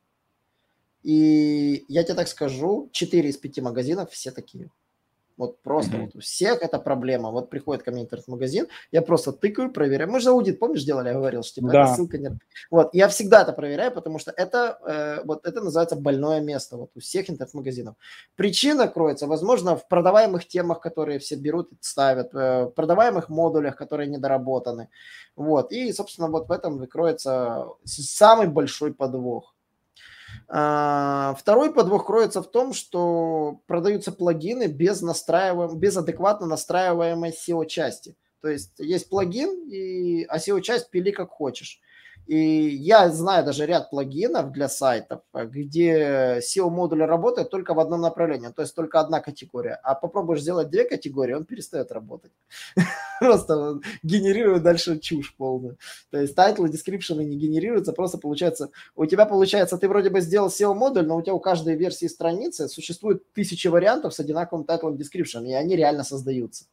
[1.02, 4.70] И я тебе так скажу, 4 из 5 магазинов все такие.
[5.36, 6.00] Вот просто mm-hmm.
[6.00, 7.30] вот у всех это проблема.
[7.30, 10.10] Вот приходит ко мне интернет-магазин, я просто тыкаю, проверяю.
[10.10, 11.84] Мы же аудит, помнишь, делали, я говорил, что типа да.
[11.84, 12.32] эта ссылка нет.
[12.70, 16.90] Вот, я всегда это проверяю, потому что это, э, вот это называется больное место вот
[16.94, 17.96] у всех интернет-магазинов.
[18.36, 23.76] Причина кроется, возможно, в продаваемых темах, которые все берут и ставят, э, в продаваемых модулях,
[23.76, 24.88] которые недоработаны.
[25.36, 29.51] Вот, и, собственно, вот в этом кроется самый большой подвох.
[30.54, 38.16] А, второй подвох кроется в том, что продаются плагины без, настраиваем, без адекватно настраиваемой SEO-части.
[38.42, 41.80] То есть есть плагин, и, SEO-часть пили как хочешь.
[42.26, 48.48] И я знаю даже ряд плагинов для сайтов, где SEO-модуль работает только в одном направлении,
[48.48, 49.78] то есть только одна категория.
[49.82, 52.32] А попробуешь сделать две категории, он перестает работать.
[53.20, 55.78] Просто генерирует дальше чушь полную.
[56.10, 60.48] То есть тайтлы, дескрипшены не генерируются, просто получается, у тебя получается, ты вроде бы сделал
[60.48, 65.46] SEO-модуль, но у тебя у каждой версии страницы существует тысячи вариантов с одинаковым тайтлом description,
[65.46, 66.64] и они реально создаются.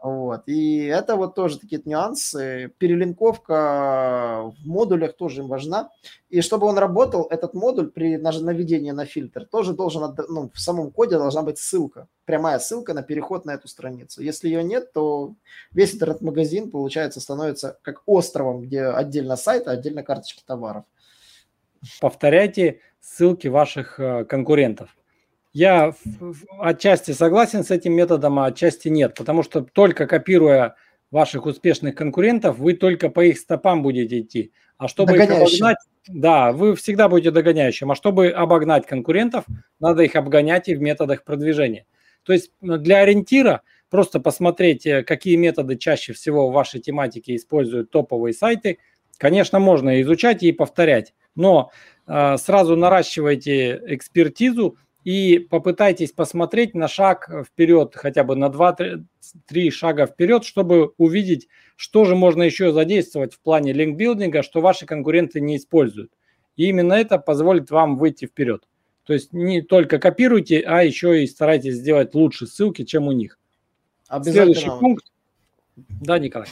[0.00, 0.42] Вот.
[0.46, 2.72] И это вот тоже такие нюансы.
[2.78, 5.90] Перелинковка в модулях тоже важна.
[6.28, 10.92] И чтобы он работал, этот модуль при наведении на фильтр тоже должен, ну, в самом
[10.92, 14.22] коде должна быть ссылка, прямая ссылка на переход на эту страницу.
[14.22, 15.34] Если ее нет, то
[15.72, 20.84] весь этот магазин получается, становится как островом, где отдельно сайт, а отдельно карточки товаров.
[22.00, 24.97] Повторяйте ссылки ваших э, конкурентов.
[25.52, 25.94] Я
[26.58, 30.76] отчасти согласен с этим методом, а отчасти нет, потому что только копируя
[31.10, 34.52] ваших успешных конкурентов, вы только по их стопам будете идти.
[34.76, 37.90] А чтобы их обогнать, да, вы всегда будете догоняющим.
[37.90, 39.44] А чтобы обогнать конкурентов,
[39.80, 41.86] надо их обгонять и в методах продвижения.
[42.22, 47.90] То есть для ориентира просто посмотреть, э, какие методы чаще всего в вашей тематике используют
[47.90, 48.78] топовые сайты.
[49.16, 51.72] Конечно, можно изучать и повторять, но
[52.06, 54.76] э, сразу наращивайте экспертизу,
[55.08, 62.04] и попытайтесь посмотреть на шаг вперед, хотя бы на 2-3 шага вперед, чтобы увидеть, что
[62.04, 66.12] же можно еще задействовать в плане линкбилдинга, что ваши конкуренты не используют.
[66.56, 68.68] И именно это позволит вам выйти вперед.
[69.04, 73.38] То есть не только копируйте, а еще и старайтесь сделать лучше ссылки, чем у них.
[74.22, 75.06] Следующий пункт.
[76.02, 76.48] Да, Николай.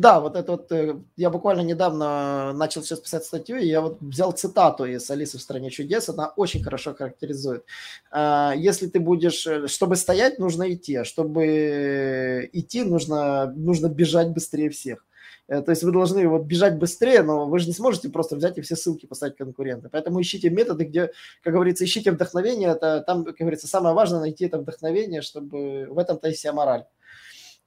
[0.00, 4.00] Да, вот это вот, э, я буквально недавно начал сейчас писать статью, и я вот
[4.00, 7.66] взял цитату из «Алисы в стране чудес», она очень хорошо характеризует.
[8.10, 14.30] А, если ты будешь, э, чтобы стоять, нужно идти, а чтобы идти, нужно, нужно бежать
[14.30, 15.04] быстрее всех.
[15.48, 18.56] Э, то есть вы должны вот бежать быстрее, но вы же не сможете просто взять
[18.56, 19.90] и все ссылки поставить конкурента.
[19.92, 21.10] Поэтому ищите методы, где,
[21.42, 22.70] как говорится, ищите вдохновение.
[22.70, 26.86] Это там, как говорится, самое важное найти это вдохновение, чтобы в этом-то и вся мораль.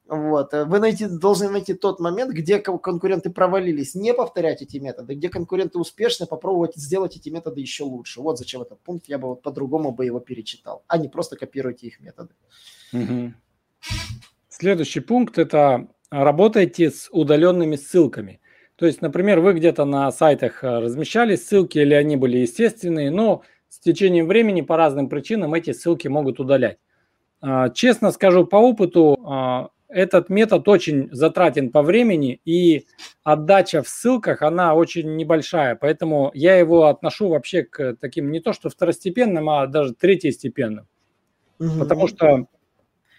[0.08, 0.54] Вот.
[0.54, 5.30] Э, вы найти, должны найти тот момент, где конкуренты провалились, не повторять эти методы, где
[5.30, 8.22] конкуренты успешны, попробовать сделать эти методы еще лучше.
[8.22, 11.88] Вот зачем этот пункт, я бы вот по-другому бы его перечитал, а не просто копируйте
[11.88, 12.34] их методы.
[12.92, 13.34] Угу.
[14.50, 18.40] Следующий пункт– это работайте с удаленными ссылками.
[18.76, 23.44] То есть, например, вы где-то на сайтах э, размещали ссылки, или они были естественные, но
[23.70, 26.78] с течением времени по разным причинам эти ссылки могут удалять.
[27.42, 32.86] А, честно скажу по опыту, а, этот метод очень затратен по времени, и
[33.24, 38.54] отдача в ссылках, она очень небольшая, поэтому я его отношу вообще к таким не то
[38.54, 40.88] что второстепенным, а даже третьестепенным.
[41.60, 41.80] Угу.
[41.80, 42.48] Потому что,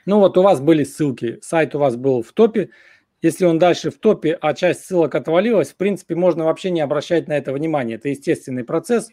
[0.06, 2.70] ну вот у вас были ссылки, сайт у вас был в топе,
[3.22, 7.26] если он дальше в топе, а часть ссылок отвалилась, в принципе, можно вообще не обращать
[7.26, 7.94] на это внимания.
[7.94, 9.08] Это естественный процесс.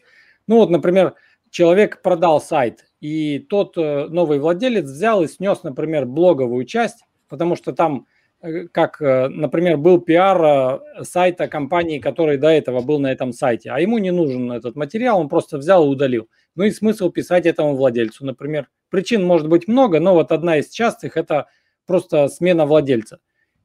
[0.46, 1.14] Ну вот, например,
[1.48, 7.56] человек продал сайт, и тот э, новый владелец взял и снес, например, блоговую часть, потому
[7.56, 8.06] что там,
[8.42, 13.32] э, как, э, например, был пиар э, сайта компании, который до этого был на этом
[13.32, 16.28] сайте, а ему не нужен этот материал, он просто взял и удалил.
[16.56, 18.68] Ну и смысл писать этому владельцу, например.
[18.90, 21.46] Причин может быть много, но вот одна из частых– это
[21.86, 23.18] просто смена владельца.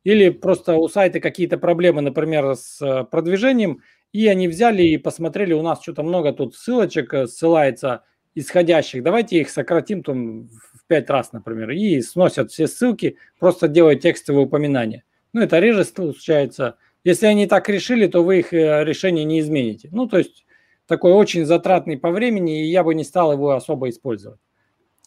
[0.06, 3.81] Или просто у сайта какие-то проблемы, например, с продвижением,
[4.14, 8.03] и они взяли и посмотрели, у нас что-то много тут ссылочек ссылается
[8.34, 10.48] исходящих, давайте их сократим там
[10.88, 15.03] пять раз, например, и сносят все ссылки, просто делают текстовые упоминания.
[15.34, 16.77] Ну, это реже случается.
[17.03, 19.89] Если они так решили, то вы их э, решение не измените.
[19.91, 20.45] Ну, то есть
[20.88, 24.39] такой очень затратный по времени, и я бы не стал его особо использовать.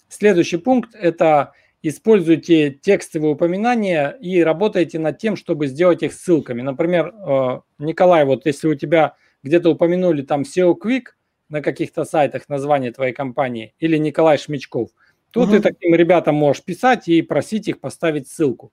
[0.09, 1.53] Следующий пункт– это
[1.83, 6.63] используйте текстовые упоминания и работайте над тем, чтобы сделать их ссылками.
[6.63, 11.05] Например, э, Николай, вот если у тебя где-то упомянули там SEO Quick
[11.49, 14.91] на каких-то сайтах название твоей компании или Николай Шмичков,
[15.31, 15.53] то угу.
[15.53, 18.73] ты таким ребятам можешь писать и просить их поставить ссылку.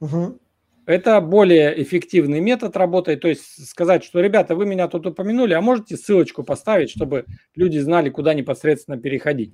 [0.00, 0.38] Угу.
[0.86, 5.60] Это более эффективный метод работы, то есть сказать, что, ребята, вы меня тут упомянули, а
[5.60, 7.24] можете ссылочку поставить, чтобы
[7.56, 9.52] люди знали, куда непосредственно переходить.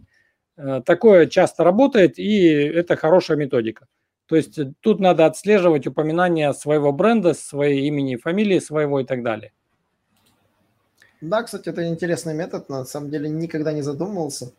[0.59, 3.87] Э, такое часто работает, и это хорошая методика.
[4.27, 9.53] То есть тут надо отслеживать упоминания своего бренда, своей имени, фамилии своего и так далее.
[11.23, 14.53] Да, кстати, это интересный метод, на самом деле никогда не задумывался.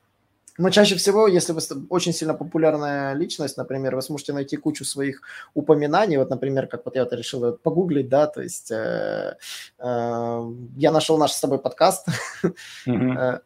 [0.58, 5.22] Но чаще всего, если вы очень сильно популярная личность, например, вы сможете найти кучу своих
[5.54, 6.18] упоминаний.
[6.18, 9.38] Вот, например, как вот я вот решил погуглить, да, то есть э,
[9.80, 12.08] э, я нашел наш с тобой подкаст.
[12.86, 13.40] Mm-hmm.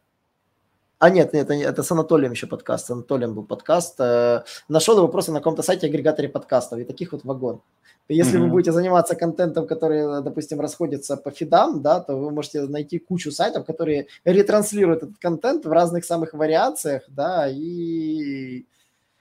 [0.98, 2.86] А нет, нет, это с Анатолием еще подкаст.
[2.86, 4.00] С Анатолием был подкаст.
[4.00, 6.80] Э, нашел его просто на каком-то сайте агрегаторе подкастов.
[6.80, 7.62] И таких вот вагон.
[8.08, 8.42] Если mm-hmm.
[8.42, 13.30] вы будете заниматься контентом, который, допустим, расходится по фидам, да, то вы можете найти кучу
[13.30, 18.64] сайтов, которые ретранслируют этот контент в разных самых вариациях, да, и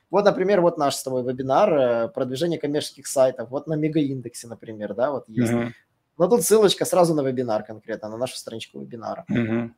[0.10, 4.96] вот, например, вот наш с тобой вебинар э, продвижение коммерческих сайтов, вот на мегаиндексе, например,
[4.96, 5.52] да, вот есть.
[5.52, 5.72] Mm-hmm.
[6.18, 9.26] Но тут ссылочка сразу на вебинар конкретно, на нашу страничку вебинара.
[9.30, 9.70] Mm-hmm.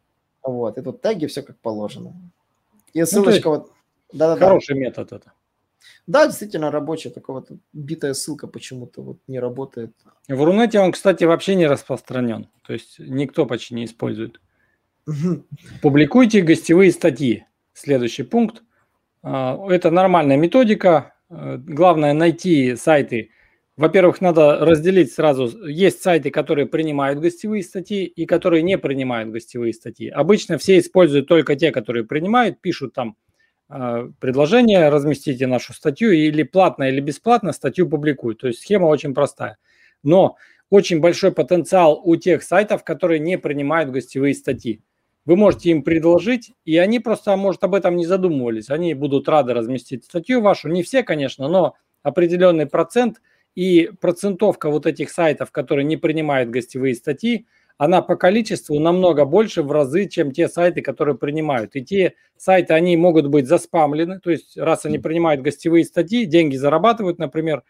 [0.44, 2.14] Вот, и тут теги, все как положено.
[2.94, 3.72] И ну, ссылочка ну, вот...
[4.14, 4.80] Да, да, хороший да.
[4.80, 5.34] метод это.
[6.08, 9.94] Да, действительно рабочий, такая вот битая ссылка почему-то вот не работает.
[10.28, 12.48] В Рунете он, кстати, вообще не распространен.
[12.66, 14.42] То есть никто почти не использует.
[15.82, 17.46] Публикуйте гостевые статьи.
[17.74, 18.64] Следующий пункт.
[19.22, 21.14] А, это нормальная методика.
[21.30, 23.32] Э, главное найти сайты,
[23.80, 25.66] во-первых, надо разделить сразу.
[25.66, 30.10] Есть сайты, которые принимают гостевые статьи и которые не принимают гостевые статьи.
[30.10, 33.16] Обычно все используют только те, которые принимают, пишут там
[33.70, 38.42] э, предложение, разместите нашу статью или платно, или бесплатно статью публикуют.
[38.42, 39.58] То есть схема очень простая.
[40.04, 40.36] Но
[40.70, 44.84] очень большой потенциал у тех сайтов, которые не принимают гостевые статьи.
[45.24, 48.70] Вы можете им предложить, и они просто, может, об этом не задумывались.
[48.70, 50.68] Они будут рады разместить статью вашу.
[50.68, 53.22] Не все, конечно, но определенный процент–
[53.60, 57.46] и процентовка вот этих сайтов, которые не принимают гостевые статьи,
[57.78, 61.76] она по количеству намного больше в разы, чем те сайты, которые принимают.
[61.76, 66.56] И те сайты, они могут быть заспамлены, то есть раз они принимают гостевые статьи, деньги
[66.56, 67.64] зарабатывают, например,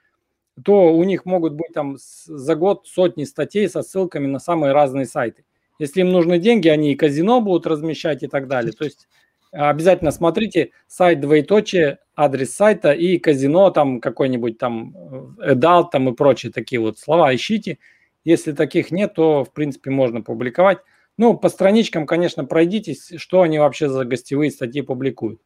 [0.63, 5.07] то у них могут быть там за год сотни статей со ссылками на самые разные
[5.07, 5.43] сайты.
[5.79, 8.73] Если им нужны деньги, они и казино будут размещать и так далее.
[8.73, 9.07] То есть
[9.51, 16.51] обязательно смотрите сайт двоеточие, адрес сайта и казино там какой-нибудь там эдал там и прочие
[16.51, 17.79] такие вот слова ищите.
[18.25, 20.79] Если таких нет, то в принципе можно публиковать.
[21.17, 25.41] Ну, по страничкам, конечно, пройдитесь, что они вообще за гостевые статьи публикуют.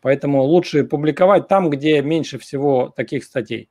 [0.00, 3.68] Поэтому лучше публиковать там, где меньше всего таких статей.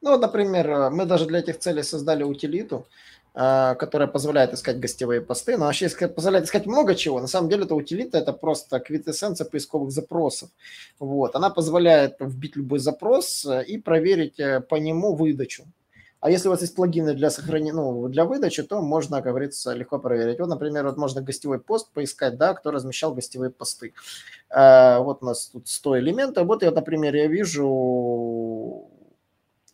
[0.00, 2.86] Ну, например, мы даже для этих целей создали утилиту,
[3.38, 7.20] которая позволяет искать гостевые посты, но вообще позволяет искать много чего.
[7.20, 10.48] На самом деле это утилита, это просто квитэссенция поисковых запросов.
[10.98, 11.36] Вот.
[11.36, 15.64] Она позволяет вбить любой запрос э, и проверить э, по нему выдачу.
[16.20, 19.72] А если у вас есть плагины для сохранения, ну, для выдачи, то можно, как говорится,
[19.72, 20.40] легко проверить.
[20.40, 23.94] Вот, например, вот можно гостевой пост поискать, да, кто размещал гостевые посты.
[24.50, 26.46] А, вот у нас тут 100 элементов.
[26.48, 28.90] Вот я, например, я вижу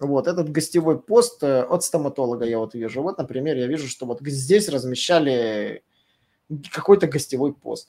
[0.04, 3.02] вот этот гостевой пост э, от стоматолога я вот вижу.
[3.02, 5.82] Вот, например, я вижу, что вот здесь размещали
[6.72, 7.88] какой-то гостевой пост.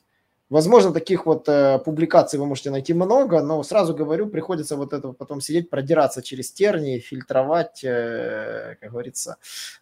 [0.49, 5.11] Возможно, таких вот э, публикаций вы можете найти много, но сразу говорю, приходится вот это
[5.11, 9.37] потом сидеть, продираться через тернии, фильтровать, э, как говорится,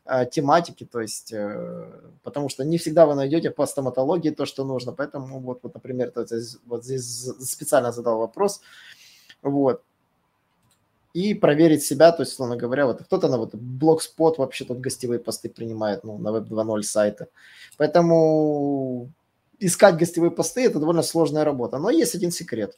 [0.06, 1.92] э, тематики, то есть, э,
[2.24, 4.94] потому что не всегда вы найдете по стоматологии то, что нужно.
[4.94, 7.04] Поэтому вот, вот например, здесь, вот здесь
[7.42, 8.62] специально задал вопрос.
[9.42, 9.84] Вот
[11.14, 15.20] и проверить себя, то есть, условно говоря, вот кто-то на вот блогспот вообще тут гостевые
[15.20, 17.28] посты принимает, ну, на Web 2.0 сайта.
[17.78, 19.12] Поэтому
[19.60, 21.78] искать гостевые посты– это довольно сложная работа.
[21.78, 22.78] Но есть один секрет.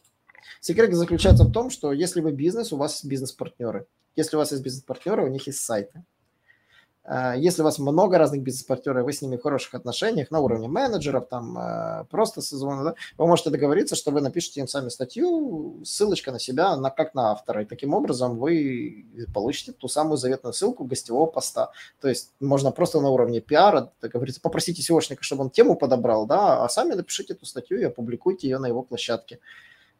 [0.59, 3.87] Секрет заключается в том, что если вы бизнес, у вас бизнес-партнеры.
[4.17, 6.03] Если у вас есть бизнес-партнеры, у них есть сайты.
[7.06, 10.68] Э, если у вас много разных бизнес-партнеров, вы с ними в хороших отношениях на уровне
[10.68, 15.82] менеджеров, там э, просто созвона, да, вы можете договориться, что вы напишите им сами статью,
[15.84, 20.53] ссылочка на себя, на, как на автора, и таким образом вы получите ту самую заветную
[20.53, 21.72] ссылку гостевого поста.
[22.02, 26.26] То есть можно просто на уровне пиара, так говорится, попросите SEOшника, чтобы он тему подобрал,
[26.26, 29.40] да, а сами напишите эту статью и опубликуйте ее на его площадке.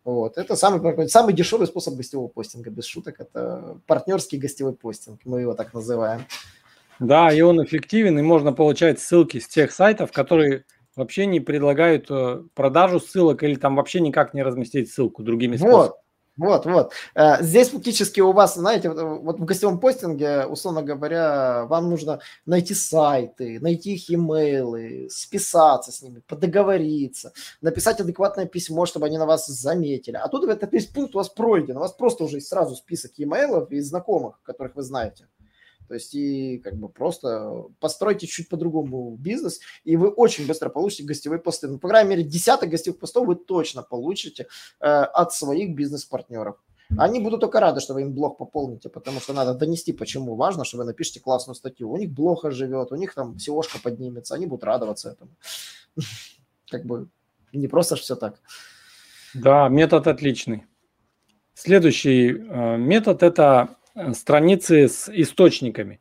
[0.04, 0.38] Вот.
[0.38, 3.20] Это самый, самый дешевый способ гостевого постинга, без шуток.
[3.20, 6.28] Это партнерский гостевой постинг, мы его так называем.
[7.00, 10.66] Да, и он эффективен, и можно получать ссылки с тех сайтов, которые
[10.96, 15.88] вообще не предлагают э, продажу ссылок или там вообще никак не разместить ссылку другими способами.
[15.88, 15.96] Вот.
[16.38, 16.92] Вот, вот.
[17.16, 22.74] Э, здесь фактически у вас, знаете, вот в гостевом постинге, условно говоря, вам нужно найти
[22.74, 27.32] сайты, найти их имейлы, списаться с ними, подоговориться,
[27.62, 30.18] написать адекватное письмо, чтобы они на вас заметили.
[30.18, 33.72] А тут этот весь пункт у вас пройден, у вас просто уже сразу список имейлов
[33.72, 35.28] и знакомых, которых вы знаете.
[35.88, 41.04] То есть и как бы просто постройте чуть по-другому бизнес, и вы очень быстро получите
[41.04, 41.68] гостевые посты.
[41.68, 44.48] Ну, по крайней мере, десяток гостевых постов вы точно получите
[44.80, 46.58] э, от своих бизнес-партнеров.
[46.98, 50.66] Они будут только рады, что вы им блог пополните, потому что надо донести, почему важно,
[50.66, 51.92] что вы напишите классную статью.
[51.92, 55.32] У них блог живет, у них там SEOшка поднимется, они будут радоваться этому.
[56.70, 57.10] Как бы
[57.54, 58.40] не просто все так.
[59.34, 60.66] Да, метод отличный.
[61.54, 63.78] Следующий э, метод– это
[64.14, 66.00] страницы с источниками.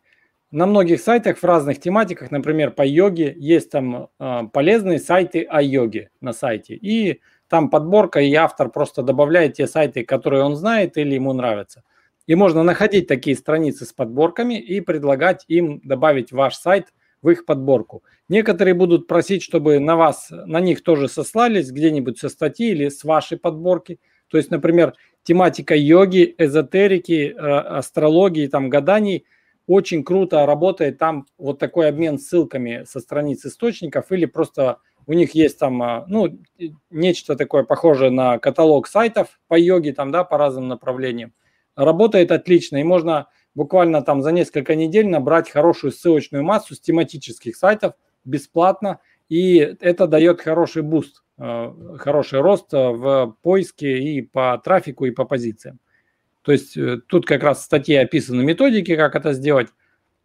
[0.50, 5.60] На многих сайтах в разных тематиках, например, по йоге, есть там э, полезные сайты о
[5.60, 6.74] йоге на сайте.
[6.74, 11.82] И там подборка, и автор просто добавляет те сайты, которые он знает или ему нравятся.
[12.26, 17.46] И можно находить такие страницы с подборками и предлагать им добавить ваш сайт в их
[17.46, 18.04] подборку.
[18.28, 23.02] Некоторые будут просить, чтобы на вас, на них тоже сослались где-нибудь со статьи или с
[23.04, 23.98] вашей подборки.
[24.34, 29.26] То есть, например, тематика йоги, эзотерики, э, астрологии, там, гаданий
[29.68, 30.98] очень круто работает.
[30.98, 36.04] Там вот такой обмен ссылками со страниц источников или просто у них есть там, э,
[36.08, 36.36] ну,
[36.90, 41.32] нечто такое похожее на каталог сайтов по йоге, там, да, по разным направлениям.
[41.76, 47.54] Работает отлично, и можно буквально там за несколько недель набрать хорошую ссылочную массу с тематических
[47.54, 47.92] сайтов
[48.24, 48.98] бесплатно,
[49.28, 51.23] и это дает хороший буст.
[51.36, 55.80] Э, хороший рост э, в поиске и по трафику, и по позициям.
[56.42, 59.68] То есть э, тут как раз в статье описаны методики, как это сделать.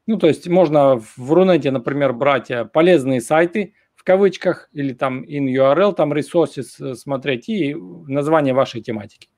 [0.06, 5.46] Ну, то есть можно в Рунете, например, брать полезные сайты в кавычках или там in
[5.46, 9.30] URL, там resources смотреть и название вашей тематики.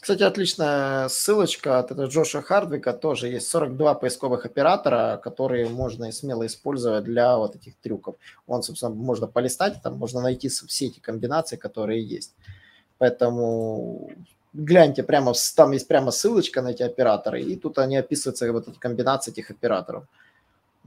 [0.00, 2.92] Кстати, отличная ссылочка от этого Джоша Хардвика.
[2.92, 8.14] Тоже есть 42 поисковых оператора, которые можно смело использовать для вот этих трюков.
[8.46, 12.34] Он, собственно, можно полистать, там можно найти все эти комбинации, которые есть.
[12.98, 14.10] Поэтому
[14.52, 18.78] гляньте, прямо там есть прямо ссылочка на эти операторы, и тут они описываются, вот эти
[18.78, 20.04] комбинации этих операторов.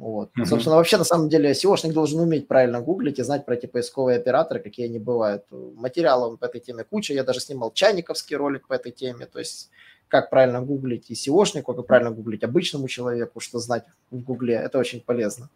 [0.01, 0.31] Вот.
[0.35, 0.45] Uh-huh.
[0.45, 4.17] Собственно, вообще, на самом деле, SEOшник должен уметь правильно гуглить и знать про эти поисковые
[4.17, 5.43] операторы, какие они бывают.
[5.51, 7.13] Материалов по этой теме куча.
[7.13, 9.27] Я даже снимал чайниковский ролик по этой теме.
[9.27, 9.69] То есть,
[10.07, 14.55] как правильно гуглить и SEOшнику, как правильно гуглить обычному человеку, что знать в гугле.
[14.55, 15.49] Это очень полезно.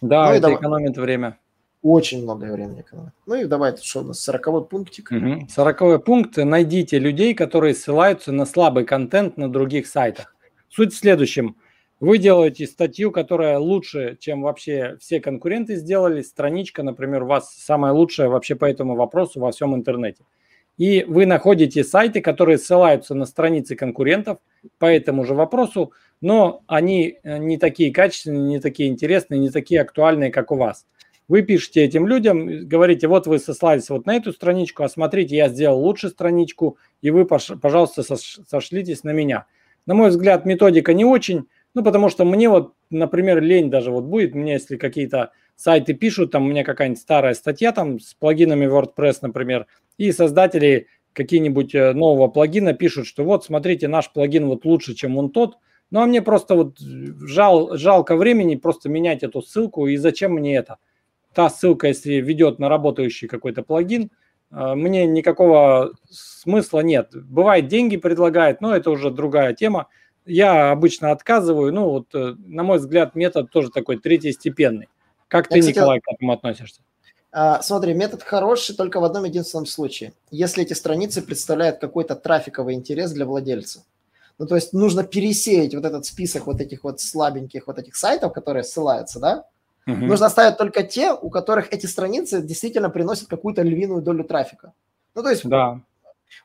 [0.00, 0.56] Да, ну, это давай...
[0.56, 1.38] экономит время.
[1.82, 3.12] Очень много времени экономит.
[3.26, 5.12] Ну и давайте, что у нас, сороковой пунктик.
[5.12, 5.46] Угу.
[5.48, 6.36] Сороковой пункт.
[6.36, 10.34] Найдите людей, которые ссылаются на слабый контент на других сайтах.
[10.68, 11.54] Суть в следующем–
[12.02, 16.20] вы делаете статью, которая лучше, чем вообще все конкуренты сделали.
[16.22, 20.24] Страничка, например, у вас самая лучшая вообще по этому вопросу во всем интернете.
[20.78, 24.38] И вы находите сайты, которые ссылаются на страницы конкурентов
[24.78, 29.80] по этому же вопросу, но они э, не такие качественные, не такие интересные, не такие
[29.80, 30.86] актуальные, как у вас.
[31.28, 35.48] Вы пишете этим людям, говорите, вот вы сослались вот на эту страничку, а смотрите, я
[35.48, 39.46] сделал лучше страничку, и вы, пожалуйста, сошлитесь на меня.
[39.86, 44.04] На мой взгляд, методика не очень, ну, потому что мне вот, например, лень даже вот
[44.04, 48.66] будет, мне если какие-то сайты пишут, там у меня какая-нибудь старая статья там с плагинами
[48.66, 49.66] WordPress, например,
[49.96, 55.16] и создатели какие-нибудь э, нового плагина пишут, что вот, смотрите, наш плагин вот лучше, чем
[55.18, 55.56] он тот,
[55.90, 60.56] ну, а мне просто вот жал, жалко времени просто менять эту ссылку, и зачем мне
[60.56, 60.78] это?
[61.34, 64.10] Та ссылка, если ведет на работающий какой-то плагин,
[64.50, 67.10] э, мне никакого смысла нет.
[67.12, 69.88] Бывает, деньги предлагает, но это уже другая тема.
[70.24, 71.72] Я обычно отказываю.
[71.72, 74.88] Ну, вот, э, на мой взгляд, метод тоже такой третьестепенный.
[75.28, 76.80] Как Я, ты, кстати, Николай, к этому относишься?
[77.32, 80.12] А, смотри, метод хороший только в одном единственном случае.
[80.30, 83.82] Если эти страницы представляют какой-то трафиковый интерес для владельца.
[84.38, 88.32] Ну, то есть нужно пересеять вот этот список вот этих вот слабеньких вот этих сайтов,
[88.32, 89.44] которые ссылаются, да?
[89.86, 90.06] Угу.
[90.06, 94.72] Нужно оставить только те, у которых эти страницы действительно приносят какую-то львиную долю трафика.
[95.14, 95.80] Ну, то есть да.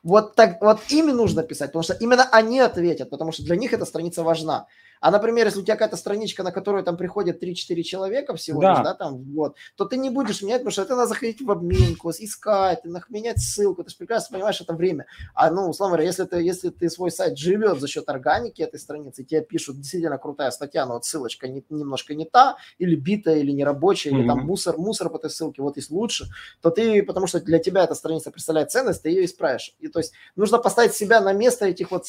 [0.02, 3.72] Вот, так, вот ими нужно писать, потому что именно они ответят, потому что для них
[3.72, 4.66] эта страница важна.
[5.00, 8.70] А, например, если у тебя какая-то страничка, на которую там приходят 3-4 человека всего да.
[8.70, 11.50] лишь, да, там, вот, то ты не будешь менять, потому что это надо заходить в
[11.50, 15.06] обменку, искать, менять ссылку, ты же прекрасно понимаешь, это время.
[15.34, 18.80] А, ну, условно говоря, если ты, если ты свой сайт живет за счет органики этой
[18.80, 23.38] страницы, тебе пишут действительно крутая статья, но вот ссылочка не, немножко не та, или битая,
[23.38, 24.18] или нерабочая, mm-hmm.
[24.18, 26.26] или там мусор, мусор по этой ссылке, вот есть лучше,
[26.60, 29.74] то ты, потому что для тебя эта страница представляет ценность, ты ее исправишь.
[29.78, 32.06] И то есть нужно поставить себя на место этих вот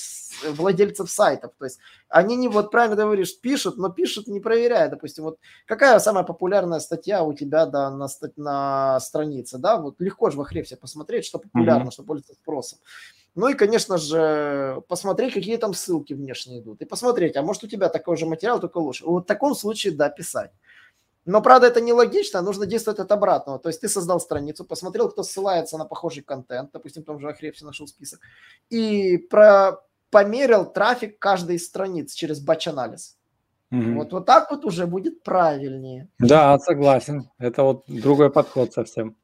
[0.48, 1.52] владельцев сайтов.
[1.57, 4.89] То есть они не вот правильно говоришь, пишут, но пишут не проверяя.
[4.89, 8.07] Допустим, вот какая самая популярная статья у тебя да, на,
[8.38, 11.91] на странице, да, вот легко же в Ахрефсе посмотреть, что популярно, mm-hmm.
[11.91, 12.80] что пользуется спросом.
[13.35, 16.81] Ну и, конечно же, посмотреть, какие там ссылки внешние идут.
[16.81, 19.06] И посмотреть, а может у тебя такой же материал, только лучше.
[19.06, 20.51] Вот в таком случае, да, писать.
[21.26, 23.60] Но, правда, это не логично, нужно действовать от обратного.
[23.60, 27.27] То есть ты создал страницу, посмотрел, кто ссылается на похожий контент, допустим, в том же
[27.27, 28.22] Ахрепсе нашел список,
[28.69, 33.18] и про померил трафик каждой из страниц через батч-анализ.
[33.72, 33.94] Угу.
[33.94, 36.10] Вот, вот так вот уже будет правильнее.
[36.18, 37.30] Да, согласен.
[37.38, 39.15] Это вот другой подход совсем.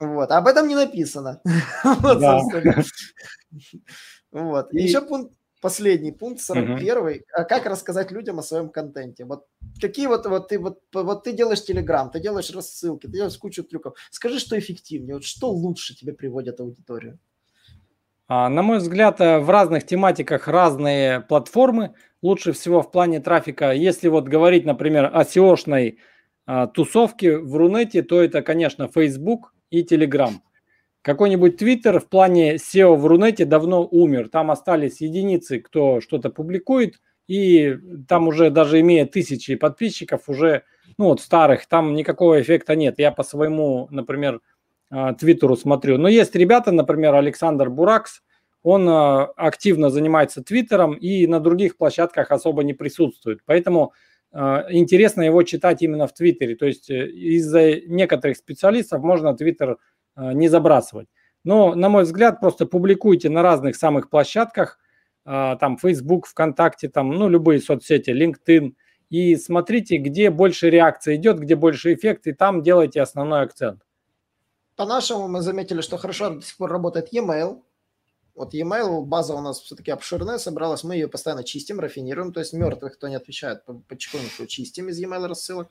[0.00, 1.40] Вот, об этом не написано.
[1.84, 2.40] вот, да.
[4.32, 4.74] вот.
[4.74, 4.82] И...
[4.82, 7.10] Еще пункт, последний пункт, 41 угу.
[7.32, 9.24] а как рассказать людям о своем контенте.
[9.24, 9.46] Вот
[9.80, 13.62] какие вот, вот ты вот, вот ты делаешь Телеграм, ты делаешь рассылки, ты делаешь кучу
[13.62, 13.96] трюков.
[14.10, 17.20] Скажи, что эффективнее, вот что лучше тебе приводит аудиторию?
[18.28, 21.94] А, на мой взгляд, э, в разных тематиках разные платформы.
[22.22, 25.98] Лучше всего в плане трафика, если вот говорить, например, о SEO-шной
[26.46, 30.34] а, тусовке в Рунете, то это, конечно, Facebook и Telegram.
[31.02, 34.28] Какой-нибудь Twitter в плане SEO в Рунете давно умер.
[34.28, 37.76] Там остались единицы, кто что-то публикует, и
[38.08, 40.62] там уже даже имея тысячи подписчиков, уже,
[40.98, 42.98] ну вот старых, там никакого эффекта нет.
[42.98, 44.40] Я по своему, например,
[45.18, 45.96] Твиттеру смотрю.
[45.96, 48.22] Но есть ребята, например, Александр Буракс,
[48.62, 53.40] он а, активно занимается Твиттером и на других площадках особо не присутствует.
[53.44, 53.92] Поэтому
[54.32, 56.56] а, интересно его читать именно в Твиттере.
[56.56, 59.78] То есть э, из-за некоторых специалистов можно Твиттер
[60.14, 61.08] не забрасывать.
[61.42, 64.78] Но, на мой взгляд, просто публикуйте на разных самых площадках,
[65.24, 68.74] там Facebook, ВКонтакте, там, ну, любые соцсети, LinkedIn,
[69.08, 73.80] и смотрите, где больше реакция идет, где больше эффект, и там делайте основной акцент.
[74.82, 77.62] По-нашему мы заметили, что хорошо до сих пор работает e-mail.
[78.34, 82.52] Вот e-mail, база у нас все-таки обширная, собралась, мы ее постоянно чистим, рафинируем, то есть
[82.52, 85.68] мертвых, кто не отвечает, потихоньку чистим из e-mail рассылок.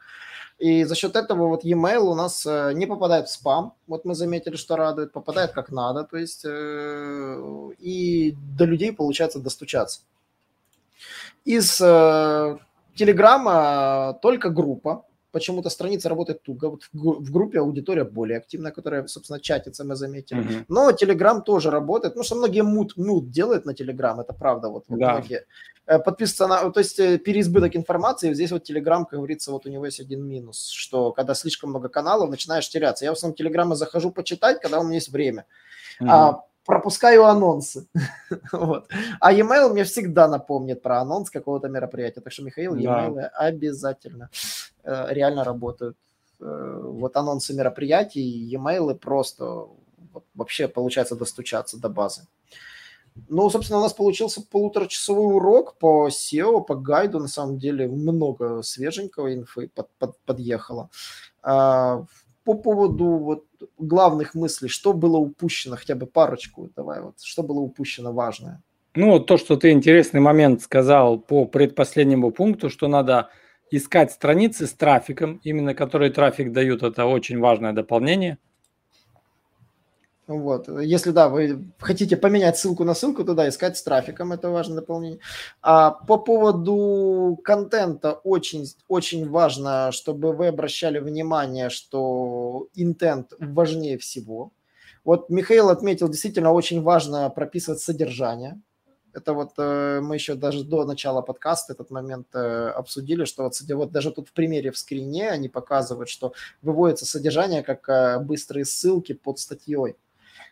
[0.59, 4.15] И за счет этого вот e-mail у нас э, не попадает в спам, вот мы
[4.15, 10.03] заметили, что радует, попадает как надо, то есть э, и до людей получается достучаться.
[11.43, 12.57] Из э,
[12.95, 16.69] Телеграма только группа, почему-то страница работает туго.
[16.69, 20.41] Вот в, группе аудитория более активная, которая, собственно, чатится, мы заметили.
[20.41, 20.65] Uh-huh.
[20.67, 22.15] Но Telegram тоже работает.
[22.15, 24.69] Ну, что многие мут, мут делают на Telegram, это правда.
[24.69, 25.13] Вот, вот да.
[25.13, 25.45] многие
[25.87, 26.69] э, подписываться на...
[26.71, 28.33] То есть э, переизбыток информации.
[28.33, 31.89] Здесь вот Telegram, как говорится, вот у него есть один минус, что когда слишком много
[31.89, 33.05] каналов, начинаешь теряться.
[33.05, 35.45] Я в основном Телеграма захожу почитать, когда у меня есть время.
[36.01, 36.07] Uh-huh.
[36.09, 37.87] А пропускаю анонсы.
[38.51, 38.87] вот.
[39.19, 42.21] А e-mail мне всегда напомнит про анонс какого-то мероприятия.
[42.21, 43.27] Так что, Михаил, e-mail да.
[43.29, 45.97] обязательно э, реально работают.
[46.39, 49.67] Э, вот анонсы мероприятий, e-mail просто
[50.33, 52.27] вообще получается достучаться до базы.
[53.29, 57.19] Ну, собственно, у нас получился полуторачасовой урок по SEO, по гайду.
[57.19, 60.89] На самом деле много свеженького инфы под, под, подъехало.
[61.43, 62.05] А,
[62.45, 63.45] по поводу вот
[63.77, 68.61] главных мыслей, что было упущено, хотя бы парочку, давай вот, что было упущено важное.
[68.95, 73.29] Ну, то, что ты интересный момент сказал по предпоследнему пункту, что надо
[73.71, 78.37] искать страницы с трафиком, именно которые трафик дают, это очень важное дополнение–
[80.31, 80.69] вот.
[80.69, 85.19] Если, да, вы хотите поменять ссылку на ссылку, туда искать с трафиком, это важное дополнение.
[85.61, 94.51] А по поводу контента очень, очень важно, чтобы вы обращали внимание, что интент важнее всего.
[95.03, 98.61] Вот Михаил отметил, действительно очень важно прописывать содержание.
[99.13, 103.59] Это вот э, мы еще даже до начала подкаста этот момент э, обсудили, что вот,
[103.69, 108.65] вот даже тут в примере в скрине они показывают, что выводится содержание как э, быстрые
[108.65, 109.95] ссылки под статьей.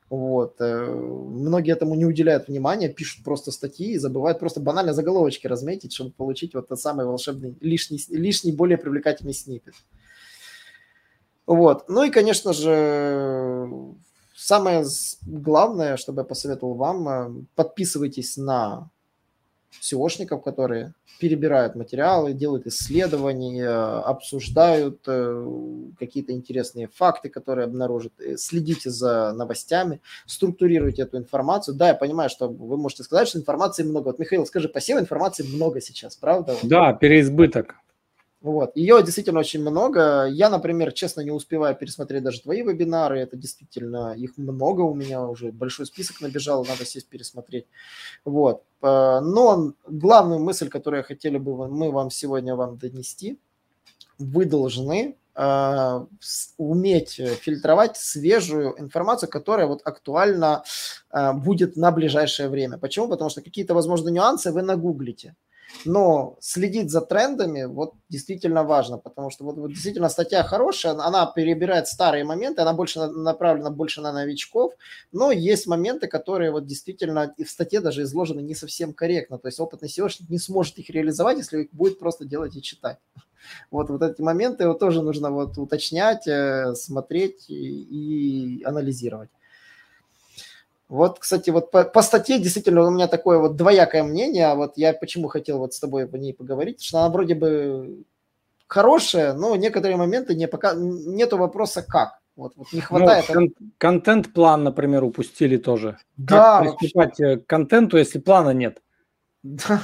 [0.10, 0.60] Вот.
[0.60, 6.12] Многие этому не уделяют внимания, пишут просто статьи и забывают просто банально заголовочки разметить, чтобы
[6.12, 9.76] получить вот тот самый волшебный, лишний, лишний более привлекательный снипет.
[11.46, 11.90] Вот.
[11.90, 13.70] Ну и, конечно же,
[14.50, 14.84] самое
[15.28, 18.90] главное, чтобы я посоветовал вам, э, подписывайтесь на
[19.82, 25.46] SEOшников, которые перебирают материалы, делают исследования, обсуждают э,
[26.00, 28.14] какие-то интересные факты, которые обнаружат.
[28.20, 31.76] Э, следите за новостями, структурируйте эту информацию.
[31.78, 34.06] Да, я понимаю, что вы можете сказать, что информации много.
[34.08, 36.56] Вот, Михаил, скажи, по SEO информации много сейчас, правда?
[36.64, 37.76] Да, переизбыток.
[38.42, 38.72] Вот.
[38.76, 40.26] Ее действительно очень много.
[40.26, 43.20] Я, например, честно не успеваю пересмотреть даже твои вебинары.
[43.20, 45.52] Это действительно, их много у меня уже.
[45.52, 47.66] Большой список набежал, надо сесть пересмотреть.
[48.24, 48.64] Вот.
[48.82, 53.38] Э, но главную мысль, которую хотели бы мы вам сегодня вам донести,
[54.18, 56.06] вы должны э,
[56.58, 60.64] уметь фильтровать свежую информацию, которая вот актуальна
[61.12, 62.78] э, будет на ближайшее время.
[62.78, 63.10] Почему?
[63.10, 65.36] Потому что какие-то, возможно, нюансы вы нагуглите.
[65.86, 71.26] Но следить за трендами вот действительно важно, потому что вот, вот действительно статья хорошая, она
[71.26, 74.74] перебирает старые моменты, она больше направлена больше на новичков,
[75.12, 79.48] но есть моменты, которые вот действительно и в статье даже изложены не совсем корректно, то
[79.48, 82.98] есть опытный SEOшник не сможет их реализовать, если будет просто делать и читать.
[83.72, 89.30] Вот, вот эти моменты вот тоже нужно вот уточнять, э, смотреть и, и анализировать.
[90.90, 94.48] Вот, кстати, вот по, по статье действительно у меня такое вот двоякое мнение.
[94.48, 98.04] А вот я почему хотел вот с тобой по ней поговорить, что она вроде бы
[98.66, 102.20] хорошая, но некоторые моменты не пока нету вопроса как.
[102.36, 103.26] Вот, вот не хватает.
[103.30, 105.98] Ну, кон- контент-план, например, упустили тоже.
[106.18, 106.64] Да.
[106.64, 107.38] Как приступать вообще.
[107.38, 108.82] к контенту, если плана нет?
[109.44, 109.82] Да.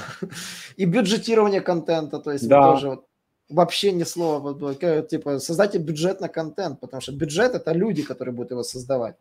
[0.76, 2.72] И бюджетирование контента, то есть да.
[2.72, 3.04] тоже вот
[3.48, 8.34] вообще ни слова, вот, типа создайте бюджет на контент, потому что бюджет это люди, которые
[8.34, 9.16] будут его создавать.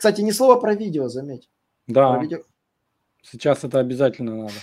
[0.00, 1.50] Кстати, ни слова про видео, заметь.
[1.86, 2.12] Да.
[2.12, 2.38] Про видео...
[3.20, 4.54] Сейчас это обязательно надо.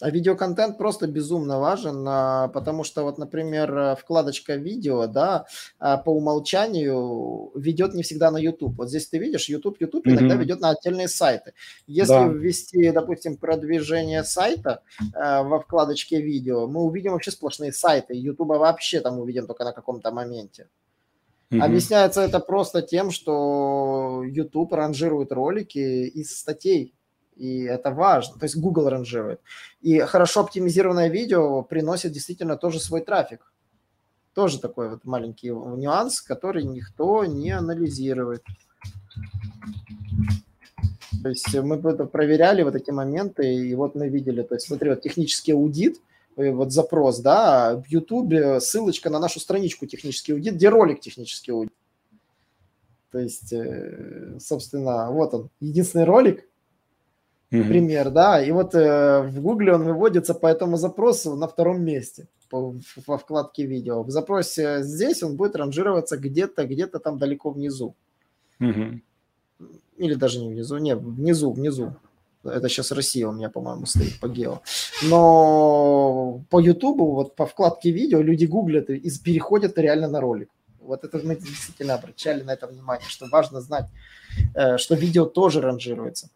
[0.00, 5.46] А видеоконтент просто безумно важен, а, потому что вот, например, вкладочка видео, да,
[5.78, 8.76] а, по умолчанию ведет не всегда на YouTube.
[8.76, 10.10] Вот здесь ты видишь, YouTube, YouTube mm-hmm.
[10.10, 11.52] иногда ведет на отдельные сайты.
[11.86, 12.26] Если да.
[12.26, 14.82] ввести, допустим, продвижение сайта
[15.14, 18.14] а, во вкладочке видео, мы увидим вообще сплошные сайты.
[18.14, 20.66] YouTube вообще там увидим только на каком-то моменте.
[21.50, 21.62] Угу.
[21.62, 26.92] Объясняется это просто тем, что YouTube ранжирует ролики из статей.
[27.36, 28.38] И это важно.
[28.38, 29.40] То есть Google ранжирует.
[29.82, 33.52] И хорошо оптимизированное видео приносит действительно тоже свой трафик.
[34.34, 38.42] Тоже такой вот маленький нюанс, который никто не анализирует.
[41.22, 45.02] То есть мы проверяли вот эти моменты, и вот мы видели, то есть смотри, вот
[45.02, 46.00] технический аудит–
[46.36, 51.72] вот запрос, да, в YouTube ссылочка на нашу страничку технический аудит, где ролик технический аудит.
[53.10, 56.46] То есть, э, собственно, вот он, единственный ролик,
[57.50, 57.68] mm-hmm.
[57.68, 62.28] пример, да, и вот э, в Гугле он выводится по этому запросу на втором месте
[62.50, 64.02] во вкладке видео.
[64.02, 67.94] В запросе здесь он будет ранжироваться где-то, где-то там далеко внизу.
[68.60, 69.00] Mm-hmm.
[69.96, 71.96] Или даже не внизу, не, внизу, внизу.
[72.50, 74.60] Это сейчас Россия у меня, по-моему, стоит по гео.
[75.02, 80.48] Но по Ютубу, вот по вкладке видео люди гуглят и переходят реально на ролик.
[80.80, 83.86] Вот это мы действительно обращали на это внимание, что важно знать,
[84.54, 86.28] э, что видео тоже ранжируется.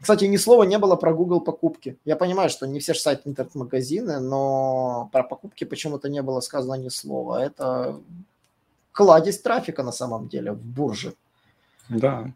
[0.00, 1.96] Кстати, ни слова не было про Google покупки.
[2.04, 6.74] Я понимаю, что не все же сайты интернет-магазины, но про покупки почему-то не было сказано
[6.74, 7.42] ни слова.
[7.42, 7.98] Это
[8.92, 11.14] кладезь трафика на самом деле в бурже.
[11.88, 12.32] Да.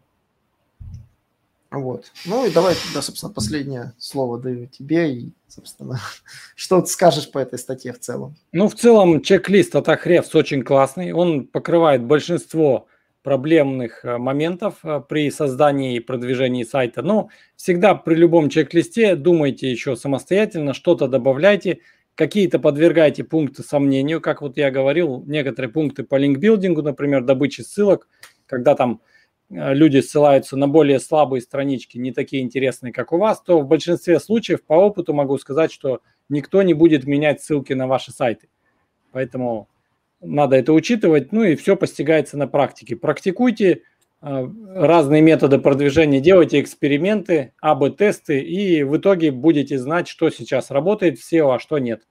[1.71, 2.11] Вот.
[2.25, 5.99] Ну и давай тогда, собственно, последнее слово даю тебе и, собственно,
[6.55, 8.35] что ты скажешь по этой статье в целом?
[8.51, 11.13] Ну, в целом, чек-лист от Ahrefs очень классный.
[11.13, 12.87] Он покрывает большинство
[13.23, 17.01] проблемных э, моментов э, при создании и продвижении сайта.
[17.03, 21.79] Но всегда при любом чек-листе думайте еще самостоятельно, что-то добавляйте,
[22.15, 28.07] какие-то подвергайте пункты сомнению, как вот я говорил, некоторые пункты по линкбилдингу, например, добычи ссылок,
[28.47, 29.01] когда там
[29.51, 34.19] люди ссылаются на более слабые странички, не такие интересные, как у вас, то в большинстве
[34.19, 38.47] случаев по опыту могу сказать, что никто не будет менять ссылки на ваши сайты.
[39.11, 39.67] Поэтому
[40.21, 42.95] надо это учитывать, ну и все постигается на практике.
[42.95, 43.81] Практикуйте
[44.21, 51.19] э, разные методы продвижения, делайте эксперименты, АБ-тесты, и в итоге будете знать, что сейчас работает
[51.19, 52.07] в SEO, а что нет.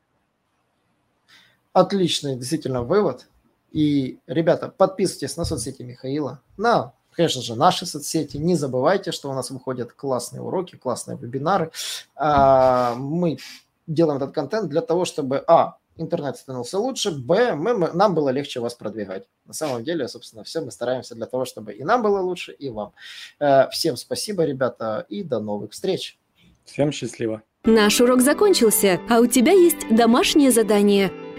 [1.72, 3.28] Отличный действительно вывод.
[3.70, 8.36] И, ребята, подписывайтесь на соцсети Михаила, на конечно же, наши соцсети.
[8.36, 11.70] Не забывайте, что у нас выходят классные уроки, классные вебинары.
[12.14, 13.38] А, мы
[13.86, 18.30] делаем этот контент для того, чтобы, а, интернет становился лучше, б, мы, мы, нам было
[18.30, 19.24] легче вас продвигать.
[19.46, 22.70] На самом деле, собственно, все мы стараемся для того, чтобы и нам было лучше, и
[22.70, 22.92] вам.
[23.38, 26.18] Э, всем спасибо, ребята, и до новых встреч.
[26.64, 27.42] Всем счастливо.
[27.64, 31.12] Наш урок закончился, а у тебя есть домашнее задание–